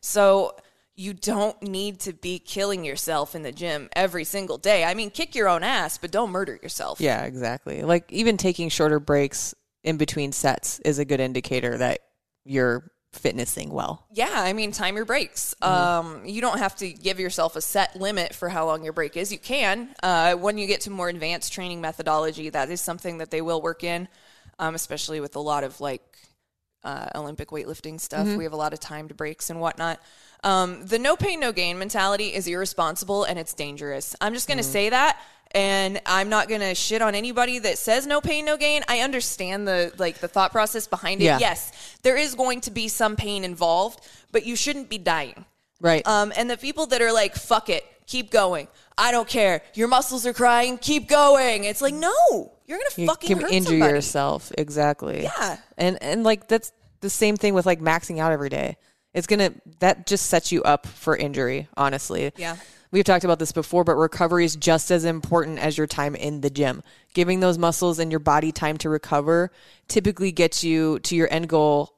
So 0.00 0.56
you 0.94 1.14
don't 1.14 1.60
need 1.62 2.00
to 2.00 2.12
be 2.12 2.38
killing 2.38 2.84
yourself 2.84 3.34
in 3.34 3.42
the 3.42 3.52
gym 3.52 3.88
every 3.94 4.24
single 4.24 4.58
day. 4.58 4.84
I 4.84 4.94
mean, 4.94 5.10
kick 5.10 5.34
your 5.34 5.48
own 5.48 5.62
ass, 5.62 5.98
but 5.98 6.10
don't 6.10 6.30
murder 6.30 6.58
yourself. 6.62 7.00
Yeah, 7.00 7.24
exactly. 7.24 7.82
Like 7.82 8.10
even 8.12 8.36
taking 8.36 8.68
shorter 8.68 9.00
breaks 9.00 9.54
in 9.84 9.96
between 9.96 10.32
sets 10.32 10.80
is 10.80 10.98
a 10.98 11.04
good 11.04 11.20
indicator 11.20 11.78
that 11.78 12.00
you're 12.44 12.90
fitnessing 13.12 13.70
well. 13.70 14.06
Yeah, 14.12 14.30
I 14.32 14.52
mean, 14.52 14.72
time 14.72 14.96
your 14.96 15.04
breaks. 15.04 15.54
Mm-hmm. 15.62 16.06
Um, 16.06 16.26
you 16.26 16.40
don't 16.40 16.58
have 16.58 16.76
to 16.76 16.90
give 16.90 17.20
yourself 17.20 17.56
a 17.56 17.60
set 17.60 17.96
limit 17.96 18.34
for 18.34 18.48
how 18.48 18.66
long 18.66 18.84
your 18.84 18.92
break 18.92 19.16
is. 19.16 19.30
You 19.30 19.38
can. 19.38 19.90
Uh, 20.02 20.34
when 20.34 20.58
you 20.58 20.66
get 20.66 20.82
to 20.82 20.90
more 20.90 21.08
advanced 21.08 21.52
training 21.52 21.80
methodology, 21.80 22.48
that 22.50 22.70
is 22.70 22.80
something 22.80 23.18
that 23.18 23.30
they 23.30 23.42
will 23.42 23.60
work 23.60 23.84
in, 23.84 24.08
um, 24.58 24.74
especially 24.74 25.20
with 25.20 25.36
a 25.36 25.40
lot 25.40 25.62
of 25.62 25.80
like 25.80 26.02
uh, 26.84 27.08
Olympic 27.14 27.50
weightlifting 27.50 28.00
stuff. 28.00 28.26
Mm-hmm. 28.26 28.38
We 28.38 28.44
have 28.44 28.52
a 28.52 28.56
lot 28.56 28.72
of 28.72 28.80
timed 28.80 29.16
breaks 29.16 29.50
and 29.50 29.60
whatnot. 29.60 30.00
Um, 30.42 30.86
the 30.86 30.98
no 30.98 31.14
pain, 31.14 31.38
no 31.38 31.52
gain 31.52 31.78
mentality 31.78 32.34
is 32.34 32.48
irresponsible 32.48 33.24
and 33.24 33.38
it's 33.38 33.54
dangerous. 33.54 34.16
I'm 34.20 34.34
just 34.34 34.48
going 34.48 34.58
to 34.58 34.64
mm-hmm. 34.64 34.72
say 34.72 34.88
that 34.88 35.20
and 35.54 36.00
I'm 36.06 36.28
not 36.28 36.48
gonna 36.48 36.74
shit 36.74 37.02
on 37.02 37.14
anybody 37.14 37.58
that 37.60 37.78
says 37.78 38.06
no 38.06 38.20
pain, 38.20 38.44
no 38.44 38.56
gain. 38.56 38.82
I 38.88 39.00
understand 39.00 39.66
the 39.66 39.92
like 39.98 40.18
the 40.18 40.28
thought 40.28 40.52
process 40.52 40.86
behind 40.86 41.20
it. 41.20 41.24
Yeah. 41.24 41.38
Yes, 41.38 41.72
there 42.02 42.16
is 42.16 42.34
going 42.34 42.60
to 42.62 42.70
be 42.70 42.88
some 42.88 43.16
pain 43.16 43.44
involved, 43.44 44.00
but 44.30 44.44
you 44.44 44.56
shouldn't 44.56 44.88
be 44.88 44.98
dying. 44.98 45.44
Right. 45.80 46.06
Um, 46.06 46.32
and 46.36 46.48
the 46.48 46.56
people 46.56 46.86
that 46.86 47.02
are 47.02 47.12
like, 47.12 47.34
fuck 47.34 47.68
it, 47.68 47.84
keep 48.06 48.30
going. 48.30 48.68
I 48.96 49.10
don't 49.10 49.28
care. 49.28 49.62
Your 49.74 49.88
muscles 49.88 50.26
are 50.26 50.32
crying, 50.32 50.78
keep 50.78 51.08
going. 51.08 51.64
It's 51.64 51.82
like, 51.82 51.94
no, 51.94 52.52
you're 52.66 52.78
gonna 52.78 52.90
you 52.96 53.06
fucking 53.06 53.38
can 53.38 53.52
injure 53.52 53.70
somebody. 53.70 53.92
yourself. 53.94 54.52
Exactly. 54.56 55.22
Yeah. 55.24 55.56
And 55.76 56.02
and 56.02 56.22
like 56.22 56.48
that's 56.48 56.72
the 57.00 57.10
same 57.10 57.36
thing 57.36 57.54
with 57.54 57.66
like 57.66 57.80
maxing 57.80 58.18
out 58.18 58.32
every 58.32 58.48
day. 58.48 58.76
It's 59.12 59.26
gonna 59.26 59.52
that 59.80 60.06
just 60.06 60.26
sets 60.26 60.52
you 60.52 60.62
up 60.62 60.86
for 60.86 61.16
injury, 61.16 61.68
honestly. 61.76 62.32
Yeah. 62.36 62.56
We've 62.92 63.04
talked 63.04 63.24
about 63.24 63.38
this 63.38 63.52
before, 63.52 63.84
but 63.84 63.96
recovery 63.96 64.44
is 64.44 64.54
just 64.54 64.90
as 64.90 65.06
important 65.06 65.58
as 65.58 65.78
your 65.78 65.86
time 65.86 66.14
in 66.14 66.42
the 66.42 66.50
gym. 66.50 66.82
Giving 67.14 67.40
those 67.40 67.56
muscles 67.56 67.98
and 67.98 68.12
your 68.12 68.20
body 68.20 68.52
time 68.52 68.76
to 68.78 68.90
recover 68.90 69.50
typically 69.88 70.30
gets 70.30 70.62
you 70.62 70.98
to 71.00 71.16
your 71.16 71.26
end 71.32 71.48
goal. 71.48 71.94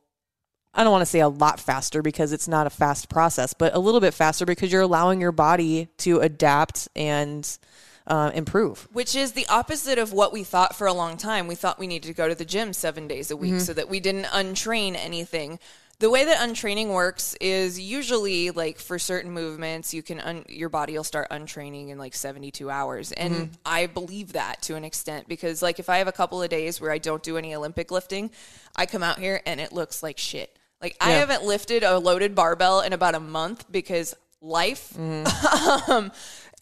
I 0.72 0.84
don't 0.84 0.92
want 0.92 1.02
to 1.02 1.06
say 1.06 1.18
a 1.18 1.28
lot 1.28 1.58
faster 1.58 2.00
because 2.00 2.32
it's 2.32 2.46
not 2.46 2.68
a 2.68 2.70
fast 2.70 3.08
process, 3.08 3.54
but 3.54 3.74
a 3.74 3.80
little 3.80 4.00
bit 4.00 4.14
faster 4.14 4.46
because 4.46 4.72
you're 4.72 4.82
allowing 4.82 5.20
your 5.20 5.32
body 5.32 5.88
to 5.98 6.20
adapt 6.20 6.88
and 6.94 7.58
uh, 8.06 8.30
improve. 8.32 8.86
Which 8.92 9.16
is 9.16 9.32
the 9.32 9.46
opposite 9.48 9.98
of 9.98 10.12
what 10.12 10.32
we 10.32 10.44
thought 10.44 10.76
for 10.76 10.86
a 10.86 10.92
long 10.92 11.16
time. 11.16 11.48
We 11.48 11.56
thought 11.56 11.78
we 11.78 11.88
needed 11.88 12.06
to 12.06 12.14
go 12.14 12.28
to 12.28 12.34
the 12.36 12.44
gym 12.44 12.72
seven 12.72 13.08
days 13.08 13.32
a 13.32 13.36
week 13.36 13.54
mm-hmm. 13.54 13.60
so 13.60 13.72
that 13.72 13.88
we 13.88 13.98
didn't 13.98 14.26
untrain 14.26 14.94
anything 14.96 15.58
the 15.98 16.10
way 16.10 16.24
that 16.24 16.42
untraining 16.42 16.88
works 16.90 17.34
is 17.40 17.78
usually 17.78 18.50
like 18.50 18.78
for 18.78 18.98
certain 18.98 19.30
movements 19.30 19.94
you 19.94 20.02
can 20.02 20.20
un- 20.20 20.44
your 20.48 20.68
body 20.68 20.94
will 20.94 21.04
start 21.04 21.28
untraining 21.30 21.88
in 21.88 21.98
like 21.98 22.14
72 22.14 22.70
hours 22.70 23.12
and 23.12 23.34
mm-hmm. 23.34 23.52
i 23.64 23.86
believe 23.86 24.32
that 24.32 24.62
to 24.62 24.74
an 24.74 24.84
extent 24.84 25.28
because 25.28 25.62
like 25.62 25.78
if 25.78 25.88
i 25.88 25.98
have 25.98 26.08
a 26.08 26.12
couple 26.12 26.42
of 26.42 26.48
days 26.48 26.80
where 26.80 26.90
i 26.90 26.98
don't 26.98 27.22
do 27.22 27.36
any 27.36 27.54
olympic 27.54 27.90
lifting 27.90 28.30
i 28.76 28.86
come 28.86 29.02
out 29.02 29.18
here 29.18 29.40
and 29.46 29.60
it 29.60 29.72
looks 29.72 30.02
like 30.02 30.18
shit 30.18 30.58
like 30.82 30.96
yeah. 31.00 31.08
i 31.08 31.10
haven't 31.12 31.44
lifted 31.44 31.82
a 31.82 31.98
loaded 31.98 32.34
barbell 32.34 32.80
in 32.80 32.92
about 32.92 33.14
a 33.14 33.20
month 33.20 33.64
because 33.70 34.14
life 34.40 34.92
mm-hmm. 34.96 35.90
um, 35.90 36.12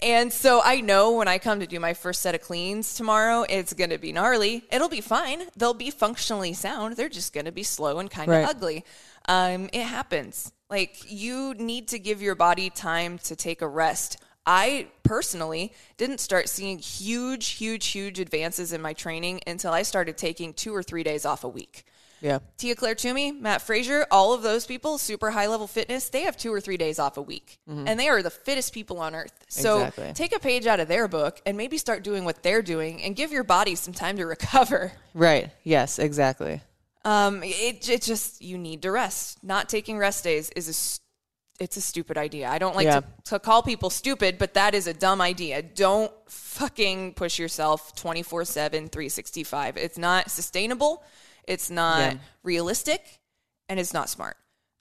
and 0.02 0.32
so 0.32 0.60
I 0.62 0.80
know 0.80 1.12
when 1.12 1.28
I 1.28 1.38
come 1.38 1.60
to 1.60 1.66
do 1.66 1.78
my 1.78 1.94
first 1.94 2.22
set 2.22 2.34
of 2.34 2.40
cleans 2.40 2.94
tomorrow, 2.94 3.44
it's 3.48 3.72
going 3.72 3.90
to 3.90 3.98
be 3.98 4.12
gnarly. 4.12 4.64
It'll 4.70 4.88
be 4.88 5.00
fine. 5.00 5.44
They'll 5.56 5.74
be 5.74 5.90
functionally 5.90 6.52
sound. 6.52 6.96
They're 6.96 7.08
just 7.08 7.32
going 7.32 7.46
to 7.46 7.52
be 7.52 7.62
slow 7.62 7.98
and 7.98 8.10
kind 8.10 8.30
of 8.30 8.36
right. 8.36 8.48
ugly. 8.48 8.84
Um, 9.28 9.70
it 9.72 9.84
happens. 9.84 10.52
Like 10.68 11.10
you 11.10 11.54
need 11.54 11.88
to 11.88 11.98
give 11.98 12.20
your 12.20 12.34
body 12.34 12.70
time 12.70 13.18
to 13.18 13.36
take 13.36 13.62
a 13.62 13.68
rest. 13.68 14.22
I 14.44 14.88
personally 15.04 15.72
didn't 15.96 16.18
start 16.18 16.48
seeing 16.48 16.78
huge, 16.78 17.50
huge, 17.50 17.88
huge 17.88 18.18
advances 18.18 18.72
in 18.72 18.82
my 18.82 18.92
training 18.92 19.40
until 19.46 19.72
I 19.72 19.82
started 19.82 20.16
taking 20.16 20.52
two 20.52 20.74
or 20.74 20.82
three 20.82 21.04
days 21.04 21.24
off 21.24 21.44
a 21.44 21.48
week. 21.48 21.84
Yeah. 22.22 22.38
Tia-Clair 22.56 22.94
Toomey, 22.94 23.32
Mat 23.32 23.60
Fraser, 23.60 24.06
all 24.10 24.32
of 24.32 24.42
those 24.42 24.64
people, 24.64 24.96
super 24.96 25.32
high 25.32 25.48
level 25.48 25.66
fitness, 25.66 26.08
they 26.08 26.22
have 26.22 26.36
two 26.36 26.52
or 26.54 26.60
three 26.60 26.76
days 26.76 27.00
off 27.00 27.16
a 27.16 27.22
week. 27.22 27.58
Mm-hmm. 27.68 27.88
And 27.88 27.98
they 27.98 28.08
are 28.08 28.22
the 28.22 28.30
fittest 28.30 28.72
people 28.72 29.00
on 29.00 29.14
earth. 29.14 29.32
So 29.48 29.78
exactly. 29.78 30.12
take 30.14 30.34
a 30.34 30.38
page 30.38 30.66
out 30.66 30.78
of 30.78 30.86
their 30.86 31.08
book 31.08 31.42
and 31.44 31.56
maybe 31.56 31.78
start 31.78 32.04
doing 32.04 32.24
what 32.24 32.42
they're 32.44 32.62
doing 32.62 33.02
and 33.02 33.16
give 33.16 33.32
your 33.32 33.42
body 33.42 33.74
some 33.74 33.92
time 33.92 34.16
to 34.18 34.26
recover. 34.36 34.92
Right. 35.14 35.50
Yes, 35.64 35.98
exactly. 35.98 36.62
Um, 37.04 37.42
it, 37.42 37.88
it 37.88 38.02
just, 38.02 38.40
you 38.40 38.56
need 38.56 38.82
to 38.82 38.92
rest. 38.92 39.42
Not 39.42 39.68
taking 39.68 39.98
rest 39.98 40.22
days 40.22 40.50
is 40.50 40.68
a, 40.68 41.62
it's 41.62 41.76
a 41.76 41.80
stupid 41.80 42.16
idea. 42.16 42.48
I 42.48 42.58
don't 42.58 42.76
like 42.76 42.84
yeah. 42.84 43.00
to, 43.00 43.06
to 43.24 43.38
call 43.40 43.64
people 43.64 43.90
stupid, 43.90 44.38
but 44.38 44.54
that 44.54 44.76
is 44.76 44.86
a 44.86 44.94
dumb 44.94 45.20
idea. 45.20 45.60
Don't 45.60 46.12
fucking 46.28 47.14
push 47.14 47.40
yourself 47.40 47.96
24 47.96 48.44
7, 48.44 48.88
365. 48.88 49.76
It's 49.76 49.98
not 49.98 50.30
sustainable, 50.30 51.02
it's 51.46 51.70
not 51.70 52.12
yeah. 52.12 52.18
realistic, 52.42 53.20
and 53.68 53.80
it's 53.80 53.92
not 53.92 54.08
smart. 54.08 54.36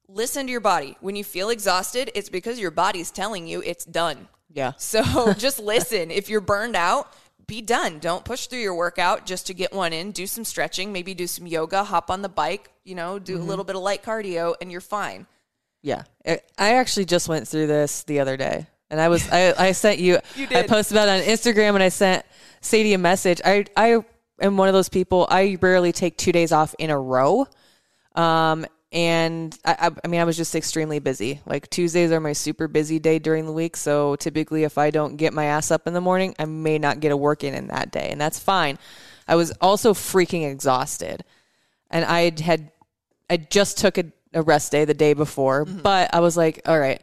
Listen 0.08 0.46
to 0.46 0.52
your 0.52 0.62
body. 0.62 0.98
When 1.00 1.16
you 1.16 1.24
feel 1.24 1.50
exhausted, 1.50 2.12
it's 2.16 2.30
because 2.30 2.60
your 2.60 2.72
body's 2.72 3.12
telling 3.12 3.48
you 3.48 3.62
it's 3.66 3.86
done. 3.86 4.28
Yeah. 4.54 4.74
So 4.78 5.34
just 5.34 5.60
listen. 5.60 6.12
If 6.12 6.30
you're 6.30 6.42
burned 6.42 6.76
out, 6.76 7.12
be 7.48 7.62
done. 7.62 8.00
Don't 8.00 8.24
push 8.24 8.48
through 8.48 8.60
your 8.60 8.76
workout 8.76 9.26
just 9.26 9.48
to 9.48 9.54
get 9.54 9.74
one 9.74 9.94
in. 9.94 10.12
Do 10.12 10.28
some 10.28 10.44
stretching, 10.44 10.92
maybe 10.92 11.14
do 11.14 11.28
some 11.28 11.48
yoga, 11.48 11.84
hop 11.84 12.10
on 12.10 12.22
the 12.22 12.30
bike, 12.30 12.72
you 12.84 12.96
know, 12.96 13.20
do 13.20 13.34
mm-hmm. 13.34 13.44
a 13.44 13.46
little 13.46 13.66
bit 13.66 13.76
of 13.76 13.82
light 13.82 14.04
cardio, 14.04 14.56
and 14.62 14.72
you're 14.72 14.82
fine. 14.82 15.28
Yeah. 15.82 16.04
I 16.26 16.40
actually 16.58 17.06
just 17.06 17.28
went 17.28 17.48
through 17.48 17.68
this 17.68 18.04
the 18.04 18.20
other 18.20 18.38
day. 18.38 18.68
And 18.90 19.00
I 19.00 19.08
was 19.08 19.28
I, 19.30 19.54
I 19.58 19.72
sent 19.72 20.00
you, 20.00 20.20
you 20.36 20.48
I 20.52 20.64
posted 20.64 20.98
about 20.98 21.08
it 21.08 21.22
on 21.22 21.28
Instagram 21.28 21.76
and 21.76 21.84
I 21.84 21.90
sent 21.90 22.26
Sadie 22.60 22.94
a 22.94 22.98
message. 22.98 23.42
I 23.44 23.66
I 23.76 24.04
am 24.42 24.58
one 24.58 24.68
of 24.68 24.74
those 24.74 24.90
people 24.90 25.28
I 25.30 25.58
rarely 25.62 25.92
take 25.92 26.18
two 26.18 26.32
days 26.32 26.52
off 26.52 26.76
in 26.78 26.90
a 26.90 27.00
row. 27.00 27.48
Um 28.16 28.66
and 28.94 29.58
I, 29.64 29.90
I, 30.04 30.08
mean, 30.10 30.20
I 30.20 30.26
was 30.26 30.36
just 30.36 30.54
extremely 30.54 31.00
busy. 31.00 31.40
Like 31.46 31.70
Tuesdays 31.70 32.12
are 32.12 32.20
my 32.20 32.34
super 32.34 32.68
busy 32.68 33.00
day 33.00 33.20
during 33.20 33.46
the 33.46 33.54
week, 33.54 33.78
so 33.78 34.18
typically, 34.18 34.66
if 34.66 34.78
I 34.78 34.92
don't 34.92 35.16
get 35.16 35.34
my 35.34 35.46
ass 35.46 35.72
up 35.72 35.88
in 35.88 35.94
the 35.94 36.02
morning, 36.02 36.36
I 36.38 36.44
may 36.44 36.78
not 36.78 37.00
get 37.00 37.14
a 37.14 37.18
work 37.18 37.46
in 37.46 37.54
in 37.54 37.68
that 37.68 37.92
day, 37.92 38.10
and 38.12 38.20
that's 38.20 38.38
fine. 38.38 38.78
I 39.30 39.36
was 39.36 39.52
also 39.62 39.94
freaking 39.94 40.50
exhausted, 40.52 41.24
and 41.90 42.04
I 42.04 42.34
had 42.42 42.70
I 43.30 43.38
just 43.38 43.78
took 43.78 43.98
a, 43.98 44.12
a 44.34 44.42
rest 44.42 44.74
day 44.74 44.84
the 44.84 44.94
day 44.94 45.14
before, 45.14 45.66
mm-hmm. 45.66 45.80
but 45.80 46.14
I 46.14 46.20
was 46.20 46.36
like, 46.36 46.62
all 46.66 46.78
right, 46.78 47.02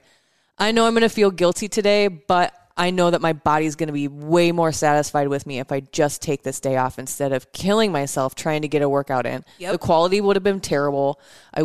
I 0.58 0.72
know 0.72 0.86
I'm 0.86 0.92
going 0.92 1.00
to 1.00 1.08
feel 1.08 1.30
guilty 1.30 1.68
today, 1.68 2.08
but 2.08 2.54
I 2.78 2.90
know 2.90 3.10
that 3.10 3.20
my 3.20 3.32
body's 3.32 3.74
going 3.74 3.88
to 3.88 3.92
be 3.92 4.06
way 4.06 4.52
more 4.52 4.70
satisfied 4.70 5.28
with 5.28 5.46
me 5.46 5.58
if 5.58 5.72
I 5.72 5.80
just 5.80 6.22
take 6.22 6.44
this 6.44 6.60
day 6.60 6.76
off 6.76 6.98
instead 6.98 7.32
of 7.32 7.50
killing 7.52 7.90
myself 7.90 8.36
trying 8.36 8.62
to 8.62 8.68
get 8.68 8.82
a 8.82 8.88
workout 8.88 9.26
in. 9.26 9.44
Yep. 9.58 9.72
The 9.72 9.78
quality 9.78 10.20
would 10.20 10.36
have 10.36 10.44
been 10.44 10.60
terrible. 10.60 11.20
I 11.52 11.64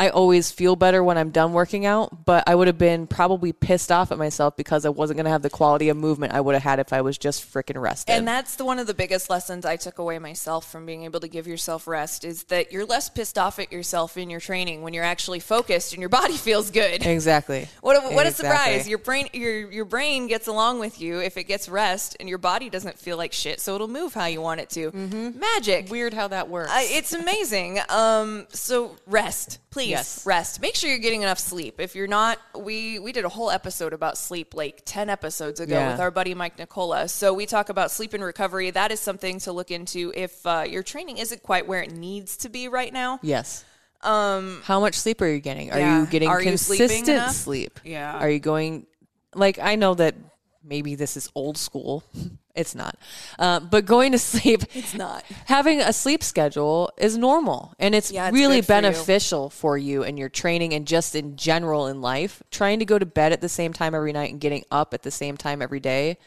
I 0.00 0.08
always 0.08 0.50
feel 0.50 0.76
better 0.76 1.04
when 1.04 1.18
I'm 1.18 1.28
done 1.28 1.52
working 1.52 1.84
out, 1.84 2.24
but 2.24 2.44
I 2.46 2.54
would 2.54 2.68
have 2.68 2.78
been 2.78 3.06
probably 3.06 3.52
pissed 3.52 3.92
off 3.92 4.10
at 4.10 4.16
myself 4.16 4.56
because 4.56 4.86
I 4.86 4.88
wasn't 4.88 5.18
going 5.18 5.26
to 5.26 5.30
have 5.30 5.42
the 5.42 5.50
quality 5.50 5.90
of 5.90 5.96
movement 5.98 6.32
I 6.32 6.40
would 6.40 6.54
have 6.54 6.62
had 6.62 6.78
if 6.78 6.94
I 6.94 7.02
was 7.02 7.18
just 7.18 7.44
freaking 7.52 7.78
rested. 7.78 8.10
And 8.10 8.26
that's 8.26 8.56
the, 8.56 8.64
one 8.64 8.78
of 8.78 8.86
the 8.86 8.94
biggest 8.94 9.28
lessons 9.28 9.66
I 9.66 9.76
took 9.76 9.98
away 9.98 10.18
myself 10.18 10.72
from 10.72 10.86
being 10.86 11.04
able 11.04 11.20
to 11.20 11.28
give 11.28 11.46
yourself 11.46 11.86
rest 11.86 12.24
is 12.24 12.44
that 12.44 12.72
you're 12.72 12.86
less 12.86 13.10
pissed 13.10 13.36
off 13.36 13.58
at 13.58 13.70
yourself 13.70 14.16
in 14.16 14.30
your 14.30 14.40
training 14.40 14.80
when 14.80 14.94
you're 14.94 15.04
actually 15.04 15.38
focused 15.38 15.92
and 15.92 16.00
your 16.00 16.08
body 16.20 16.38
feels 16.38 16.70
good. 16.70 17.04
Exactly. 17.04 17.68
What 17.82 17.98
a, 17.98 18.14
what 18.14 18.26
exactly. 18.26 18.26
a 18.26 18.32
surprise. 18.32 18.88
Your 18.88 18.98
brain 18.98 19.28
your 19.34 19.70
your 19.70 19.84
brain 19.84 20.28
gets 20.28 20.46
along 20.46 20.80
with 20.80 20.98
you 20.98 21.20
if 21.20 21.36
it 21.36 21.44
gets 21.44 21.68
rest 21.68 22.16
and 22.18 22.26
your 22.26 22.38
body 22.38 22.70
doesn't 22.70 22.98
feel 22.98 23.18
like 23.18 23.34
shit, 23.34 23.60
so 23.60 23.74
it'll 23.74 23.86
move 23.86 24.14
how 24.14 24.24
you 24.24 24.40
want 24.40 24.62
it 24.62 24.70
to. 24.70 24.92
Mm-hmm. 24.92 25.38
Magic. 25.38 25.90
Weird 25.90 26.14
how 26.14 26.28
that 26.28 26.48
works. 26.48 26.70
Uh, 26.70 26.80
it's 26.84 27.12
amazing. 27.12 27.80
Um 27.90 28.46
so 28.48 28.96
rest, 29.06 29.58
please 29.68 29.89
Yes. 29.90 30.24
rest. 30.26 30.60
Make 30.60 30.74
sure 30.74 30.88
you're 30.90 30.98
getting 30.98 31.22
enough 31.22 31.38
sleep. 31.38 31.80
If 31.80 31.94
you're 31.94 32.06
not, 32.06 32.38
we 32.56 32.98
we 32.98 33.12
did 33.12 33.24
a 33.24 33.28
whole 33.28 33.50
episode 33.50 33.92
about 33.92 34.16
sleep 34.18 34.54
like 34.54 34.82
10 34.84 35.08
episodes 35.10 35.60
ago 35.60 35.74
Yeah. 35.74 35.90
with 35.92 36.00
our 36.00 36.10
buddy 36.10 36.34
Mike 36.34 36.58
Nicola. 36.58 37.08
So 37.08 37.32
we 37.34 37.46
talk 37.46 37.68
about 37.68 37.90
sleep 37.90 38.14
and 38.14 38.22
recovery. 38.24 38.70
That 38.70 38.90
is 38.92 39.00
something 39.00 39.38
to 39.40 39.52
look 39.52 39.70
into 39.70 40.12
if 40.16 40.44
uh, 40.46 40.64
your 40.68 40.82
training 40.82 41.18
isn't 41.18 41.42
quite 41.42 41.66
where 41.66 41.82
it 41.82 41.92
needs 41.92 42.36
to 42.38 42.48
be 42.48 42.68
right 42.68 42.92
now. 42.92 43.18
Yes. 43.22 43.64
Um, 44.02 44.62
how 44.64 44.80
much 44.80 44.94
sleep 44.94 45.20
are 45.20 45.26
you 45.28 45.40
getting? 45.40 45.70
Are 45.72 45.78
yeah. 45.78 46.00
you 46.00 46.06
getting 46.06 46.28
Are 46.28 46.40
you 46.40 46.48
consistent 46.50 47.08
enough? 47.08 47.32
sleep? 47.34 47.80
Yeah. 47.84 48.16
Are 48.18 48.30
you 48.30 48.38
going? 48.38 48.86
Like 49.34 49.58
I 49.58 49.76
know 49.76 49.94
that 49.94 50.14
maybe 50.62 50.94
this 50.94 51.16
is 51.16 51.30
old 51.34 51.56
school. 51.58 52.04
It's 52.52 52.74
not, 52.74 52.98
uh, 53.38 53.60
but 53.60 53.86
going 53.86 54.10
to 54.10 54.18
sleep. 54.32 54.64
It's 54.74 54.92
not. 54.92 55.24
Having 55.46 55.82
a 55.82 55.92
sleep 55.92 56.22
schedule 56.22 56.90
is 56.98 57.16
normal, 57.16 57.72
and 57.78 57.94
it's, 57.94 58.10
Yeah, 58.10 58.26
it's 58.26 58.34
really 58.34 58.56
good 58.56 58.66
for 58.66 58.72
you. 58.74 58.82
beneficial 58.82 59.50
for 59.50 59.78
you 59.78 60.02
and 60.02 60.18
your 60.18 60.28
training, 60.28 60.74
and 60.74 60.84
just 60.84 61.14
in 61.14 61.36
general 61.36 61.86
in 61.86 62.00
life. 62.02 62.42
Trying 62.50 62.80
to 62.80 62.84
go 62.84 62.98
to 62.98 63.06
bed 63.06 63.32
at 63.32 63.40
the 63.40 63.48
same 63.48 63.72
time 63.72 63.94
every 63.94 64.12
night 64.12 64.32
and 64.32 64.40
getting 64.40 64.64
up 64.70 64.92
at 64.94 65.02
the 65.02 65.12
same 65.12 65.36
time 65.36 65.62
every 65.62 65.78
day 65.80 66.18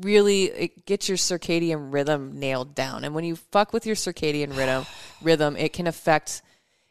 really 0.00 0.44
it 0.44 0.86
gets 0.86 1.08
your 1.08 1.18
circadian 1.18 1.92
rhythm 1.92 2.38
nailed 2.38 2.74
down. 2.74 3.04
And 3.04 3.14
when 3.14 3.24
you 3.24 3.36
fuck 3.36 3.72
with 3.72 3.84
your 3.84 3.96
circadian 3.96 4.56
rhythm, 4.56 4.86
rhythm, 5.22 5.56
it 5.56 5.72
can 5.74 5.86
affect. 5.86 6.42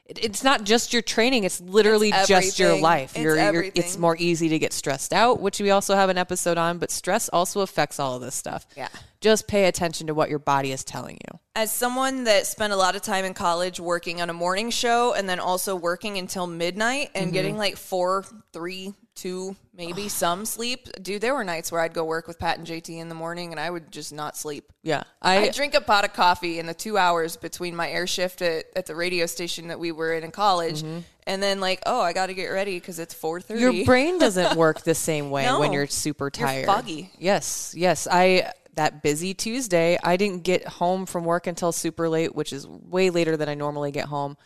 It- 0.07 0.19
It's 0.23 0.43
not 0.43 0.63
just 0.63 0.93
your 0.93 1.01
training; 1.01 1.43
it's 1.43 1.59
literally 1.61 2.09
It's 2.09 2.27
just 2.27 2.59
your 2.59 2.79
life. 2.79 3.11
It's 3.15 3.23
You're, 3.23 3.51
you're, 3.51 3.71
it's 3.75 3.97
more 3.97 4.15
easy 4.17 4.49
to 4.49 4.59
get 4.59 4.73
stressed 4.73 5.13
out, 5.13 5.39
which 5.39 5.59
we 5.59 5.69
also 5.71 5.95
have 5.95 6.09
an 6.09 6.17
episode 6.17 6.57
on. 6.57 6.77
But 6.77 6.91
stress 6.91 7.29
also 7.29 7.61
affects 7.61 7.99
all 7.99 8.15
of 8.15 8.21
this 8.21 8.35
stuff. 8.35 8.65
Yeah. 8.75 8.89
just 9.19 9.47
pay 9.47 9.65
attention 9.65 10.07
to 10.07 10.13
what 10.13 10.29
your 10.29 10.39
body 10.39 10.71
is 10.71 10.83
telling 10.83 11.17
you. 11.31 11.39
As 11.55 11.71
someone 11.71 12.25
that 12.25 12.45
spent 12.45 12.71
a 12.71 12.75
lot 12.75 12.95
of 12.95 13.01
time 13.01 13.25
in 13.25 13.33
college 13.33 13.79
working 13.79 14.21
on 14.21 14.29
a 14.29 14.33
morning 14.33 14.69
show 14.69 15.13
and 15.13 15.27
then 15.27 15.39
also 15.39 15.75
working 15.75 16.17
until 16.17 16.45
midnight 16.47 17.09
and 17.15 17.25
mm-hmm. 17.25 17.33
getting 17.33 17.57
like 17.57 17.77
four, 17.77 18.23
three, 18.53 18.93
two, 19.17 19.55
maybe 19.73 20.07
some 20.07 20.45
sleep, 20.45 20.87
dude, 21.01 21.21
there 21.21 21.33
were 21.33 21.43
nights 21.43 21.71
where 21.71 21.81
I'd 21.81 21.93
go 21.93 22.05
work 22.05 22.27
with 22.27 22.39
Pat 22.39 22.57
and 22.57 22.65
JT 22.65 22.97
in 22.97 23.09
the 23.09 23.15
morning 23.15 23.51
and 23.51 23.59
I 23.59 23.69
would 23.69 23.91
just 23.91 24.13
not 24.13 24.37
sleep. 24.37 24.71
Yeah, 24.83 25.03
I 25.21 25.47
I 25.47 25.49
drink 25.49 25.73
a 25.73 25.81
pot 25.81 26.05
of 26.05 26.13
coffee 26.13 26.59
in 26.59 26.65
the 26.65 26.73
two 26.73 26.97
hours 26.97 27.35
between 27.35 27.75
my 27.75 27.89
air 27.89 28.07
shift 28.07 28.41
at, 28.41 28.65
at 28.75 28.85
the 28.85 28.95
radio 28.95 29.25
station 29.25 29.67
that 29.67 29.79
we 29.79 29.91
were 29.91 30.13
in 30.13 30.23
in 30.23 30.31
college, 30.31 30.83
mm-hmm. 30.83 30.99
and 31.25 31.43
then 31.43 31.59
like, 31.59 31.81
oh, 31.85 31.99
I 31.99 32.13
got 32.13 32.27
to 32.27 32.33
get 32.33 32.47
ready 32.47 32.79
because 32.79 32.99
it's 32.99 33.13
four 33.13 33.41
thirty. 33.41 33.61
your 33.61 33.85
brain 33.85 34.19
doesn't 34.19 34.55
work 34.55 34.81
the 34.81 34.95
same 34.95 35.29
way 35.31 35.45
No. 35.45 35.59
when 35.59 35.73
you're 35.73 35.87
super 35.87 36.29
tired. 36.29 36.65
You're 36.65 36.67
foggy. 36.67 37.11
Yes, 37.17 37.73
yes. 37.75 38.07
I 38.09 38.53
that 38.77 39.03
busy 39.03 39.33
Tuesday, 39.33 39.97
I 40.03 40.17
didn't 40.17 40.43
get 40.43 40.65
home 40.65 41.05
from 41.05 41.25
work 41.25 41.47
until 41.47 41.71
super 41.71 42.07
late, 42.07 42.33
which 42.33 42.53
is 42.53 42.65
way 42.65 43.09
later 43.09 43.35
than 43.35 43.49
I 43.49 43.55
normally 43.55 43.91
get 43.91 44.05
home. 44.05 44.37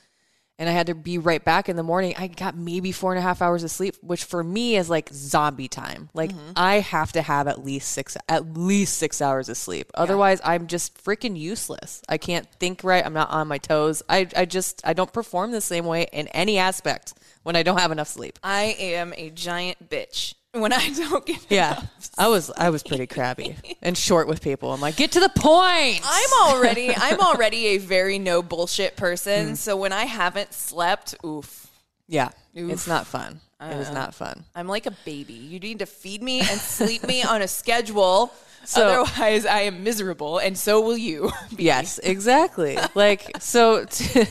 And 0.62 0.70
I 0.70 0.74
had 0.74 0.86
to 0.88 0.96
be 0.96 1.18
right 1.18 1.44
back 1.44 1.70
in 1.70 1.76
the 1.76 1.82
morning. 1.82 2.14
I 2.20 2.28
got 2.28 2.56
maybe 2.56 2.92
four 2.92 3.12
and 3.12 3.18
a 3.18 3.22
half 3.24 3.42
hours 3.42 3.64
of 3.64 3.72
sleep, 3.72 3.96
which 4.02 4.24
for 4.24 4.44
me 4.44 4.76
is 4.76 4.92
like 4.92 5.10
zombie 5.12 5.68
time. 5.68 6.10
Like 6.14 6.32
Mm-hmm. 6.32 6.52
I 6.56 6.76
have 6.82 7.12
to 7.14 7.22
have 7.24 7.48
at 7.48 7.66
least 7.66 7.92
six 7.92 8.16
at 8.30 8.56
least 8.56 8.98
six 8.98 9.22
hours 9.22 9.50
of 9.50 9.58
sleep. 9.58 9.90
Otherwise, 9.96 10.40
I'm 10.44 10.68
just 10.68 11.04
freaking 11.04 11.36
useless. 11.38 12.04
I 12.08 12.18
can't 12.18 12.48
think 12.60 12.84
right. 12.84 13.04
I'm 13.04 13.14
not 13.14 13.32
on 13.32 13.48
my 13.48 13.58
toes. 13.58 14.04
I 14.08 14.28
I 14.36 14.46
just 14.46 14.82
I 14.86 14.94
don't 14.94 15.12
perform 15.12 15.52
the 15.52 15.62
same 15.62 15.86
way 15.86 16.08
in 16.14 16.28
any 16.28 16.60
aspect 16.60 17.16
when 17.44 17.56
I 17.56 17.64
don't 17.64 17.80
have 17.80 17.92
enough 17.92 18.08
sleep. 18.08 18.38
I 18.44 18.76
am 18.80 19.14
a 19.18 19.32
giant 19.32 19.90
bitch 19.90 20.36
when 20.54 20.74
I 20.74 20.90
don't 20.90 21.26
get. 21.26 21.46
Yeah, 21.50 21.82
I 22.18 22.28
was 22.28 22.52
I 22.58 22.70
was 22.70 22.84
pretty 22.84 23.08
crabby 23.08 23.56
and 23.82 23.98
short 23.98 24.28
with 24.28 24.42
people. 24.42 24.72
I'm 24.74 24.82
like, 24.82 24.96
get 24.96 25.14
to 25.14 25.20
the 25.20 25.30
point. 25.30 26.02
I'm 26.04 26.30
already 26.54 26.94
I'm 26.96 27.20
already 27.20 27.68
a 27.68 27.78
very 27.78 28.20
no 28.20 28.42
bullshit 28.42 28.96
person. 28.96 29.52
Mm. 29.52 29.58
So 29.58 29.78
when 29.78 29.94
I 29.94 30.06
haven't 30.06 30.54
slept, 30.54 31.16
oof. 31.26 31.68
yeah, 32.08 32.30
it's 32.54 32.88
not 32.88 33.08
fun. 33.08 33.40
It 33.62 33.78
is 33.78 33.90
uh, 33.90 33.94
not 33.94 34.16
fun. 34.16 34.44
I'm 34.56 34.68
like 34.68 34.88
a 34.88 34.92
baby. 35.06 35.34
You 35.34 35.60
need 35.60 35.80
to 35.80 35.86
feed 35.86 36.24
me 36.24 36.40
and 36.40 36.60
sleep 36.60 37.04
me 37.04 37.24
on 37.24 37.42
a 37.42 37.48
schedule. 37.48 38.34
So- 38.64 39.02
Otherwise, 39.02 39.48
I 39.48 39.62
am 39.62 39.84
miserable, 39.84 40.38
and 40.38 40.56
so 40.56 40.82
will 40.82 40.96
you. 40.96 41.32
Yes, 41.58 41.98
exactly. 41.98 42.78
like 42.94 43.42
so 43.42 43.86
to, 43.90 44.28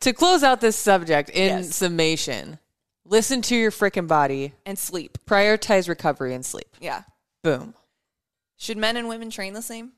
to 0.00 0.12
close 0.12 0.42
out 0.42 0.60
this 0.60 0.76
subject 0.76 1.30
in 1.30 1.46
Yes. 1.46 1.74
summation, 1.74 2.58
listen 3.12 3.42
to 3.42 3.54
your 3.54 3.70
freaking 3.70 4.08
body, 4.08 4.54
and 4.66 4.78
sleep. 4.78 5.18
prioritize 5.26 5.88
recovery 5.88 6.34
and 6.34 6.44
sleep. 6.44 6.74
Yeah. 6.80 7.02
Boom. 7.42 7.74
Should 8.56 8.78
men 8.78 8.96
and 8.96 9.06
women 9.06 9.30
train 9.30 9.52
the 9.52 9.62
same? 9.62 9.92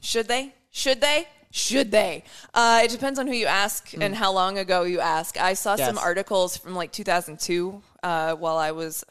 Should 0.00 0.28
they? 0.28 0.54
Should 0.70 1.00
they? 1.00 1.26
Should 1.50 1.90
they? 1.90 2.24
Uh, 2.52 2.82
it 2.84 2.90
depends 2.90 3.18
on 3.18 3.26
who 3.28 3.32
you 3.32 3.46
ask 3.46 3.94
and 3.98 4.14
how 4.14 4.32
long 4.32 4.58
ago 4.58 4.82
you 4.82 5.00
ask. 5.00 5.40
I 5.40 5.54
saw 5.54 5.76
some 5.76 5.98
articles 5.98 6.56
from 6.56 6.74
like 6.74 6.92
2002 6.92 7.80
uh, 8.02 8.34
while 8.34 8.56
I 8.56 8.72
was. 8.72 9.04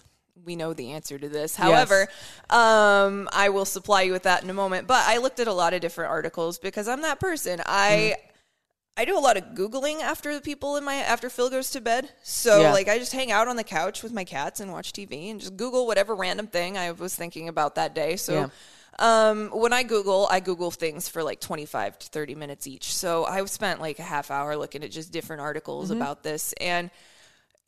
We 0.45 0.57
know 0.57 0.73
the 0.73 0.91
answer 0.91 1.17
to 1.17 1.29
this. 1.29 1.55
However, 1.55 2.09
um, 2.49 3.29
I 3.31 3.47
will 3.47 3.63
supply 3.63 4.01
you 4.01 4.11
with 4.11 4.23
that 4.23 4.43
in 4.43 4.49
a 4.49 4.53
moment. 4.53 4.87
But 4.87 5.05
I 5.07 5.19
looked 5.19 5.39
at 5.39 5.47
a 5.47 5.53
lot 5.53 5.73
of 5.73 5.79
different 5.79 6.11
articles 6.11 6.59
because 6.59 6.89
I'm 6.89 7.01
that 7.03 7.21
person. 7.21 7.61
I 7.65 8.17
I 8.95 9.05
do 9.05 9.17
a 9.17 9.19
lot 9.19 9.37
of 9.37 9.43
googling 9.55 10.01
after 10.01 10.35
the 10.35 10.41
people 10.41 10.75
in 10.77 10.83
my 10.83 10.95
after 10.95 11.29
Phil 11.29 11.49
goes 11.49 11.71
to 11.71 11.81
bed. 11.81 12.09
So 12.21 12.61
Yeah. 12.61 12.71
like 12.73 12.87
I 12.87 12.99
just 12.99 13.11
hang 13.11 13.31
out 13.31 13.47
on 13.47 13.55
the 13.55 13.63
couch 13.63 14.03
with 14.03 14.13
my 14.13 14.23
cats 14.23 14.59
and 14.59 14.71
watch 14.71 14.93
TV 14.93 15.31
and 15.31 15.39
just 15.39 15.57
Google 15.57 15.87
whatever 15.87 16.13
random 16.15 16.45
thing 16.47 16.77
I 16.77 16.91
was 16.91 17.15
thinking 17.15 17.49
about 17.49 17.75
that 17.75 17.95
day. 17.95 18.15
So 18.17 18.33
Yeah. 18.33 18.49
um, 18.99 19.49
when 19.49 19.73
I 19.73 19.81
Google, 19.81 20.27
I 20.29 20.39
Google 20.39 20.69
things 20.69 21.07
for 21.07 21.23
like 21.23 21.39
25 21.39 21.97
to 21.97 22.07
30 22.09 22.35
minutes 22.35 22.67
each. 22.67 22.93
So 22.95 23.25
I've 23.25 23.49
spent 23.49 23.81
like 23.81 23.97
a 23.97 24.03
half 24.03 24.29
hour 24.29 24.55
looking 24.55 24.83
at 24.83 24.91
just 24.91 25.11
different 25.11 25.41
articles 25.41 25.89
Mm-hmm. 25.89 25.97
about 26.01 26.21
this 26.21 26.53
and 26.61 26.91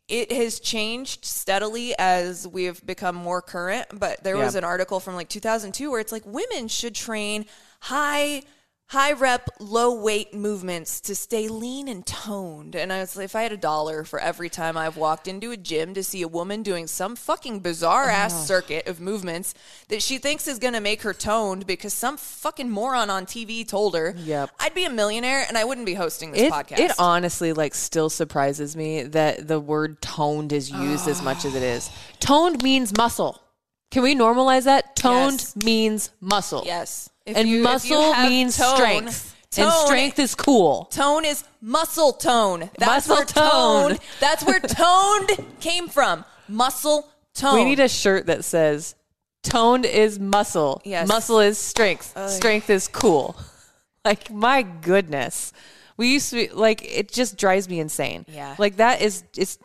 it 0.07 0.31
has 0.31 0.59
changed 0.59 1.25
steadily 1.25 1.95
as 1.97 2.47
we 2.47 2.65
have 2.65 2.85
become 2.85 3.15
more 3.15 3.41
current. 3.41 3.87
But 3.91 4.23
there 4.23 4.37
was 4.37 4.53
an 4.53 4.63
article 4.63 4.99
from 4.99 5.15
like 5.15 5.29
2002 5.29 5.89
where 5.89 5.99
it's 5.99 6.11
like 6.11 6.21
women 6.27 6.67
should 6.67 6.93
train 6.93 7.47
high 7.79 8.43
high 8.89 9.11
rep 9.11 9.49
low 9.59 9.99
weight 9.99 10.31
movements 10.33 11.01
to 11.01 11.15
stay 11.15 11.47
lean 11.47 11.87
and 11.87 12.05
toned 12.05 12.75
and 12.75 12.93
i 12.93 12.99
was 12.99 13.15
like 13.17 13.25
if 13.25 13.35
i 13.35 13.41
had 13.41 13.51
a 13.51 13.57
dollar 13.57 14.03
for 14.03 14.19
every 14.19 14.47
time 14.47 14.77
i've 14.77 14.95
walked 14.95 15.27
into 15.27 15.49
a 15.49 15.57
gym 15.57 15.93
to 15.95 16.03
see 16.03 16.21
a 16.21 16.27
woman 16.27 16.61
doing 16.61 16.85
some 16.85 17.15
fucking 17.15 17.59
bizarre 17.59 18.09
ass 18.09 18.45
circuit 18.47 18.87
of 18.87 18.99
movements 19.01 19.55
that 19.87 20.03
she 20.03 20.19
thinks 20.19 20.47
is 20.47 20.59
going 20.59 20.73
to 20.75 20.79
make 20.79 21.01
her 21.01 21.13
toned 21.13 21.65
because 21.65 21.93
some 21.93 22.15
fucking 22.15 22.69
moron 22.69 23.09
on 23.09 23.25
tv 23.25 23.67
told 23.67 23.95
her 23.95 24.13
Yep. 24.17 24.51
i'd 24.59 24.75
be 24.75 24.85
a 24.85 24.89
millionaire 24.91 25.43
and 25.47 25.57
i 25.57 25.63
wouldn't 25.63 25.87
be 25.87 25.95
hosting 25.95 26.31
this 26.31 26.43
It, 26.43 26.51
podcast 26.53 26.79
it 26.79 26.91
honestly 26.99 27.53
like 27.53 27.73
still 27.73 28.11
surprises 28.11 28.75
me 28.75 29.01
that 29.03 29.47
the 29.47 29.59
word 29.59 29.99
toned 29.99 30.53
is 30.53 30.69
used 30.69 31.07
as 31.07 31.23
much 31.23 31.43
as 31.43 31.55
it 31.55 31.63
is. 31.63 31.89
Toned 32.19 32.61
means 32.63 32.95
muscle. 32.95 33.41
Can 33.91 34.03
we 34.03 34.15
normalize 34.15 34.63
that? 34.65 34.95
Toned 34.95 35.39
Yes. 35.41 35.55
means 35.55 36.09
muscle. 36.21 36.63
yes 36.65 37.09
If 37.25 37.37
and 37.37 37.47
you- 37.47 37.63
muscle 37.63 38.13
means 38.15 38.57
tone- 38.57 38.75
strength. 38.75 39.35
and 39.57 39.71
strength 39.71 40.19
is 40.19 40.35
cool. 40.35 40.85
Tone 40.85 41.25
is 41.25 41.43
muscle 41.61 42.13
tone. 42.13 42.69
That's 42.77 43.07
Muscle 43.07 43.15
where 43.15 43.25
tone. 43.25 43.89
tone. 43.91 43.99
That's 44.19 44.43
where 44.43 44.59
toned 44.59 45.31
came 45.59 45.87
from. 45.87 46.23
Muscle 46.47 47.09
tone. 47.33 47.55
We 47.55 47.63
need 47.65 47.79
a 47.79 47.87
shirt 47.89 48.25
that 48.27 48.43
says 48.45 48.95
toned 49.43 49.85
is 49.85 50.19
muscle. 50.19 50.81
Yes. 50.85 51.07
Muscle 51.07 51.39
is 51.39 51.57
strength. 51.57 52.13
Strength 52.29 52.69
is 52.69 52.87
cool. 52.87 53.35
Like 54.05 54.29
my 54.29 54.61
goodness. 54.61 55.51
We 55.97 56.13
used 56.13 56.29
to 56.29 56.35
be 56.35 56.49
like 56.49 56.83
it 56.83 57.11
just 57.11 57.37
drives 57.39 57.67
me 57.67 57.79
insane. 57.79 58.23
Yeah. 58.27 58.55
Like 58.59 58.75
that 58.75 59.01
is 59.01 59.23
it's 59.35 59.57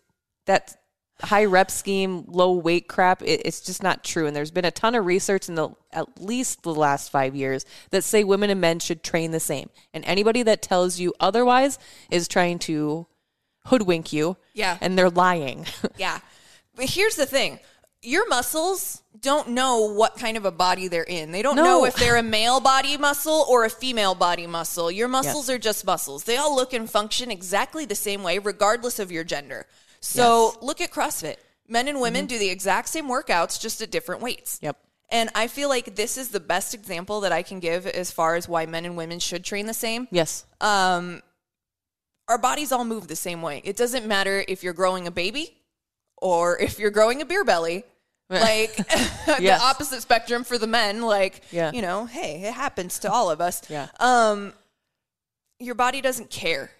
that 0.46 0.79
high 1.22 1.44
rep 1.44 1.70
scheme, 1.70 2.24
low 2.26 2.52
weight 2.52 2.88
crap. 2.88 3.22
It, 3.22 3.42
it's 3.44 3.60
just 3.60 3.82
not 3.82 4.02
true. 4.04 4.26
And 4.26 4.34
there's 4.36 4.50
been 4.50 4.64
a 4.64 4.70
ton 4.70 4.94
of 4.94 5.04
research 5.06 5.48
in 5.48 5.54
the 5.54 5.70
at 5.92 6.20
least 6.20 6.62
the 6.62 6.74
last 6.74 7.10
five 7.10 7.34
years 7.34 7.64
that 7.90 8.04
say 8.04 8.24
women 8.24 8.50
and 8.50 8.60
men 8.60 8.78
should 8.78 9.02
train 9.02 9.30
the 9.30 9.40
same. 9.40 9.70
And 9.94 10.04
anybody 10.04 10.42
that 10.44 10.62
tells 10.62 10.98
you 11.00 11.12
otherwise 11.20 11.78
is 12.10 12.28
trying 12.28 12.58
to 12.60 13.06
hoodwink 13.66 14.12
you. 14.12 14.36
Yeah. 14.54 14.78
And 14.80 14.96
they're 14.98 15.10
lying. 15.10 15.66
Yeah. 15.96 16.18
But 16.76 16.86
here's 16.90 17.16
the 17.16 17.26
thing. 17.26 17.58
Your 18.02 18.26
muscles 18.28 19.02
don't 19.20 19.50
know 19.50 19.92
what 19.92 20.16
kind 20.16 20.38
of 20.38 20.46
a 20.46 20.50
body 20.50 20.88
they're 20.88 21.02
in. 21.02 21.32
They 21.32 21.42
don't 21.42 21.56
No. 21.56 21.64
know 21.64 21.84
if 21.84 21.94
they're 21.96 22.16
a 22.16 22.22
male 22.22 22.58
body 22.60 22.96
muscle 22.96 23.44
or 23.50 23.66
a 23.66 23.70
female 23.70 24.14
body 24.14 24.46
muscle. 24.46 24.90
Your 24.90 25.08
muscles 25.08 25.48
Yes. 25.50 25.54
are 25.56 25.58
just 25.58 25.84
muscles. 25.84 26.24
They 26.24 26.38
all 26.38 26.54
look 26.56 26.72
and 26.72 26.88
function 26.88 27.30
exactly 27.30 27.84
the 27.84 27.94
same 27.94 28.22
way, 28.22 28.38
regardless 28.38 28.98
of 28.98 29.12
your 29.12 29.24
gender. 29.24 29.66
So 30.00 30.46
Yes. 30.46 30.54
Mm-hmm. 30.56 30.66
look 30.66 30.80
at 30.80 30.90
CrossFit. 30.90 31.36
Men 31.68 31.86
and 31.88 32.00
women 32.00 32.26
do 32.26 32.38
the 32.38 32.48
exact 32.48 32.88
same 32.88 33.06
workouts, 33.08 33.60
just 33.60 33.80
at 33.80 33.90
different 33.90 34.22
weights. 34.22 34.58
Yep. 34.60 34.76
And 35.12 35.30
I 35.34 35.46
feel 35.46 35.68
like 35.68 35.94
this 35.96 36.16
is 36.18 36.28
the 36.30 36.40
best 36.40 36.74
example 36.74 37.20
that 37.20 37.32
I 37.32 37.42
can 37.42 37.60
give 37.60 37.86
as 37.86 38.10
far 38.12 38.34
as 38.36 38.48
why 38.48 38.66
men 38.66 38.84
and 38.84 38.96
women 38.96 39.18
should 39.20 39.44
train 39.44 39.66
the 39.66 39.74
same. 39.74 40.08
yes. 40.10 40.44
Our 42.28 42.38
bodies 42.38 42.70
all 42.70 42.84
move 42.84 43.08
the 43.08 43.16
same 43.16 43.42
way. 43.42 43.60
It 43.64 43.76
doesn't 43.76 44.06
matter 44.06 44.44
if 44.46 44.62
you're 44.62 44.72
growing 44.72 45.08
a 45.08 45.10
baby 45.10 45.56
or 46.16 46.56
if 46.58 46.78
you're 46.78 46.92
growing 46.92 47.20
a 47.22 47.24
beer 47.24 47.44
belly. 47.44 47.84
Like 48.30 48.76
the 49.26 49.58
opposite 49.60 50.02
spectrum 50.02 50.44
for 50.44 50.56
the 50.56 50.68
men, 50.68 51.02
like 51.02 51.42
Yeah. 51.50 51.72
you 51.72 51.82
know, 51.82 52.06
hey, 52.06 52.42
it 52.44 52.54
happens 52.54 53.00
to 53.00 53.10
all 53.10 53.28
of 53.28 53.40
us. 53.40 53.60
Yeah. 53.68 53.88
Um 53.98 54.52
your 55.58 55.74
body 55.74 56.00
doesn't 56.00 56.30
care. 56.30 56.70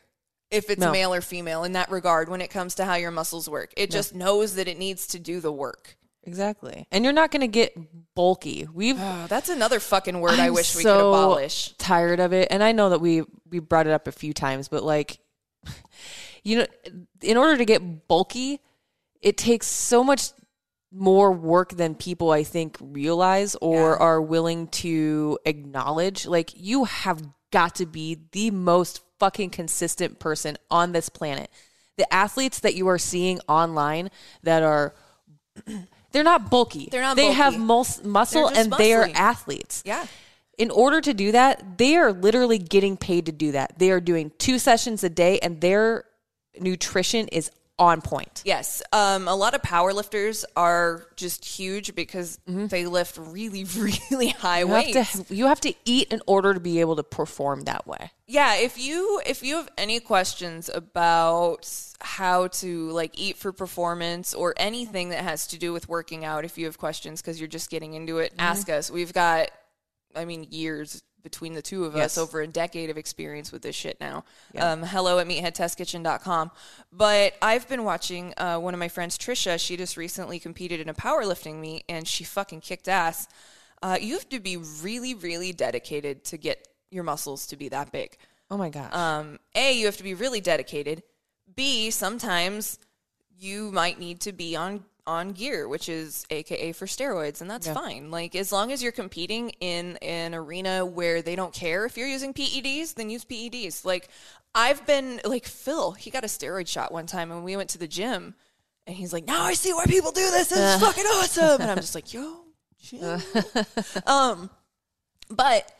If 0.50 0.68
it's 0.70 0.80
No. 0.80 0.90
male 0.92 1.14
or 1.14 1.20
female 1.20 1.64
in 1.64 1.72
that 1.72 1.90
regard 1.90 2.28
when 2.28 2.40
it 2.40 2.48
comes 2.50 2.74
to 2.76 2.84
how 2.84 2.94
your 2.94 3.10
muscles 3.10 3.48
work. 3.48 3.72
It 3.76 3.90
just 3.90 4.14
knows 4.14 4.54
that 4.56 4.66
it 4.68 4.78
needs 4.78 5.06
to 5.08 5.18
do 5.18 5.40
the 5.40 5.52
work. 5.52 5.96
Exactly. 6.24 6.86
And 6.92 7.02
you're 7.04 7.14
not 7.14 7.30
going 7.30 7.40
to 7.40 7.48
get 7.48 7.74
bulky. 8.14 8.66
We've 8.72 8.98
Oh, 9.00 9.26
that's 9.28 9.48
another 9.48 9.80
fucking 9.80 10.20
word 10.20 10.38
I 10.38 10.46
I'm 10.48 10.54
wish 10.54 10.76
we 10.76 10.82
could 10.82 10.90
abolish. 10.90 11.74
Tired 11.78 12.20
of 12.20 12.32
it, 12.34 12.48
and 12.50 12.62
I 12.62 12.72
know 12.72 12.90
that 12.90 13.00
we 13.00 13.22
we 13.48 13.58
brought 13.58 13.86
it 13.86 13.92
up 13.92 14.06
a 14.06 14.12
few 14.12 14.32
times, 14.34 14.68
but 14.68 14.82
like, 14.84 15.18
you 16.44 16.58
know, 16.58 16.66
in 17.22 17.36
order 17.36 17.56
to 17.56 17.64
get 17.64 18.06
bulky, 18.08 18.60
it 19.20 19.36
takes 19.36 19.66
so 19.66 20.04
much 20.04 20.30
more 20.92 21.30
work 21.32 21.70
than 21.76 21.94
people 21.94 22.30
I 22.32 22.42
think 22.42 22.76
realize 22.80 23.56
or 23.60 23.90
Yeah. 23.92 23.96
are 24.04 24.20
willing 24.20 24.66
to 24.68 25.38
acknowledge. 25.44 26.26
Like, 26.26 26.50
you 26.54 26.84
have 26.84 27.22
got 27.52 27.76
to 27.76 27.86
be 27.86 28.18
the 28.32 28.50
most 28.50 29.00
fucking 29.20 29.50
consistent 29.50 30.18
person 30.18 30.56
on 30.70 30.92
this 30.92 31.09
planet. 31.09 31.50
The 31.96 32.12
athletes 32.12 32.59
that 32.61 32.74
you 32.74 32.88
are 32.88 32.98
seeing 32.98 33.38
online 33.46 34.11
that 34.42 34.62
are 34.62 34.94
they're 36.12 36.24
not 36.24 36.50
bulky. 36.50 36.88
They're 36.90 37.02
not 37.02 37.16
They 37.16 37.33
have 37.33 37.59
mus- 37.59 38.02
muscle 38.02 38.48
and 38.48 38.72
they 38.72 38.94
are 38.94 39.09
athletes 39.14 39.83
Yeah. 39.87 40.06
in 40.59 40.70
order 40.70 41.00
to 41.00 41.14
do 41.14 41.33
that, 41.33 41.78
they 41.78 41.96
are 41.96 42.12
literally 42.12 42.59
getting 42.59 42.96
paid 42.96 43.26
to 43.26 43.33
do 43.33 43.52
that. 43.52 43.78
They 43.78 43.90
are 43.90 44.00
doing 44.00 44.33
two 44.38 44.59
sessions 44.59 45.04
a 45.04 45.09
day 45.11 45.38
and 45.40 45.61
their 45.61 46.04
nutrition 46.59 47.28
is 47.28 47.50
on 47.80 48.00
point. 48.02 48.42
Yes. 48.44 48.82
Um, 48.92 49.26
a 49.26 49.34
lot 49.34 49.54
of 49.54 49.62
power 49.62 49.92
lifters 49.92 50.44
are 50.54 51.06
just 51.16 51.44
huge 51.44 51.94
because 51.96 52.38
they 52.46 52.86
lift 52.86 53.16
really, 53.18 53.64
really 54.10 54.28
high 54.28 54.62
Mm-hmm. 54.62 54.68
You 54.68 54.74
weights. 54.74 54.96
have, 55.16 55.26
to, 55.28 55.34
you 55.34 55.46
have 55.46 55.60
to 55.62 55.74
eat 55.84 56.12
in 56.12 56.20
order 56.26 56.54
to 56.54 56.60
be 56.60 56.78
able 56.80 56.94
to 56.96 57.02
perform 57.02 57.62
that 57.62 57.86
way. 57.86 58.12
Yeah, 58.26 58.54
if 58.56 58.78
you 58.78 59.20
if 59.26 59.42
you 59.42 59.56
have 59.56 59.68
any 59.78 59.98
questions 59.98 60.68
about 60.72 61.68
how 62.00 62.46
to 62.48 62.90
like 62.90 63.18
eat 63.18 63.36
for 63.38 63.50
performance 63.52 64.34
or 64.34 64.54
anything 64.56 65.08
that 65.08 65.24
has 65.24 65.46
to 65.48 65.58
do 65.58 65.72
with 65.72 65.88
working 65.88 66.24
out, 66.24 66.44
if 66.44 66.56
you 66.58 66.66
have 66.66 66.78
questions 66.78 67.20
because 67.22 67.40
you're 67.40 67.48
just 67.48 67.70
getting 67.70 67.94
into 67.94 68.18
it, 68.18 68.32
Mm-hmm. 68.32 68.40
ask 68.40 68.68
us. 68.68 68.90
We've 68.90 69.12
got 69.12 69.48
I 70.14 70.24
mean 70.26 70.46
years 70.50 71.02
between 71.22 71.54
the 71.54 71.62
two 71.62 71.85
of 71.85 71.94
Yes. 71.94 72.16
us 72.16 72.18
over 72.18 72.40
a 72.40 72.46
decade 72.46 72.90
of 72.90 72.96
experience 72.98 73.52
with 73.52 73.62
this 73.62 73.76
shit 73.76 74.00
now. 74.00 74.24
Um, 74.59 74.83
hello 74.83 75.18
at 75.18 75.26
meatheadtestkitchen.com. 75.26 76.50
But 76.92 77.35
I've 77.42 77.68
been 77.68 77.85
watching 77.85 78.35
uh, 78.37 78.59
one 78.59 78.74
of 78.74 78.80
my 78.80 78.88
friends, 78.88 79.16
Trisha. 79.18 79.59
She 79.59 79.76
just 79.76 79.96
recently 79.96 80.38
competed 80.38 80.80
in 80.80 80.88
a 80.88 80.94
powerlifting 80.94 81.56
meet 81.61 81.85
and 81.88 82.06
she 82.06 82.24
fucking 82.24 82.61
kicked 82.61 82.88
ass. 82.88 83.28
Uh, 83.83 83.96
you 84.00 84.14
have 84.14 84.28
to 84.28 84.40
be 84.40 84.56
really, 84.56 85.14
really 85.14 85.52
dedicated 85.52 86.24
to 86.24 86.37
get 86.37 86.68
your 86.90 87.04
muscles 87.04 87.46
to 87.46 87.56
be 87.56 87.68
that 87.68 87.92
big. 87.92 88.16
Oh 88.50 88.56
my 88.56 88.68
gosh. 88.68 88.92
Um, 88.92 89.38
A, 89.54 89.72
you 89.72 89.87
have 89.87 89.96
to 89.98 90.02
be 90.02 90.14
really 90.14 90.40
dedicated. 90.40 91.02
B, 91.54 91.90
sometimes 91.90 92.78
you 93.38 93.70
might 93.70 93.98
need 93.98 94.20
to 94.22 94.33
be 94.33 94.56
on 94.56 94.85
on 95.11 95.33
gear, 95.33 95.66
which 95.66 95.88
is 95.88 96.25
AKA 96.31 96.70
for 96.73 96.87
steroids, 96.87 97.40
and 97.40 97.51
that's 97.51 97.68
fine. 97.68 98.12
Like 98.12 98.37
as 98.37 98.53
long 98.53 98.70
as 98.70 98.81
you're 98.81 98.92
competing 98.92 99.51
in 99.61 99.96
an 99.96 100.37
arena 100.37 100.87
where 100.87 101.20
they 101.20 101.35
don't 101.35 101.53
care 101.53 101.85
if 101.85 101.96
you're 101.96 102.07
using 102.07 102.33
PEDs, 102.33 102.94
then 102.94 103.11
use 103.11 103.25
PEDs. 103.25 103.85
Like 103.85 104.09
I've 104.55 104.87
been 104.87 105.20
like 105.25 105.46
Phil, 105.46 105.90
he 105.92 106.11
got 106.11 106.23
a 106.23 106.29
steroid 106.29 106.68
shot 106.68 106.92
one 106.92 107.07
time, 107.07 107.33
and 107.33 107.44
we 107.44 107.57
went 107.57 107.70
to 107.70 107.79
the 107.79 107.88
gym, 107.88 108.35
and 108.87 108.94
he's 108.94 109.12
like, 109.12 109.27
"Now 109.27 109.42
I 109.42 109.55
see 109.55 109.73
why 109.73 109.85
people 109.87 110.12
do 110.12 110.31
this. 110.31 110.49
This 110.49 110.77
is 110.77 110.81
fucking 110.81 111.05
awesome." 111.05 111.61
And 111.61 111.70
I'm 111.70 111.79
just 111.79 111.96
like, 111.96 112.14
"Yo, 112.14 112.44
chill." 112.81 113.20
um, 114.07 114.49
but 115.29 115.70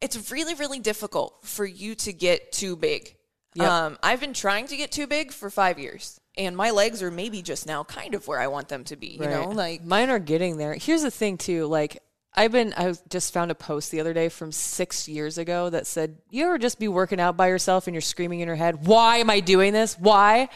it's 0.00 0.32
really 0.32 0.54
really 0.54 0.78
difficult 0.78 1.38
for 1.42 1.66
you 1.66 1.94
to 1.94 2.12
get 2.12 2.52
too 2.52 2.74
big 2.74 3.16
um, 3.60 3.98
i've 4.02 4.18
been 4.18 4.32
trying 4.32 4.66
to 4.66 4.76
get 4.76 4.90
too 4.90 5.06
big 5.06 5.30
for 5.30 5.50
five 5.50 5.78
years 5.78 6.18
and 6.36 6.56
my 6.56 6.70
legs 6.70 7.02
are 7.02 7.10
maybe 7.10 7.42
just 7.42 7.66
now 7.66 7.84
kind 7.84 8.14
of 8.14 8.26
where 8.26 8.40
i 8.40 8.46
want 8.46 8.68
them 8.68 8.84
to 8.84 8.96
be 8.96 9.18
you 9.20 9.28
know 9.28 9.48
like 9.50 9.84
mine 9.84 10.10
are 10.10 10.18
getting 10.18 10.56
there. 10.56 10.74
Here's 10.74 11.02
the 11.02 11.10
thing 11.10 11.38
too, 11.38 11.66
like 11.66 12.02
I've 12.34 12.52
been 12.52 12.72
I 12.76 12.94
just 13.10 13.32
found 13.32 13.50
a 13.50 13.54
post 13.54 13.90
the 13.90 14.00
other 14.00 14.14
day 14.14 14.30
from 14.30 14.52
6 14.52 15.08
years 15.08 15.36
ago 15.36 15.68
that 15.68 15.86
said, 15.86 16.16
"You 16.30 16.46
ever 16.46 16.56
just 16.56 16.78
be 16.78 16.88
working 16.88 17.20
out 17.20 17.36
by 17.36 17.48
yourself 17.48 17.86
and 17.86 17.94
you're 17.94 18.00
screaming 18.00 18.40
in 18.40 18.46
your 18.46 18.56
head, 18.56 18.86
"Why 18.86 19.18
am 19.18 19.28
I 19.28 19.40
doing 19.40 19.74
this? 19.74 19.98
Why?" 19.98 20.48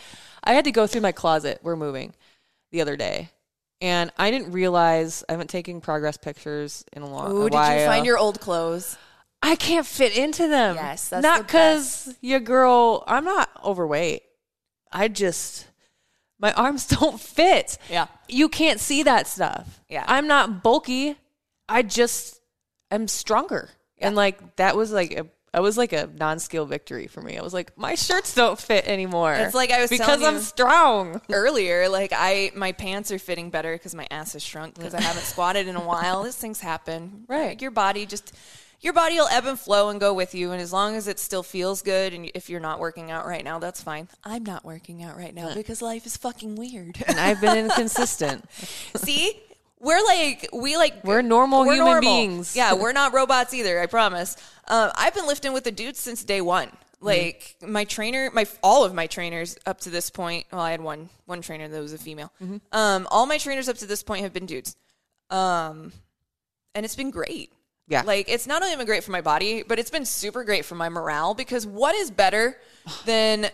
I 0.43 0.55
had 0.55 0.65
to 0.65 0.71
go 0.71 0.87
through 0.87 1.03
my 1.03 1.13
closet. 1.13 1.61
We're 1.63 1.77
moving 1.77 2.15
the 2.73 2.81
other 2.81 2.97
day. 2.97 3.29
And 3.83 4.11
I 4.17 4.31
didn't 4.31 4.53
realize 4.53 5.23
I 5.29 5.33
haven't 5.33 5.51
taken 5.51 5.83
progress 5.83 6.17
pictures 6.17 6.83
in 6.95 7.03
a 7.03 7.07
long 7.07 7.31
ooh, 7.31 7.43
a 7.43 7.51
did 7.51 7.57
while. 7.57 7.79
you 7.79 7.85
find 7.85 8.07
your 8.07 8.17
old 8.17 8.41
clothes 8.41 8.97
I 9.43 9.55
can't 9.55 9.87
fit 9.87 10.17
into 10.17 10.49
them. 10.49 10.77
Yes, 10.77 11.11
that's 11.11 11.23
not 11.23 11.39
the 11.39 11.45
because 11.45 12.15
you 12.23 12.41
girl. 12.41 13.05
I'm 13.07 13.25
not 13.25 13.51
overweight. 13.63 14.23
I 14.93 15.09
just 15.09 15.67
my 16.39 16.53
arms 16.53 16.87
don't 16.99 17.21
fit. 17.21 17.79
Yeah. 17.91 18.07
you 18.29 18.49
can't 18.49 18.81
see 18.81 19.03
that 19.05 19.27
stuff. 19.27 19.81
Yeah. 19.89 20.05
I'm 20.07 20.27
not 20.27 20.63
bulky. 20.63 21.17
I 21.69 21.83
just 21.83 22.41
am 22.91 23.09
stronger, 23.09 23.71
and 23.99 24.15
like 24.15 24.57
that 24.57 24.77
was 24.77 24.93
like 24.93 25.13
a. 25.13 25.27
I 25.55 25.61
was 25.61 25.79
like 25.79 25.95
a 25.95 26.07
non-skill 26.15 26.67
victory 26.67 27.07
for 27.07 27.23
me. 27.23 27.39
I 27.39 27.43
was 27.43 27.55
like, 27.55 27.79
my 27.79 27.95
shirts 27.95 28.35
don't 28.35 28.59
fit 28.61 28.87
anymore. 28.87 29.33
It's 29.33 29.55
like 29.55 29.71
I 29.71 29.81
was 29.81 29.89
because 29.89 30.23
I'm 30.23 30.41
strong. 30.41 31.23
earlier 31.33 31.89
like 31.89 32.13
i 32.15 32.51
my 32.55 32.73
pants 32.73 33.11
are 33.11 33.19
fitting 33.19 33.49
better 33.49 33.73
because 33.75 33.95
my 33.95 34.07
ass 34.11 34.35
has 34.35 34.43
shrunk 34.43 34.75
because 34.75 34.93
i 34.93 35.01
haven't 35.01 35.23
squatted 35.23 35.67
in 35.67 35.75
a 35.75 35.81
while 35.81 36.23
these 36.25 36.37
things 36.37 36.61
happen 36.61 37.25
Right. 37.27 37.49
Like, 37.49 37.63
your 37.63 37.71
body 37.71 38.05
just 38.05 38.35
your 38.81 38.93
body 38.93 39.17
will 39.17 39.29
ebb 39.29 39.47
and 39.47 39.59
flow 39.59 39.89
and 39.89 39.99
go 39.99 40.13
with 40.15 40.35
you 40.35 40.53
and 40.53 40.61
as 40.61 40.73
long 40.73 40.95
as 40.97 41.09
it 41.09 41.19
still 41.19 41.43
feels 41.43 41.83
good 41.83 42.13
and 42.13 42.31
if 42.35 42.49
you're 42.51 42.61
not 42.61 42.79
working 42.79 43.11
out 43.11 43.27
right 43.27 43.45
now 43.45 43.59
that's 43.59 43.83
fine. 43.83 44.09
I'm 44.25 44.45
not 44.45 44.65
working 44.65 45.03
out 45.03 45.17
right 45.17 45.35
now 45.35 45.55
because 45.55 45.83
life 45.83 46.07
is 46.07 46.17
fucking 46.17 46.57
weird. 46.57 47.03
And 47.07 47.19
I've 47.19 47.41
been 47.41 47.57
inconsistent. 47.57 48.49
see? 48.97 49.41
We're 49.79 50.03
like 50.05 50.49
we 50.53 50.77
like 50.77 51.05
We're 51.05 51.23
normal 51.23 51.61
we're 51.67 51.75
human 51.75 51.93
normal. 51.93 52.01
beings. 52.17 52.57
yeah 52.57 52.73
we're 52.75 52.93
not 52.93 53.13
robots 53.13 53.53
either 53.55 53.81
i 53.81 53.87
promise. 53.87 54.37
Um, 54.69 54.91
i've 54.97 55.15
been 55.15 55.27
lifting 55.27 55.53
with 55.53 55.65
the 55.65 55.73
dudes 55.73 55.99
since 56.01 56.25
day 56.25 56.41
one. 56.41 56.71
Like 57.01 57.57
my 57.65 57.85
trainer 57.85 58.31
my 58.33 58.47
all 58.63 58.85
of 58.85 58.95
my 58.95 59.07
trainers 59.07 59.57
up 59.67 59.81
to 59.83 59.91
this 59.91 60.09
point 60.11 60.47
well 60.51 60.63
i 60.63 60.71
had 60.71 60.81
one 60.81 61.09
one 61.27 61.43
trainer 61.43 61.69
that 61.69 61.81
was 61.81 61.93
a 61.93 61.99
female. 61.99 62.33
Um, 62.73 63.07
all 63.11 63.27
my 63.27 63.39
trainers 63.39 63.69
up 63.69 63.77
to 63.79 63.87
this 63.87 64.03
point 64.03 64.23
have 64.23 64.33
been 64.33 64.47
dudes. 64.47 64.77
Um, 65.31 65.93
and 66.75 66.85
it's 66.85 66.97
been 66.97 67.11
great 67.11 67.53
Yeah. 67.89 68.03
like 68.03 68.29
it's 68.29 68.47
not 68.47 68.63
only 68.63 68.75
been 68.77 68.87
great 68.87 69.05
for 69.05 69.13
my 69.13 69.21
body 69.21 69.63
but 69.63 69.79
it's 69.79 69.91
been 69.91 70.05
super 70.05 70.43
great 70.45 70.65
for 70.65 70.75
my 70.75 70.89
morale 70.89 71.35
because 71.35 71.67
what 71.67 71.95
is 71.95 72.11
better 72.11 72.57
than 73.05 73.47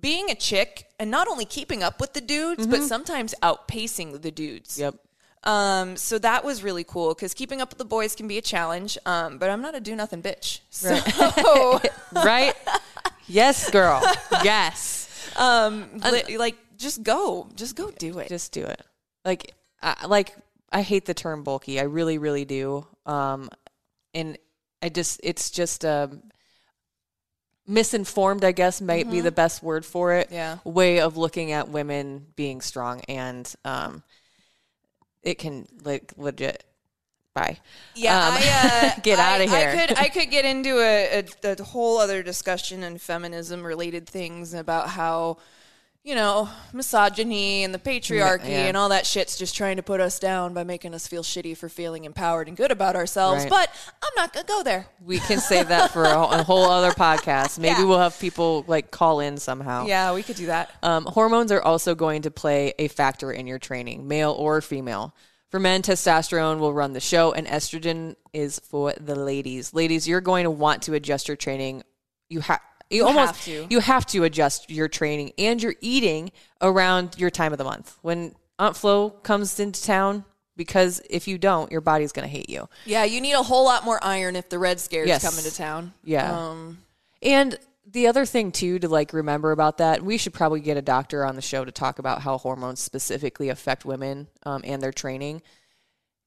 being 0.00 0.30
a 0.30 0.34
chick 0.34 0.86
and 0.98 1.10
not 1.10 1.28
only 1.28 1.44
keeping 1.46 1.82
up 1.82 2.00
with 2.00 2.12
the 2.12 2.20
dudes 2.20 2.66
but 2.66 2.82
sometimes 2.82 3.34
outpacing 3.42 4.20
the 4.20 4.30
dudes 4.30 4.78
Yep. 4.78 4.94
um, 5.44 5.96
so 5.96 6.18
that 6.18 6.44
was 6.44 6.62
really 6.62 6.84
cool 6.84 7.14
because 7.14 7.32
keeping 7.34 7.60
up 7.62 7.70
with 7.70 7.78
the 7.78 7.84
boys 7.84 8.14
can 8.14 8.26
be 8.28 8.38
a 8.38 8.42
challenge. 8.42 8.96
Um, 9.06 9.36
but 9.38 9.50
I'm 9.50 9.60
not 9.60 9.74
a 9.74 9.80
do 9.80 9.94
nothing 9.94 10.22
bitch. 10.22 10.60
So, 10.70 10.88
Right? 12.24 12.54
yes, 13.26 13.70
girl. 13.70 14.00
Yes. 14.42 15.08
um, 15.36 15.86
li- 16.10 16.38
like, 16.38 16.56
just 16.78 17.02
go, 17.02 17.48
just 17.56 17.76
go 17.76 17.90
do 17.90 18.18
it. 18.20 18.28
just 18.28 18.52
do 18.52 18.64
it. 18.64 18.80
Like, 19.24 19.52
I, 19.82 20.06
like 20.06 20.34
I 20.74 20.82
hate 20.82 21.06
the 21.06 21.14
term 21.14 21.42
bulky. 21.44 21.78
I 21.80 21.84
really, 21.84 22.18
really 22.18 22.44
do. 22.44 22.86
Um, 23.06 23.48
and 24.12 24.36
I 24.82 24.88
just, 24.90 25.20
it's 25.22 25.50
just 25.50 25.84
um, 25.84 26.22
misinformed. 27.66 28.44
I 28.44 28.52
guess 28.52 28.80
might 28.80 29.10
be 29.10 29.20
the 29.20 29.32
best 29.32 29.62
word 29.62 29.84
for 29.86 30.14
it. 30.14 30.26
Mm-hmm. 30.26 30.34
Yeah. 30.34 30.58
way 30.64 31.00
of 31.00 31.16
looking 31.16 31.52
at 31.52 31.68
women 31.68 32.26
being 32.36 32.60
strong, 32.60 33.00
and 33.08 33.52
um, 33.64 34.02
it 35.22 35.38
can 35.38 35.66
like 35.84 36.12
legit. 36.16 36.64
Bye. 37.34 37.58
yeah, 37.96 38.28
Um, 38.28 38.34
I, 38.36 38.92
uh, 38.96 39.00
get 39.02 39.18
I- 39.18 39.34
outta 39.34 39.44
here. 39.50 39.68
I 39.70 39.86
could, 39.86 39.98
I 39.98 40.08
could 40.10 40.30
get 40.30 40.44
into 40.44 40.78
a, 40.78 41.24
a, 41.44 41.56
a 41.58 41.62
whole 41.64 41.98
other 41.98 42.22
discussion 42.22 42.84
and 42.84 43.00
feminism 43.00 43.64
related 43.64 44.08
things 44.08 44.54
about 44.54 44.90
how. 44.90 45.38
You 46.04 46.14
know, 46.14 46.50
misogyny 46.74 47.64
and 47.64 47.72
the 47.72 47.78
patriarchy 47.78 48.50
yeah. 48.50 48.66
and 48.66 48.76
all 48.76 48.90
that 48.90 49.06
shit's 49.06 49.38
just 49.38 49.56
trying 49.56 49.76
to 49.76 49.82
put 49.82 50.02
us 50.02 50.18
down 50.18 50.52
by 50.52 50.62
making 50.62 50.92
us 50.92 51.08
feel 51.08 51.22
shitty 51.22 51.56
for 51.56 51.70
feeling 51.70 52.04
empowered 52.04 52.46
and 52.46 52.58
good 52.58 52.70
about 52.70 52.94
ourselves. 52.94 53.44
Right. 53.44 53.48
But 53.50 53.70
I'm 54.02 54.12
not 54.14 54.34
going 54.34 54.44
to 54.44 54.52
go 54.52 54.62
there. 54.62 54.86
We 55.02 55.18
can 55.18 55.38
save 55.38 55.68
that 55.68 55.92
for 55.92 56.04
a, 56.04 56.12
whole- 56.14 56.30
a 56.30 56.42
whole 56.42 56.64
other 56.64 56.90
podcast. 56.90 57.58
Maybe 57.58 57.80
Yeah. 57.80 57.86
we'll 57.86 58.00
have 58.00 58.18
people 58.18 58.66
like 58.68 58.90
call 58.90 59.20
in 59.20 59.38
somehow. 59.38 59.86
Yeah, 59.86 60.12
we 60.12 60.22
could 60.22 60.36
do 60.36 60.46
that. 60.46 60.70
Um, 60.82 61.06
hormones 61.06 61.50
are 61.50 61.62
also 61.62 61.94
going 61.94 62.20
to 62.22 62.30
play 62.30 62.74
a 62.78 62.88
factor 62.88 63.32
in 63.32 63.46
your 63.46 63.58
training, 63.58 64.06
male 64.06 64.32
or 64.32 64.60
female. 64.60 65.14
For 65.48 65.58
men, 65.58 65.80
testosterone 65.80 66.58
will 66.58 66.74
run 66.74 66.92
the 66.92 67.00
show, 67.00 67.32
and 67.32 67.46
estrogen 67.46 68.16
is 68.34 68.58
for 68.58 68.92
the 69.00 69.14
ladies. 69.14 69.72
Ladies, 69.72 70.06
you're 70.06 70.20
going 70.20 70.44
to 70.44 70.50
want 70.50 70.82
to 70.82 70.92
adjust 70.92 71.28
your 71.28 71.36
training. 71.38 71.82
You 72.28 72.40
have. 72.40 72.60
You, 72.94 73.06
almost 73.06 73.34
have 73.34 73.44
to. 73.44 73.66
you 73.70 73.80
have 73.80 74.06
to 74.06 74.24
adjust 74.24 74.70
your 74.70 74.88
training 74.88 75.32
and 75.38 75.62
your 75.62 75.74
eating 75.80 76.32
around 76.60 77.18
your 77.18 77.30
time 77.30 77.52
of 77.52 77.58
the 77.58 77.64
month 77.64 77.96
when 78.02 78.34
Aunt 78.58 78.76
Flo 78.76 79.10
comes 79.10 79.58
into 79.60 79.82
town. 79.82 80.24
Because 80.56 81.02
if 81.10 81.26
you 81.26 81.36
don't, 81.36 81.72
your 81.72 81.80
body's 81.80 82.12
going 82.12 82.28
to 82.28 82.32
hate 82.32 82.48
you. 82.48 82.68
Yeah, 82.84 83.02
you 83.02 83.20
need 83.20 83.32
a 83.32 83.42
whole 83.42 83.64
lot 83.64 83.84
more 83.84 83.98
iron 84.04 84.36
if 84.36 84.48
the 84.48 84.58
Red 84.60 84.78
Scare's 84.78 85.08
Yes. 85.08 85.20
coming 85.28 85.42
to 85.44 85.52
town. 85.52 85.92
Yeah. 86.04 86.30
Um, 86.32 86.78
And 87.20 87.58
the 87.90 88.06
other 88.06 88.24
thing 88.24 88.52
too 88.52 88.78
to 88.78 88.88
like 88.88 89.12
remember 89.12 89.50
about 89.50 89.78
that, 89.78 90.02
we 90.02 90.16
should 90.16 90.32
probably 90.32 90.60
get 90.60 90.76
a 90.76 90.82
doctor 90.82 91.24
on 91.24 91.34
the 91.34 91.42
show 91.42 91.64
to 91.64 91.72
talk 91.72 91.98
about 91.98 92.22
how 92.22 92.38
hormones 92.38 92.78
specifically 92.78 93.48
affect 93.48 93.84
women 93.84 94.28
um, 94.44 94.60
and 94.64 94.80
their 94.80 94.92
training. 94.92 95.42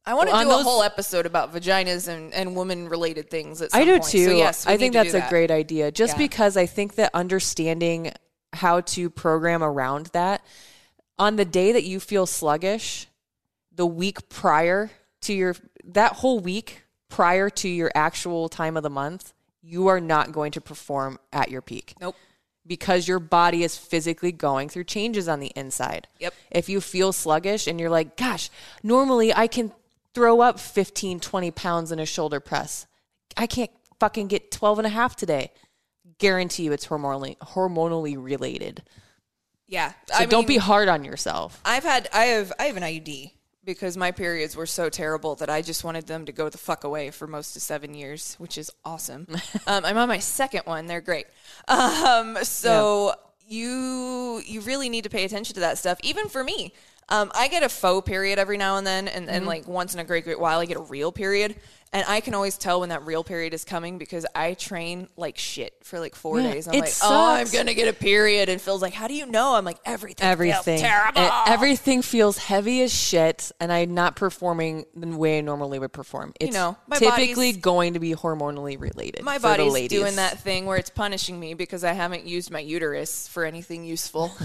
I 0.07 0.13
want 0.13 0.29
to 0.29 0.35
On 0.35 0.45
do 0.45 0.51
a 0.51 0.55
those- 0.55 0.63
whole 0.63 0.81
episode 0.83 1.25
about 1.25 1.53
vaginas 1.53 2.07
and, 2.07 2.33
and 2.33 2.55
woman 2.55 2.87
related 2.89 3.29
things. 3.29 3.61
At 3.61 3.75
I 3.75 3.83
do 3.83 3.91
point. 3.99 4.05
too. 4.05 4.25
So 4.25 4.31
yes, 4.31 4.65
I 4.65 4.77
think 4.77 4.93
that's 4.93 5.09
a 5.09 5.19
that. 5.19 5.29
great 5.29 5.51
idea. 5.51 5.91
Just 5.91 6.13
Yeah. 6.13 6.17
because 6.19 6.55
I 6.57 6.65
think 6.65 6.95
that 6.95 7.11
understanding 7.13 8.11
how 8.53 8.81
to 8.81 9.09
program 9.09 9.61
around 9.61 10.07
that 10.13 10.43
on 11.19 11.35
the 11.35 11.45
day 11.45 11.71
that 11.73 11.83
you 11.83 11.99
feel 11.99 12.25
sluggish, 12.25 13.07
the 13.71 13.85
week 13.85 14.29
prior 14.29 14.89
to 15.21 15.33
your 15.33 15.55
that 15.83 16.13
whole 16.13 16.39
week 16.39 16.83
prior 17.09 17.49
to 17.49 17.67
your 17.69 17.91
actual 17.93 18.49
time 18.49 18.75
of 18.77 18.83
the 18.83 18.89
month, 18.89 19.33
you 19.61 19.87
are 19.87 19.99
not 19.99 20.31
going 20.31 20.51
to 20.53 20.61
perform 20.61 21.19
at 21.33 21.51
your 21.51 21.61
peak. 21.61 21.93
Nope. 22.01 22.15
because 22.65 23.07
your 23.07 23.19
body 23.19 23.63
is 23.63 23.77
physically 23.77 24.31
going 24.31 24.67
through 24.67 24.83
changes 24.83 25.29
on 25.29 25.39
the 25.39 25.51
inside. 25.55 26.05
Yep. 26.19 26.33
If 26.51 26.67
you 26.67 26.81
feel 26.81 27.13
sluggish 27.13 27.65
and 27.65 27.79
you're 27.79 27.89
like, 27.89 28.17
gosh, 28.17 28.49
normally 28.83 29.33
I 29.33 29.47
can 29.47 29.71
throw 30.17 30.41
up 30.41 30.59
15, 30.59 31.19
20 31.19 31.51
pounds 31.51 31.91
in 31.91 31.99
a 31.99 32.05
shoulder 32.05 32.39
press. 32.39 32.87
I 33.37 33.45
can't 33.45 33.69
fucking 33.99 34.29
get 34.29 34.49
12 34.49 34.79
and 34.79 34.87
a 34.87 34.89
half 34.89 35.15
today. 35.15 35.51
Guarantee 36.17 36.63
you 36.63 36.71
it's 36.71 36.87
hormonally 36.87 37.37
hormonally 37.37 38.15
related. 38.17 38.81
Yeah. 39.67 39.93
So 40.07 40.25
don't 40.25 40.47
be 40.47 40.57
hard 40.57 40.87
on 40.87 41.03
yourself. 41.03 41.61
I've 41.63 41.83
had 41.83 42.09
I 42.11 42.23
have 42.25 42.51
I 42.57 42.63
have 42.63 42.77
an 42.77 42.81
IUD 42.81 43.29
because 43.63 43.95
my 43.95 44.11
periods 44.11 44.55
were 44.55 44.65
so 44.65 44.89
terrible 44.89 45.35
that 45.35 45.51
I 45.51 45.61
just 45.61 45.83
wanted 45.83 46.07
them 46.07 46.25
to 46.25 46.31
go 46.31 46.49
the 46.49 46.57
fuck 46.57 46.83
away 46.83 47.11
for 47.11 47.27
most 47.27 47.55
of 47.55 47.61
seven 47.61 47.93
years, 47.93 48.33
which 48.39 48.57
is 48.57 48.71
awesome. 48.83 49.27
um, 49.67 49.85
I'm 49.85 49.97
on 49.99 50.07
my 50.07 50.17
second 50.17 50.63
one; 50.65 50.87
they're 50.87 50.99
great. 50.99 51.27
Um, 51.67 52.39
so 52.41 53.13
you 53.47 54.41
you 54.47 54.61
really 54.61 54.89
need 54.89 55.03
to 55.03 55.11
pay 55.11 55.25
attention 55.25 55.53
to 55.53 55.59
that 55.59 55.77
stuff. 55.77 55.99
Even 56.01 56.27
for 56.27 56.43
me, 56.43 56.73
um, 57.09 57.31
I 57.33 57.47
get 57.47 57.63
a 57.63 57.69
faux 57.69 58.07
period 58.07 58.37
every 58.39 58.57
now 58.57 58.77
and 58.77 58.85
then, 58.85 59.07
and, 59.07 59.29
and 59.29 59.45
like 59.45 59.67
once 59.67 59.93
in 59.93 59.99
a 59.99 60.03
great 60.03 60.23
great 60.23 60.39
while, 60.39 60.59
I 60.59 60.65
get 60.65 60.77
a 60.77 60.81
real 60.81 61.11
period. 61.11 61.55
And 61.93 62.03
I 62.07 62.19
can 62.19 62.33
always 62.33 62.57
tell 62.57 62.81
when 62.81 62.89
that 62.89 63.05
real 63.05 63.23
period 63.23 63.53
is 63.53 63.63
coming 63.63 63.97
because 63.97 64.25
I 64.35 64.55
train 64.55 65.07
like 65.15 65.37
shit 65.37 65.73
for 65.83 65.99
like 66.01 66.15
four 66.15 66.41
Yeah, 66.41 66.51
days. 66.51 66.67
I'm 66.67 66.73
it 66.73 66.79
like, 66.81 66.93
oh, 67.01 67.31
I'm 67.31 67.47
gonna 67.47 67.73
get 67.73 67.87
a 67.87 67.93
period, 67.93 68.49
and 68.49 68.59
Phil's 68.61 68.81
like, 68.81 68.93
how 68.93 69.07
do 69.07 69.13
you 69.13 69.25
know? 69.25 69.55
I'm 69.55 69.63
like, 69.63 69.77
everything, 69.85 70.17
feels 70.25 70.31
Everything. 70.31 70.81
terrible. 70.81 71.21
E- 71.21 71.29
Everything 71.47 72.01
feels 72.01 72.37
heavy 72.37 72.81
as 72.81 72.93
shit, 72.93 73.53
and 73.61 73.71
I'm 73.71 73.93
not 73.93 74.17
performing 74.17 74.85
the 74.95 75.07
way 75.07 75.37
I 75.37 75.41
normally 75.41 75.79
would 75.79 75.93
perform. 75.93 76.33
It's 76.41 76.53
know, 76.53 76.75
my 76.87 76.97
typically 76.99 77.53
going 77.53 77.93
to 77.93 77.99
be 77.99 78.13
hormonally 78.13 78.77
related. 78.79 79.23
My 79.23 79.37
body's 79.37 79.87
doing 79.87 80.17
that 80.17 80.39
thing 80.39 80.65
where 80.65 80.77
it's 80.77 80.89
punishing 80.89 81.39
me 81.39 81.53
because 81.53 81.85
I 81.85 81.93
haven't 81.93 82.25
used 82.25 82.51
my 82.51 82.59
uterus 82.59 83.29
for 83.29 83.45
anything 83.45 83.85
useful. 83.85 84.31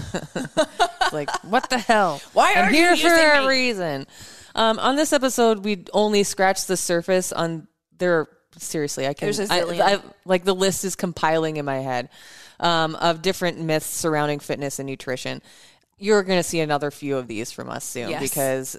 Like, 1.11 1.29
what 1.43 1.69
the 1.69 1.77
hell? 1.77 2.21
Why 2.33 2.53
I'm 2.55 2.73
you 2.73 2.79
here 2.79 2.95
for 2.95 3.03
using 3.03 3.29
a 3.45 3.47
reason. 3.47 4.07
Um, 4.55 4.79
on 4.79 4.95
this 4.95 5.13
episode, 5.13 5.63
we 5.63 5.85
only 5.93 6.23
scratched 6.23 6.67
the 6.67 6.77
surface 6.77 7.31
on 7.31 7.67
there. 7.97 8.27
Seriously, 8.57 9.07
I 9.07 9.13
can. 9.13 9.25
There's 9.25 9.39
a 9.39 9.51
I, 9.51 9.61
zillion. 9.61 9.81
I, 9.81 9.99
like 10.25 10.43
the 10.43 10.53
list 10.53 10.85
is 10.85 10.95
compiling 10.95 11.57
in 11.57 11.65
my 11.65 11.77
head 11.79 12.09
um, 12.59 12.95
of 12.95 13.21
different 13.21 13.59
myths 13.59 13.87
surrounding 13.87 14.39
fitness 14.39 14.77
and 14.79 14.87
nutrition. 14.87 15.41
You're 15.97 16.21
going 16.23 16.39
to 16.39 16.43
see 16.43 16.59
another 16.59 16.91
few 16.91 17.17
of 17.17 17.27
these 17.27 17.51
from 17.51 17.69
us 17.69 17.83
soon 17.83 18.09
Yes. 18.11 18.21
because 18.21 18.77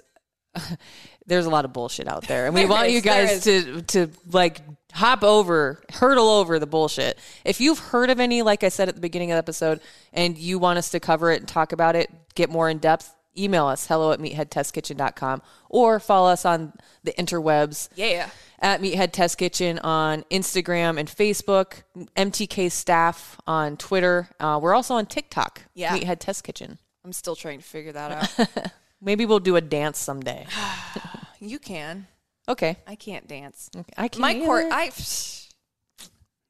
there's 1.25 1.45
a 1.45 1.49
lot 1.49 1.65
of 1.65 1.73
bullshit 1.73 2.07
out 2.07 2.27
there, 2.27 2.45
and 2.45 2.55
we 2.55 2.65
want 2.65 2.87
is, 2.87 2.93
you 2.93 3.01
guys 3.01 3.43
to 3.43 3.81
to 3.81 4.09
like 4.31 4.61
hop 4.93 5.23
over, 5.23 5.81
hurdle 5.91 6.29
over 6.29 6.57
the 6.57 6.67
bullshit. 6.67 7.19
If 7.43 7.59
you've 7.59 7.79
heard 7.79 8.09
of 8.09 8.21
any, 8.21 8.41
like 8.43 8.63
I 8.63 8.69
said 8.69 8.87
at 8.87 8.95
the 8.95 9.01
beginning 9.01 9.31
of 9.31 9.35
the 9.35 9.39
episode, 9.39 9.81
and 10.13 10.37
you 10.37 10.57
want 10.57 10.77
us 10.77 10.91
to 10.91 11.01
cover 11.01 11.31
it 11.31 11.41
and 11.41 11.47
talk 11.47 11.73
about 11.73 11.97
it, 11.97 12.09
get 12.35 12.49
more 12.49 12.69
in 12.69 12.77
depth, 12.77 13.13
email 13.37 13.65
us 13.67 13.87
hello 13.87 14.11
at 14.11 14.19
meatheadtestkitchen.com 14.19 15.41
or 15.69 15.99
follow 15.99 16.29
us 16.29 16.45
on 16.45 16.73
the 17.03 17.11
interwebs 17.13 17.89
yeah. 17.95 18.29
at 18.59 18.81
Meathead 18.81 19.11
Test 19.11 19.37
Kitchen 19.37 19.79
on 19.79 20.23
Instagram 20.31 20.99
and 20.99 21.09
Facebook, 21.09 21.83
MTK 22.15 22.71
staff 22.71 23.39
on 23.47 23.77
Twitter. 23.77 24.29
Uh, 24.39 24.59
we're 24.61 24.73
also 24.73 24.95
on 24.95 25.05
TikTok, 25.05 25.61
Yeah. 25.73 25.97
Meathead 25.97 26.19
Test 26.19 26.43
Kitchen. 26.43 26.77
I'm 27.03 27.13
still 27.13 27.35
trying 27.35 27.59
to 27.59 27.65
figure 27.65 27.91
that 27.91 28.39
out. 28.39 28.71
Maybe 29.01 29.25
we'll 29.25 29.39
do 29.39 29.55
a 29.55 29.61
dance 29.61 29.99
someday. 29.99 30.47
you 31.39 31.59
can. 31.59 32.07
Okay. 32.47 32.77
I 32.87 32.95
can't 32.95 33.27
dance. 33.27 33.69
I 33.97 34.07
can't 34.07 34.19
My 34.19 34.35
either. 34.35 34.69
I. 34.71 34.91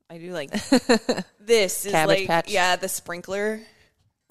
I 0.07 0.19
do 0.19 0.31
like 0.33 0.51
this 1.39 1.83
is 1.85 1.91
Cabbage 1.91 2.19
like 2.19 2.27
Patch. 2.27 2.51
yeah 2.51 2.75
the 2.75 2.87
sprinkler 2.87 3.59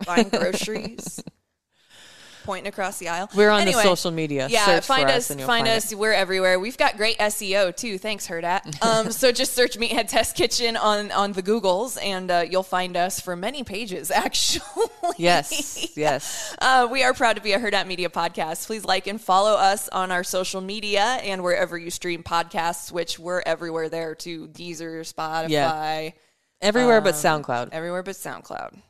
buying 0.07 0.29
groceries 0.29 1.21
pointing 2.45 2.68
across 2.68 2.99
the 2.99 3.09
aisle 3.09 3.28
We're 3.34 3.51
on 3.51 3.62
Anyway, 3.62 3.76
the 3.76 3.82
social 3.82 4.11
media. 4.12 4.47
yeah 4.51 4.66
Search 4.66 4.86
find 4.86 5.09
for 5.09 5.14
us, 5.16 5.28
find, 5.28 5.40
find 5.42 5.68
us 5.68 5.90
it. 5.92 5.99
we're 5.99 6.12
everywhere 6.12 6.61
we've 6.61 6.76
got 6.78 6.97
great 6.97 7.18
seo 7.18 7.74
too 7.74 7.99
thanks 7.99 8.28
Hurrdat 8.28 8.80
um, 8.86 9.11
so 9.11 9.32
just 9.32 9.55
search 9.55 9.76
meathead 9.78 10.09
test 10.09 10.36
kitchen 10.36 10.76
on 10.76 11.11
on 11.11 11.32
the 11.32 11.42
googles 11.42 11.99
and 12.03 12.30
uh, 12.30 12.45
you'll 12.49 12.62
find 12.62 12.97
us 12.97 13.18
for 13.18 13.34
many 13.34 13.64
pages 13.64 14.11
actually 14.24 14.62
Yes, 15.16 15.97
yes. 15.97 16.55
uh, 16.61 16.88
we 16.90 17.03
are 17.03 17.12
proud 17.14 17.36
to 17.36 17.42
be 17.42 17.53
a 17.53 17.59
Hurrdat 17.59 17.86
Media 17.86 18.09
podcast. 18.09 18.66
Please 18.66 18.84
like 18.84 19.07
and 19.07 19.20
follow 19.20 19.53
us 19.53 19.88
on 19.90 20.11
our 20.11 20.24
social 20.24 20.61
media 20.61 21.03
and 21.22 21.42
wherever 21.42 21.76
you 21.78 21.90
stream 21.90 22.22
podcasts, 22.22 22.90
which 22.90 23.18
we're 23.18 23.42
everywhere 23.45 23.88
there 23.88 24.14
too. 24.14 24.49
Deezer, 24.49 25.01
Spotify, 25.12 26.14
Everywhere 26.61 26.99
Um, 26.99 27.05
but 27.05 27.14
SoundCloud. 27.14 27.68
everywhere 27.72 28.03
but 28.03 28.14
SoundCloud. 28.14 28.80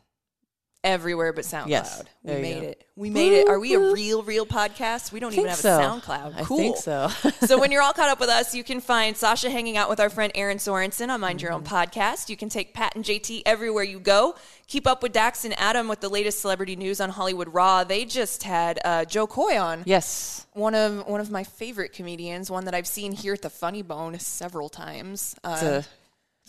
Everywhere 0.85 1.33
but 1.33 1.45
SoundCloud. 1.45 1.69
Yes, 1.69 2.03
we 2.23 2.33
made 2.35 2.61
go. 2.61 2.67
it. 2.69 2.85
We 2.97 3.11
made 3.11 3.33
it. 3.33 3.49
Are 3.49 3.59
we 3.59 3.75
a 3.75 3.81
real, 3.93 4.23
real 4.23 4.47
podcast? 4.47 5.11
We 5.11 5.19
don't 5.19 5.33
even 5.33 5.47
have 5.49 5.57
so. 5.59 5.77
a 5.77 5.81
SoundCloud. 5.83 6.37
I 6.37 6.43
Cool. 6.45 6.59
think 6.59 6.77
so. 6.77 7.09
so 7.47 7.59
when 7.59 7.73
you're 7.73 7.83
all 7.83 7.93
caught 7.93 8.09
up 8.11 8.21
with 8.21 8.29
us, 8.29 8.55
you 8.55 8.63
can 8.63 8.81
find 8.81 9.17
Sasha 9.17 9.51
hanging 9.51 9.77
out 9.77 9.89
with 9.89 9.99
our 9.99 10.11
friend 10.11 10.31
Aaron 10.37 10.59
Sorensen 10.59 11.09
on 11.09 11.21
Mind 11.21 11.43
Your 11.43 11.51
Own 11.53 11.65
Mm-hmm. 11.65 11.75
podcast. 11.75 12.29
You 12.29 12.37
can 12.37 12.49
take 12.51 12.73
Pat 12.75 12.95
and 12.95 13.05
JT 13.05 13.43
everywhere 13.47 13.83
you 13.83 13.99
go. 13.99 14.37
Keep 14.69 14.87
up 14.87 15.03
with 15.03 15.13
Dax 15.13 15.45
and 15.45 15.59
Adam 15.59 15.89
with 15.89 16.01
the 16.01 16.09
latest 16.09 16.41
celebrity 16.41 16.77
news 16.77 17.01
on 17.01 17.11
Hollywood 17.11 17.53
Raw. 17.53 17.83
They 17.85 18.05
just 18.05 18.43
had 18.45 18.79
uh, 18.85 19.05
Jo 19.07 19.27
Koy 19.27 19.59
on, 19.59 19.83
yes. 19.87 20.47
one 20.53 20.75
of 20.75 21.07
one 21.07 21.21
of 21.21 21.31
my 21.31 21.45
favorite 21.45 21.93
comedians, 21.93 22.51
one 22.51 22.65
that 22.67 22.75
I've 22.75 22.87
seen 22.87 23.13
here 23.13 23.35
at 23.35 23.43
the 23.43 23.51
Funny 23.51 23.83
Bone 23.83 24.19
several 24.19 24.69
times. 24.69 25.35
Uh, 25.43 25.53
it's 25.53 25.63
a 25.63 25.85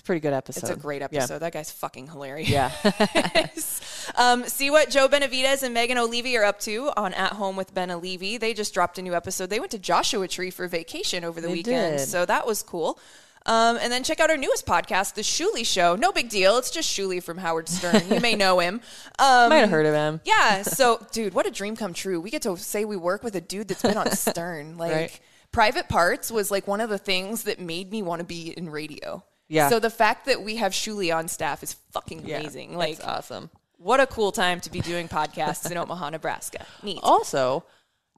pretty 0.05 0.21
good 0.21 0.33
episode. 0.33 0.61
it's 0.69 0.69
a 0.69 0.79
great 0.79 1.01
Yeah. 1.01 1.19
episode. 1.19 1.39
That 1.39 1.51
guy's 1.53 1.71
fucking 1.71 2.07
hilarious. 2.07 2.49
Yeah. 2.49 2.71
um, 4.15 4.45
see 4.45 4.69
what 4.69 4.89
Joe 4.89 5.07
Benavides 5.07 5.63
and 5.63 5.73
Megan 5.73 5.97
O'Leary 5.97 6.37
are 6.37 6.43
up 6.43 6.59
to 6.61 6.91
on 6.95 7.13
At 7.13 7.33
Home 7.33 7.55
with 7.55 7.73
Ben 7.73 7.91
O'Leary. 7.91 8.37
They 8.37 8.53
just 8.53 8.73
dropped 8.73 8.97
a 8.97 9.01
new 9.01 9.13
episode. 9.15 9.49
They 9.49 9.59
went 9.59 9.71
to 9.71 9.79
Joshua 9.79 10.27
Tree 10.27 10.51
for 10.51 10.67
vacation 10.67 11.23
over 11.23 11.41
the 11.41 11.47
They 11.47 11.53
weekend, 11.53 11.97
did. 11.97 12.07
so 12.07 12.25
that 12.25 12.45
was 12.47 12.61
cool. 12.63 12.99
Um, 13.47 13.77
and 13.79 13.91
then 13.93 14.03
check 14.03 14.19
out 14.19 14.31
our 14.31 14.37
newest 14.37 14.65
podcast, 14.65 15.13
The 15.13 15.21
Shuli 15.21 15.63
Show. 15.65 15.95
No 15.95 16.11
big 16.11 16.29
deal. 16.29 16.57
It's 16.57 16.71
just 16.71 16.89
Shuli 16.95 17.21
from 17.21 17.37
Howard 17.37 17.69
Stern. 17.69 18.01
You 18.09 18.19
may 18.19 18.33
know 18.35 18.57
him. 18.59 18.81
Um, 19.19 19.49
Might 19.49 19.57
have 19.57 19.69
heard 19.69 19.85
of 19.85 19.93
him. 19.93 20.19
yeah. 20.25 20.63
So, 20.63 21.05
dude, 21.11 21.35
what 21.35 21.45
a 21.45 21.51
dream 21.51 21.75
come 21.75 21.93
true. 21.93 22.19
We 22.19 22.31
get 22.31 22.41
to 22.43 22.57
say 22.57 22.85
we 22.85 22.97
work 22.97 23.23
with 23.23 23.35
a 23.35 23.41
dude 23.41 23.67
that's 23.67 23.83
been 23.83 23.97
on 23.97 24.09
Stern. 24.11 24.77
Like, 24.77 24.91
Right. 24.93 25.19
Private 25.51 25.87
Parts 25.87 26.31
was 26.31 26.49
like 26.51 26.67
one 26.67 26.81
of 26.81 26.89
the 26.89 26.97
things 26.97 27.43
that 27.43 27.59
made 27.59 27.91
me 27.91 28.01
want 28.01 28.19
to 28.19 28.25
be 28.25 28.49
in 28.49 28.67
radio. 28.69 29.23
Yeah. 29.47 29.69
So 29.69 29.79
the 29.79 29.89
fact 29.89 30.25
that 30.25 30.41
we 30.43 30.55
have 30.57 30.71
Shuli 30.71 31.15
on 31.15 31.27
staff 31.27 31.61
is 31.63 31.73
fucking 31.91 32.25
Yeah, 32.25 32.39
amazing. 32.39 32.75
Like, 32.75 32.97
that's 32.97 33.07
awesome. 33.07 33.49
what 33.77 33.99
a 33.99 34.07
cool 34.07 34.31
time 34.31 34.59
to 34.61 34.71
be 34.71 34.79
doing 34.81 35.07
podcasts 35.07 35.69
in 35.69 35.77
Omaha, 35.77 36.09
Nebraska. 36.11 36.65
Neat. 36.83 36.99
Also, 37.03 37.63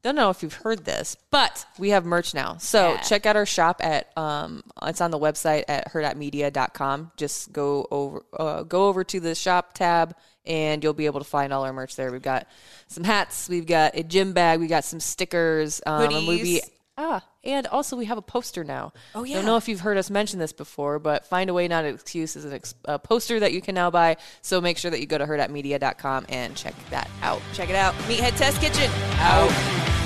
don't 0.03 0.15
know 0.15 0.29
if 0.29 0.41
you've 0.43 0.53
heard 0.53 0.85
this, 0.85 1.17
but 1.31 1.65
we 1.77 1.89
have 1.89 2.05
merch 2.05 2.33
now. 2.33 2.55
So 2.57 2.93
Yeah. 2.93 3.01
check 3.01 3.25
out 3.25 3.35
our 3.35 3.45
shop 3.47 3.81
at 3.83 4.15
um 4.17 4.63
it's 4.83 5.01
on 5.01 5.11
the 5.11 5.19
website 5.19 5.65
at 5.67 5.91
hurrdatmedia.com. 5.91 7.11
Just 7.17 7.51
go 7.51 7.87
over 7.91 8.23
uh, 8.39 8.63
go 8.63 8.87
over 8.87 9.03
to 9.03 9.19
the 9.19 9.35
shop 9.35 9.73
tab 9.73 10.15
and 10.45 10.81
you'll 10.83 10.93
be 10.93 11.07
able 11.07 11.19
to 11.19 11.25
find 11.25 11.51
all 11.51 11.63
our 11.65 11.73
merch 11.73 11.95
there. 11.95 12.11
We've 12.11 12.21
got 12.21 12.47
some 12.87 13.03
hats, 13.03 13.49
we've 13.49 13.65
got 13.65 13.95
a 13.97 14.03
gym 14.03 14.33
bag, 14.33 14.59
we 14.59 14.67
got 14.67 14.85
some 14.85 14.99
stickers, 14.99 15.81
um 15.85 16.03
and 16.13 16.27
we 16.27 16.41
be 16.41 16.53
Hoodies. 16.61 16.69
Ah, 16.99 17.23
and 17.47 17.65
also 17.67 17.95
we 17.95 18.05
have 18.05 18.17
a 18.17 18.21
poster 18.21 18.63
now. 18.63 18.93
Oh, 19.15 19.23
yeah. 19.23 19.37
Don't 19.37 19.45
know 19.45 19.57
if 19.57 19.67
you've 19.67 19.79
heard 19.79 19.97
us 19.97 20.09
mention 20.11 20.37
this 20.37 20.53
before, 20.53 20.99
but 20.99 21.25
Find 21.25 21.49
a 21.49 21.53
Way 21.53 21.67
Not 21.67 21.85
an 21.85 21.95
Excuse 21.95 22.35
is 22.35 22.45
an 22.45 22.53
ex- 22.53 22.75
a 22.85 22.99
poster 22.99 23.39
that 23.39 23.53
you 23.53 23.61
can 23.61 23.73
now 23.73 23.89
buy. 23.89 24.17
So 24.41 24.61
make 24.61 24.77
sure 24.77 24.91
that 24.91 24.99
you 24.99 25.07
go 25.07 25.17
to 25.17 25.25
hurrdatmedia.com 25.25 26.25
and 26.29 26.55
check 26.55 26.75
that 26.89 27.09
out. 27.23 27.41
Check 27.53 27.69
it 27.69 27.75
out. 27.75 27.93
Meathead 28.07 28.37
Test 28.37 28.61
Kitchen. 28.61 28.91
Out. 29.19 29.51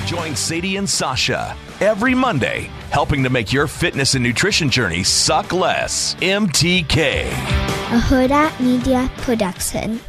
Join 0.05 0.35
Sadie 0.35 0.77
and 0.77 0.89
Sasha 0.89 1.55
every 1.79 2.13
Monday, 2.13 2.69
helping 2.91 3.23
to 3.23 3.29
make 3.29 3.51
your 3.53 3.67
fitness 3.67 4.13
and 4.15 4.23
nutrition 4.23 4.69
journey 4.69 5.03
suck 5.03 5.51
less. 5.53 6.15
MTK. 6.15 7.27
a 7.27 7.99
Hurrdat 7.99 8.59
Media 8.59 9.09
Production. 9.17 9.99